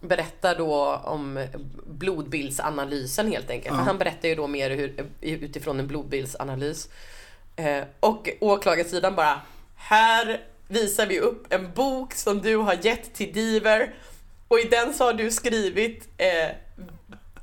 [0.00, 1.46] berättar då om
[1.86, 3.76] blodbildsanalysen helt enkelt.
[3.76, 6.88] För han berättar ju då mer hur, utifrån en blodbildsanalys.
[7.56, 9.40] Eh, och åklagarsidan bara
[9.76, 13.94] Här visar vi upp en bok som du har gett till Diver
[14.48, 16.56] och i den så har du skrivit eh,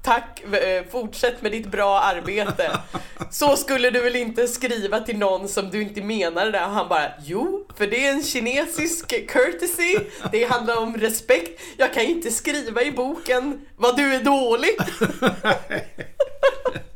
[0.03, 2.71] Tack, eh, fortsätt med ditt bra arbete.
[3.31, 6.65] Så skulle du väl inte skriva till någon som du inte menade det?
[6.65, 9.97] Och han bara, jo, för det är en kinesisk courtesy.
[10.31, 11.61] Det handlar om respekt.
[11.77, 14.71] Jag kan inte skriva i boken vad du är dålig.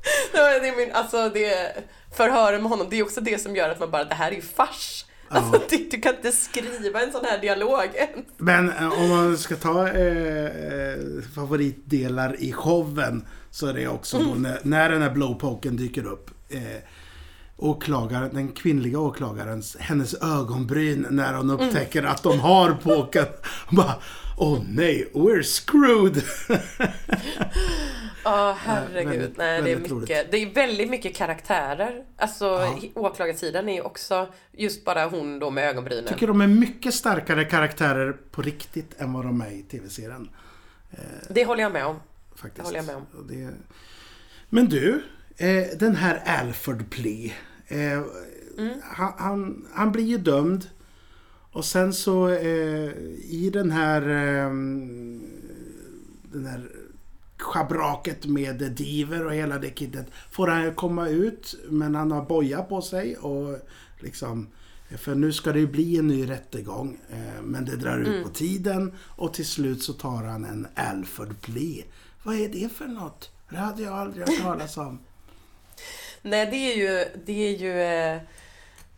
[0.32, 1.76] det är min, alltså det
[2.16, 4.36] förhören med honom, det är också det som gör att man bara, det här är
[4.36, 5.05] ju fars.
[5.28, 8.26] Alltså, du, du kan inte skriva en sån här dialog ens.
[8.38, 10.98] Men eh, om man ska ta eh, eh,
[11.36, 14.30] favoritdelar i showen så är det också Mm.
[14.30, 16.32] då när, när den här blowpoken dyker upp.
[16.50, 16.62] Eh,
[17.58, 21.68] åklagaren, den kvinnliga åklagarens, hennes ögonbryn när hon Mm.
[21.68, 23.26] upptäcker att de har poken.
[23.72, 23.96] Bara,
[24.38, 26.24] åh nej, we're screwed.
[28.26, 29.10] Ja, herregud.
[29.12, 30.10] väldigt- Nej, det är väldigt roligt.
[30.10, 30.32] mycket.
[30.32, 32.04] Det är väldigt mycket karaktärer.
[32.18, 36.06] Alltså, åklagarsidan är ju också just bara hon då med ögonbrynen.
[36.14, 40.30] tycker de är mycket starkare karaktärer på riktigt än vad de är i tv-serien.
[41.30, 42.00] Det håller jag med om.
[42.36, 42.56] Faktiskt.
[42.56, 43.06] Det håller jag med om.
[43.28, 43.50] Det...
[44.50, 45.04] Men du,
[45.38, 47.34] eh, den här Alfred Plea.
[47.68, 48.02] Eh,
[48.58, 48.74] Mm.
[48.84, 50.70] han, han, han blir ju dömd.
[51.52, 52.90] Och sen så eh,
[53.30, 54.02] i den här...
[54.02, 54.50] Eh,
[56.32, 56.70] den här
[57.38, 62.62] schabraket med Diver och hela det kittet får han komma ut men han har boja
[62.62, 63.58] på sig och
[64.00, 64.48] liksom
[64.98, 68.24] för nu ska det ju bli en ny rättegång eh, men det drar ut Mm.
[68.24, 71.84] på tiden och till slut så tar han en Alfred Plea.
[72.24, 73.32] Vad är det för något?
[73.50, 75.00] Det hade jag aldrig hört talas om.
[76.22, 78.22] Nej, det är ju, det är ju eh,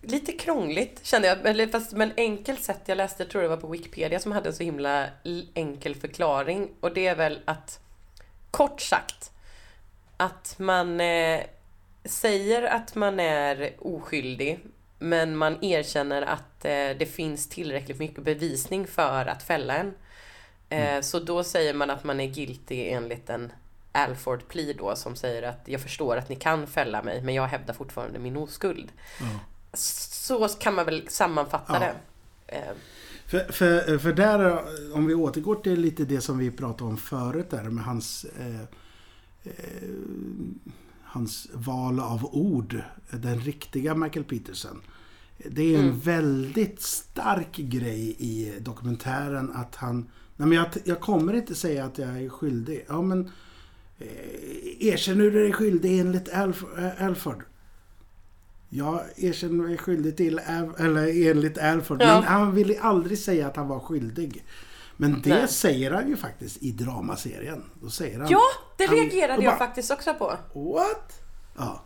[0.01, 1.45] lite krångligt kände jag.
[1.45, 2.81] Eller fast med en enkel sätt.
[2.85, 5.05] Jag läste, jag tror det var på Wikipedia som hade en så himla
[5.53, 6.69] enkel förklaring.
[6.79, 7.79] Och det är väl att,
[8.51, 9.31] kort sagt,
[10.17, 11.41] att man eh,
[12.05, 14.59] säger att man är oskyldig.
[14.99, 19.93] Men man erkänner att eh, det finns tillräckligt mycket bevisning för att fälla en.
[20.69, 23.51] Eh, Så då säger man att man är guilty enligt en
[23.91, 27.47] Alford plea då som säger att jag förstår att ni kan fälla mig men jag
[27.47, 28.91] hävdar fortfarande min oskuld.
[29.73, 31.79] Så kan man väl sammanfatta Ja.
[31.79, 32.73] det.
[33.27, 34.59] För, för, för där,
[34.93, 38.61] om vi återgår till lite det som vi pratade om förut där med hans eh,
[39.43, 39.51] eh,
[41.03, 42.81] hans val av ord.
[43.11, 44.81] Den riktiga Michael Peterson.
[45.37, 45.99] Det är en Mm.
[45.99, 50.09] väldigt stark grej i dokumentären att han...
[50.35, 52.85] Nej men jag, jag kommer inte säga att jag är skyldig.
[52.87, 53.31] Ja men...
[53.99, 54.07] Eh,
[54.87, 56.63] erkänner du dig skyldig enligt Alf,
[56.99, 57.43] Alford?
[58.69, 60.41] Jag erkänner mig skyldig till,
[60.79, 62.01] eller enligt Alford.
[62.01, 62.07] Ja.
[62.07, 64.43] Men han ville aldrig säga att han var skyldig.
[64.97, 65.47] Men det Nej.
[65.47, 67.63] säger han ju faktiskt i dramaserien.
[67.81, 68.27] Då säger han...
[68.29, 68.41] ja,
[68.77, 70.25] det han- reagerade och jag bara, faktiskt också på.
[70.53, 71.11] What?
[71.57, 71.83] Ja.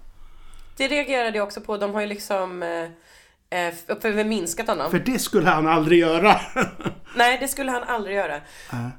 [0.78, 1.78] Det reagerade jag också på.
[1.78, 4.92] De har ju liksom eh, eh, förminskat honom.
[4.92, 6.42] För det skulle han aldrig göra.
[7.16, 8.36] Nej, det skulle han aldrig göra.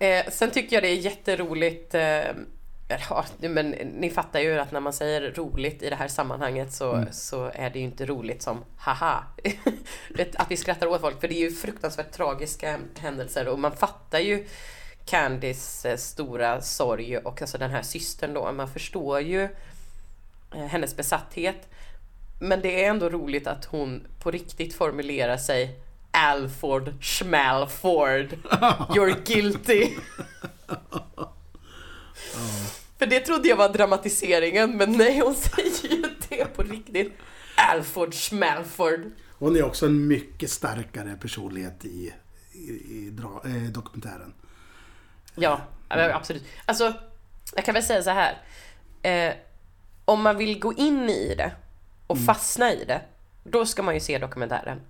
[0.00, 1.94] Eh, sen tycker jag det är jätteroligt.
[1.94, 2.20] Eh,
[3.10, 7.04] ja, men ni fattar ju att när man säger roligt i det här sammanhanget så,
[7.10, 9.24] så är det ju inte roligt som haha.
[10.34, 11.20] Att vi skrattar åt folk.
[11.20, 14.46] För det är ju fruktansvärt tragiska händelser och man fattar ju
[15.04, 18.52] Candys eh, stora sorg och alltså den här systern då.
[18.52, 19.42] Man förstår ju
[20.54, 21.68] eh, hennes besatthet.
[22.40, 28.32] Men det är ändå roligt att hon på riktigt formulerar sig Alford Schmalford.
[28.94, 29.88] You're guilty.
[33.02, 37.12] För det trodde jag var dramatiseringen, men nej, hon säger ju det på riktigt.
[37.56, 39.00] Alford Schmalford.
[39.38, 42.12] Hon är också en mycket starkare personlighet i,
[42.52, 42.58] i,
[42.90, 44.34] i dra, eh, dokumentären.
[45.34, 46.44] Ja, absolut.
[46.64, 46.92] Alltså,
[47.54, 48.38] jag kan väl säga så här.
[49.02, 49.34] Eh,
[50.04, 51.52] om man vill gå in i det
[52.06, 53.00] och fastna i det,
[53.44, 54.80] då ska man ju se dokumentären.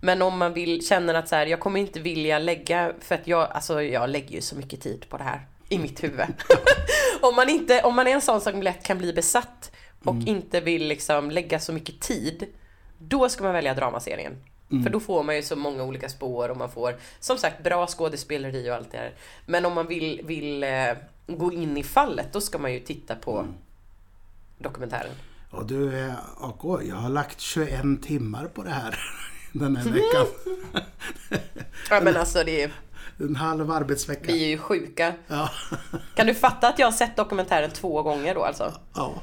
[0.00, 3.26] Men om man vill, känner att så här, jag kommer inte vilja lägga, för att
[3.26, 6.20] jag, alltså jag lägger ju så mycket tid på det här i mitt huvud.
[7.22, 9.72] om, man inte, om man är en sån som lätt kan bli besatt
[10.04, 12.46] och inte vill liksom lägga så mycket tid,
[12.98, 14.36] då ska man välja dramaserien.
[14.84, 17.86] För då får man ju så många olika spår och man får som sagt bra
[17.86, 19.14] skådespeleri och allt det här.
[19.46, 20.92] Men om man vill, vill eh,
[21.26, 23.46] gå in i fallet, då ska man ju titta på
[24.58, 25.14] dokumentären.
[25.50, 28.98] Och du, eh, AK, jag har lagt 21 timmar på det här
[29.52, 30.26] den här veckan.
[31.90, 32.72] Ja men alltså det är...
[33.20, 34.32] En halv arbetsvecka.
[34.32, 35.14] Vi är ju sjuka.
[35.26, 35.50] Ja.
[36.14, 38.72] Kan du fatta att jag har sett dokumentären två gånger då alltså?
[38.94, 39.22] Ja.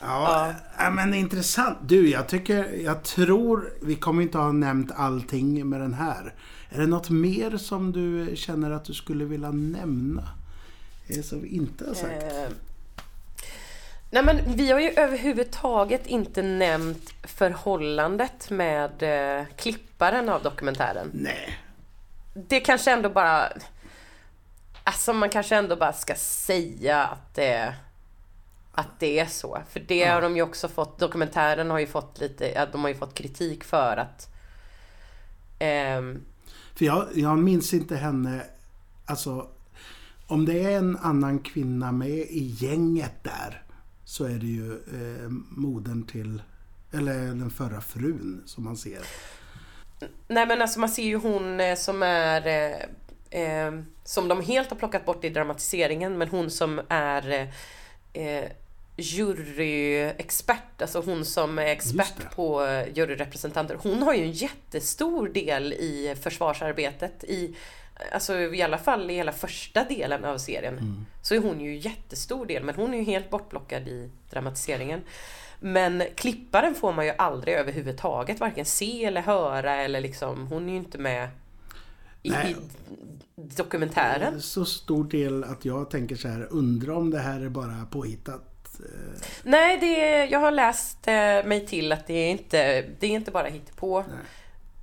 [0.00, 1.78] Ja, ja, men intressant.
[1.82, 6.34] Du, jag tycker, jag tror, vi kommer inte ha nämnt allting med den här.
[6.68, 10.22] Är det något mer som du känner att du skulle vilja nämna?
[11.22, 12.22] Som vi inte har sagt?
[12.22, 12.48] Eh,
[14.10, 21.10] Nej men vi har ju överhuvudtaget inte nämnt förhållandet med eh, klipparen av dokumentären.
[21.14, 21.58] Nej.
[22.34, 23.48] Det kanske ändå bara...
[24.84, 27.74] Alltså man kanske ändå bara ska säga att det,
[28.72, 29.58] att det är så.
[29.70, 32.88] För det har de ju också fått, dokumentären har ju fått lite, ja, de har
[32.88, 34.28] ju fått kritik för att...
[35.58, 36.24] ehm,
[36.74, 38.42] För jag, jag minns inte henne,
[39.04, 39.48] alltså
[40.26, 43.62] om det är en annan kvinna med i gänget där
[44.06, 46.42] så är det ju eh, modern till,
[46.92, 49.00] eller den förra frun som man ser.
[50.28, 53.72] Nej men alltså man ser ju hon eh, som är eh, eh,
[54.04, 57.52] Som de helt har plockat bort i dramatiseringen men hon som är
[58.12, 58.44] eh,
[58.96, 62.62] Juryexpert, alltså hon som är expert på
[62.94, 63.78] juryrepresentanter.
[63.82, 67.56] Hon har ju en jättestor del i försvarsarbetet i
[68.12, 70.78] Alltså i alla fall i hela första delen av serien.
[70.78, 71.06] Mm.
[71.22, 75.00] Så är hon ju jättestor del men hon är ju helt bortplockad i dramatiseringen.
[75.60, 80.72] Men klipparen får man ju aldrig överhuvudtaget varken se eller höra eller liksom Hon är
[80.72, 81.28] ju inte med
[82.22, 82.56] i, Nej.
[83.34, 84.42] dokumentären.
[84.42, 88.80] Så stor del att jag tänker så här, undrar om det här är bara påhittat.
[88.80, 91.14] Eh, Nej, det är, jag har läst eh,
[91.44, 94.04] mig till att det är inte, det är inte bara hittepå.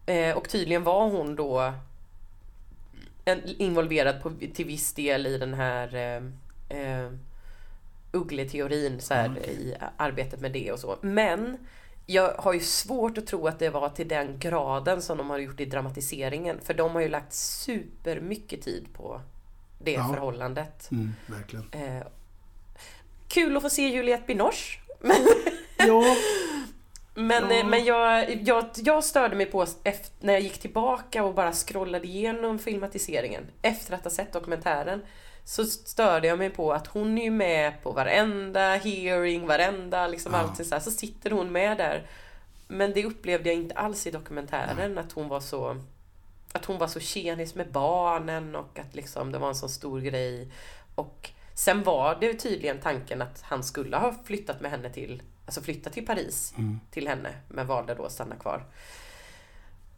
[0.05, 1.73] Eh, och tydligen var hon då
[3.57, 6.23] involverad på, till viss del i den här eh,
[6.79, 7.11] eh,
[8.11, 10.97] uggleteorin så här, i arbetet med det och så.
[11.01, 11.57] Men
[12.05, 15.37] jag har ju svårt att tro att det var till den graden som de har
[15.37, 16.59] gjort i dramatiseringen.
[16.63, 19.21] För de har ju lagt super mycket tid på
[19.79, 20.07] det Ja.
[20.13, 20.91] förhållandet.
[20.91, 21.69] Mm, verkligen.
[21.71, 22.03] Eh,
[23.27, 24.79] kul att få se Juliette Binoche.
[25.77, 26.03] Ja,
[27.15, 27.55] Men, Ja.
[27.59, 31.51] eh, men jag, jag, jag störde mig på efter, när jag gick tillbaka och bara
[31.51, 35.01] scrollade igenom filmatiseringen efter att ha sett dokumentären.
[35.45, 40.33] Så störde jag mig på att hon är ju med på varenda hearing, varenda liksom
[40.33, 40.39] Ja.
[40.39, 40.81] allt så här.
[40.81, 42.07] Så sitter hon med där.
[42.67, 45.77] Men det upplevde jag inte alls i dokumentären att hon var så
[46.51, 49.99] att hon var så tjenis med barnen och att liksom det var en så stor
[50.01, 50.47] grej.
[50.95, 55.61] Och sen var det tydligen tanken att han skulle ha flyttat med henne till, alltså
[55.61, 56.53] flyttat till Paris
[56.91, 58.65] till henne, men valde då att stanna kvar.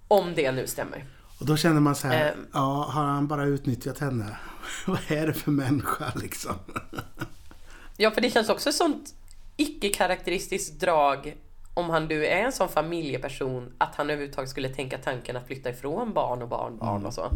[0.08, 1.06] Om det nu stämmer.
[1.40, 2.46] och då känner man så här, Ehm.
[2.54, 4.38] ja, har han bara utnyttjat henne?
[4.88, 6.56] Vad är det för människa liksom?
[7.98, 9.14] Ja, för det känns också ett sånt
[9.58, 11.36] icke-karaktäristiskt drag
[11.74, 15.70] om han nu är en sån familjeperson att han överhuvudtaget skulle tänka tanken att flytta
[15.70, 17.32] ifrån barn och barnbarn och så.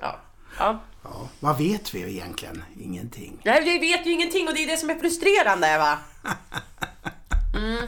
[0.00, 0.16] Ja.
[0.58, 0.78] ja.
[1.02, 2.62] Ja, vad vet vi egentligen?
[2.80, 3.38] Ingenting.
[3.44, 5.98] Nej, vi vet ju ingenting och det är det som är frustrerande va?
[7.56, 7.86] Mm.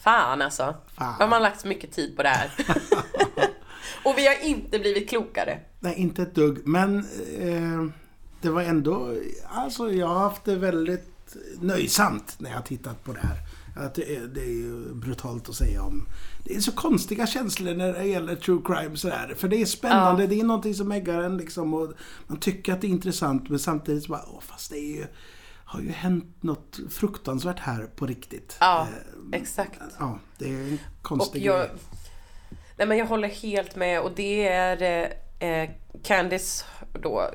[0.00, 0.74] Fan alltså.
[0.94, 1.32] Fan.
[1.32, 2.50] Har lagt så mycket tid på det här.
[4.04, 5.60] och vi har inte blivit klokare.
[5.80, 6.66] Nej, inte ett dugg.
[6.66, 6.98] Men
[7.38, 7.84] eh,
[8.40, 9.14] det var ändå...
[9.48, 13.36] Alltså, jag har haft det väldigt nöjsamt när jag har tittat på det här.
[13.86, 16.06] Att det, är, det är ju brutalt att säga om.
[16.44, 19.34] Det är så konstiga känslor när det gäller true crime sådär.
[19.38, 20.28] För det är spännande, Ja.
[20.28, 21.74] det är någonting som äggar en liksom.
[21.74, 21.92] Och
[22.26, 25.06] man tycker att det är intressant men samtidigt så bara, åh, fast det är ju...
[25.70, 28.56] Har ju hänt något fruktansvärt här på riktigt.
[28.60, 28.86] Ja,
[29.32, 29.80] Eh, exakt.
[29.98, 31.70] ja, det är en konstig jag, grej.
[32.76, 35.70] nej men jag håller helt med och det är eh,
[36.02, 37.30] Candice då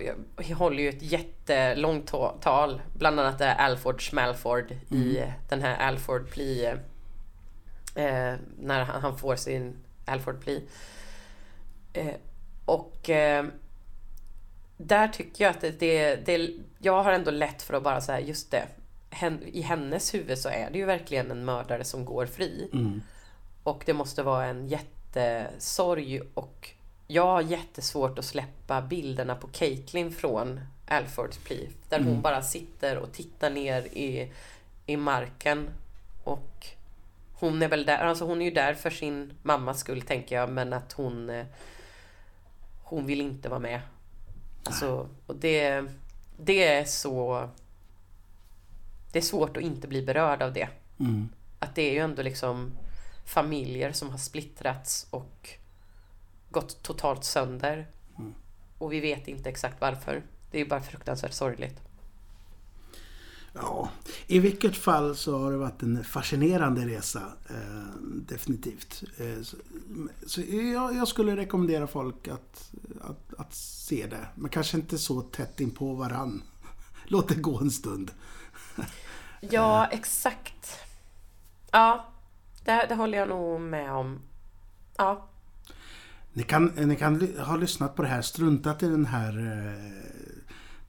[0.48, 5.32] jag håller ju ett jättelångt ta- tal bland annat det här Alford Schmalford i Mm.
[5.50, 6.72] den här Alford Plea
[7.96, 10.60] eh, när han, han får sin Alford Plea
[11.94, 12.14] eh,
[12.66, 13.46] och eh,
[14.88, 16.50] där tycker jag att det, det, det
[16.80, 18.68] jag har ändå lätt för att bara säga just det
[19.10, 23.02] hen, i hennes huvud så är det ju verkligen en mördare som går fri Mm.
[23.64, 26.70] och det måste vara en jättesorg och
[27.08, 31.70] jag har jättesvårt att släppa bilderna på Caitlyn från Alfords Plea.
[31.90, 34.32] Där hon bara sitter och tittar ner i,
[34.86, 35.70] i marken.
[36.24, 36.68] Och
[37.34, 40.50] hon är väl där, alltså hon är ju där för sin mammas skull tänker jag
[40.50, 41.46] men att hon eh,
[42.84, 43.80] Hon vill inte vara med.
[44.64, 45.86] Alltså, och det,
[46.38, 47.50] det är så
[49.12, 50.70] Det är svårt att inte bli berörd av det
[51.00, 51.30] Mm.
[51.60, 52.72] att det är ju ändå liksom
[53.26, 55.50] familjer som har splittrats och
[56.50, 57.88] gått totalt sönder.
[58.78, 60.24] Och vi vet inte exakt varför.
[60.52, 61.82] Det är ju bara fruktansvärt sorgligt.
[63.54, 63.90] Ja,
[64.28, 67.22] i vilket fall så har det varit en fascinerande resa.
[67.50, 69.04] Eh, definitivt.
[69.18, 69.58] Eh, så-
[70.28, 72.72] Så jag, jag skulle rekommendera folk att,
[73.02, 74.28] att, att se det.
[74.36, 76.44] Men kanske inte så tätt in på varann.
[77.06, 78.12] Låt det gå en stund.
[79.50, 80.80] Ja, exakt.
[81.72, 82.06] Ja,
[82.66, 84.20] det, det håller jag nog med om.
[84.98, 85.28] Ja,
[86.34, 90.13] Ni kan, ni kan ha lyssnat på det här, struntat i den här, eh,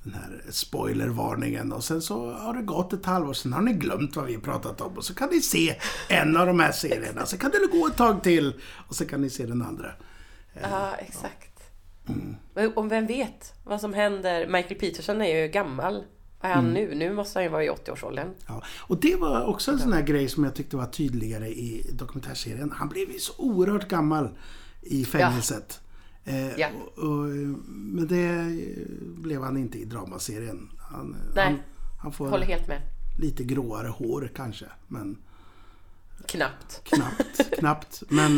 [0.04, 4.16] den här spoilervarningen och sen så har det gått ett halvår, sen har ni glömt
[4.16, 5.76] vad vi pratat om och så kan ni se
[6.08, 7.26] en av de här serierna.
[7.26, 9.92] Så kan det gå ett tag till och så kan ni se den andra.
[10.62, 11.50] ja exakt.
[12.54, 14.46] Men om vem vet vad som händer?
[14.46, 16.04] Michael Peterson är ju gammal.
[16.40, 16.94] Vad är han nu?
[16.94, 18.28] Nu måste han ju vara i 80-årsåldern.
[18.46, 18.62] Ja.
[18.80, 22.70] Och det var också en sån här grej som jag tyckte var tydligare i dokumentärserien.
[22.70, 24.28] Han blev ju så oerhört gammal
[24.80, 25.80] i fängelset.
[26.24, 26.68] Eh, Ja.
[26.96, 27.24] och, och,
[27.66, 30.70] men det eh, blev han inte i dramaserien.
[30.78, 31.44] Han, Nej.
[31.44, 31.58] han,
[32.02, 32.82] han får Håller helt med.
[33.18, 34.66] lite gråare hår kanske.
[34.88, 35.18] Men
[36.26, 36.80] Knappt.
[36.84, 38.02] knappt, knappt.
[38.08, 38.36] Men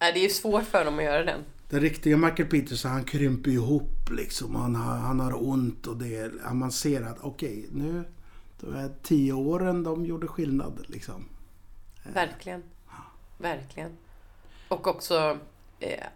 [0.00, 1.40] Nej, det är ju svårt för dem att göra den.
[1.70, 4.54] den riktiga Michael Peterson han krymper ihop liksom.
[4.56, 8.04] Han har, han har ont och det, ja, man ser att okej nu,
[8.60, 11.24] de här tio åren de gjorde skillnad liksom.
[12.14, 12.62] Verkligen.
[13.38, 13.90] Verkligen.
[14.68, 15.36] Och också eh,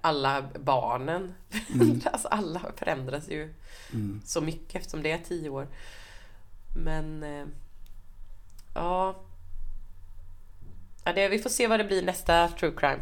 [0.01, 1.35] alla barnen.
[2.05, 3.55] alltså alla förändras ju
[4.25, 5.69] så mycket eftersom det är tio år.
[6.77, 7.47] Men eh,
[8.75, 9.17] ja.
[11.05, 13.01] ja det, vi får se vad det blir nästa true crime.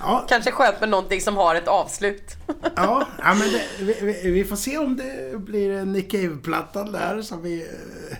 [0.00, 2.36] Ja, Kanske skönt med någonting som har ett avslut.
[2.76, 7.22] Ja, ja men det, vi, vi, får se om det blir en Nick Cave-plattan där
[7.22, 8.16] som vi eh,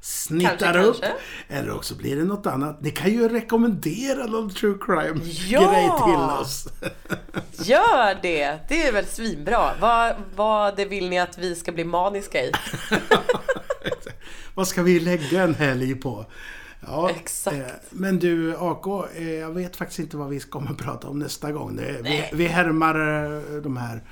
[0.00, 1.00] snittar Kanske, upp.
[1.00, 1.18] kanske.
[1.48, 2.82] Eller också blir det något annat.
[2.82, 6.04] Ni kan ju rekommendera någon true crime-grej Ja!
[6.06, 6.68] till oss.
[7.68, 8.58] Gör det!
[8.68, 9.70] Det är väl svinbra.
[9.80, 12.52] Vad, vad det vill ni att vi ska bli maniska i?
[14.54, 16.26] Vad ska vi lägga en helg på?
[16.86, 17.56] Ja, Exakt.
[17.56, 18.86] eh, men du AK,
[19.16, 21.76] eh, jag vet faktiskt inte vad vi kommer att prata om nästa gång.
[21.76, 22.94] Det, vi, vi härmar
[23.54, 24.02] eh, de här...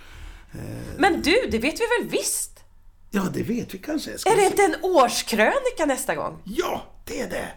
[0.99, 2.56] Men du, det vet vi väl visst?
[3.17, 4.19] Ja, det vet vi kanske.
[4.19, 4.47] Ska Är det se?
[4.47, 6.39] inte en årskrönika nästa gång?
[6.45, 7.49] Ja, det är det!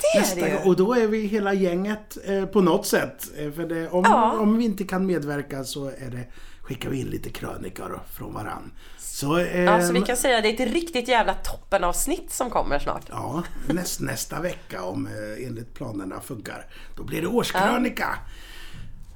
[0.00, 0.54] Det är Nästa det ju.
[0.56, 0.66] gång.
[0.66, 3.28] Och då är vi hela gänget eh, på något sätt.
[3.38, 4.38] Eh, för det, om, Ja.
[4.38, 6.24] om vi inte kan medverka så är det,
[6.62, 8.72] skickar vi in lite krönikor från varann.
[8.98, 12.50] Så, eh, Ja, så vi kan säga att det är ett riktigt jävla toppenavsnitt som
[12.50, 13.02] kommer snart.
[13.08, 16.66] ja, näst, nästa vecka om eh, enligt planerna funkar.
[16.96, 18.18] Då blir det årskrönika.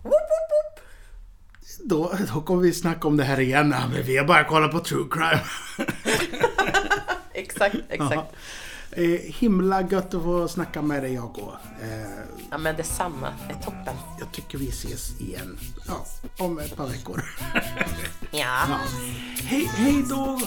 [0.03, 0.74] Woop, woop, woop.
[1.85, 3.75] Då, då kommer vi snacka om det här igen.
[3.81, 5.41] Ja, men vi har bara kollat på true crime.
[7.35, 8.33] Exakt, exakt.
[8.91, 11.39] eh, himla gött att få snacka med dig AK.
[11.39, 11.89] Eh,
[12.51, 13.29] Ja, men detsamma.
[13.49, 13.95] Det är toppen.
[14.19, 15.59] jag tycker vi ses igen.
[15.89, 16.07] Ja,
[16.45, 17.25] om ett par veckor.
[18.31, 18.39] Ja.
[18.69, 18.79] Ja.
[19.43, 20.41] Hej, hej då!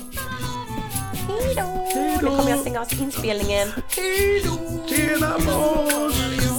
[1.13, 1.87] Hej då!
[2.21, 3.67] Nu kommer jag stänga av inspelningen.
[3.97, 4.87] Hej då!
[4.87, 6.56] Tjena Lars!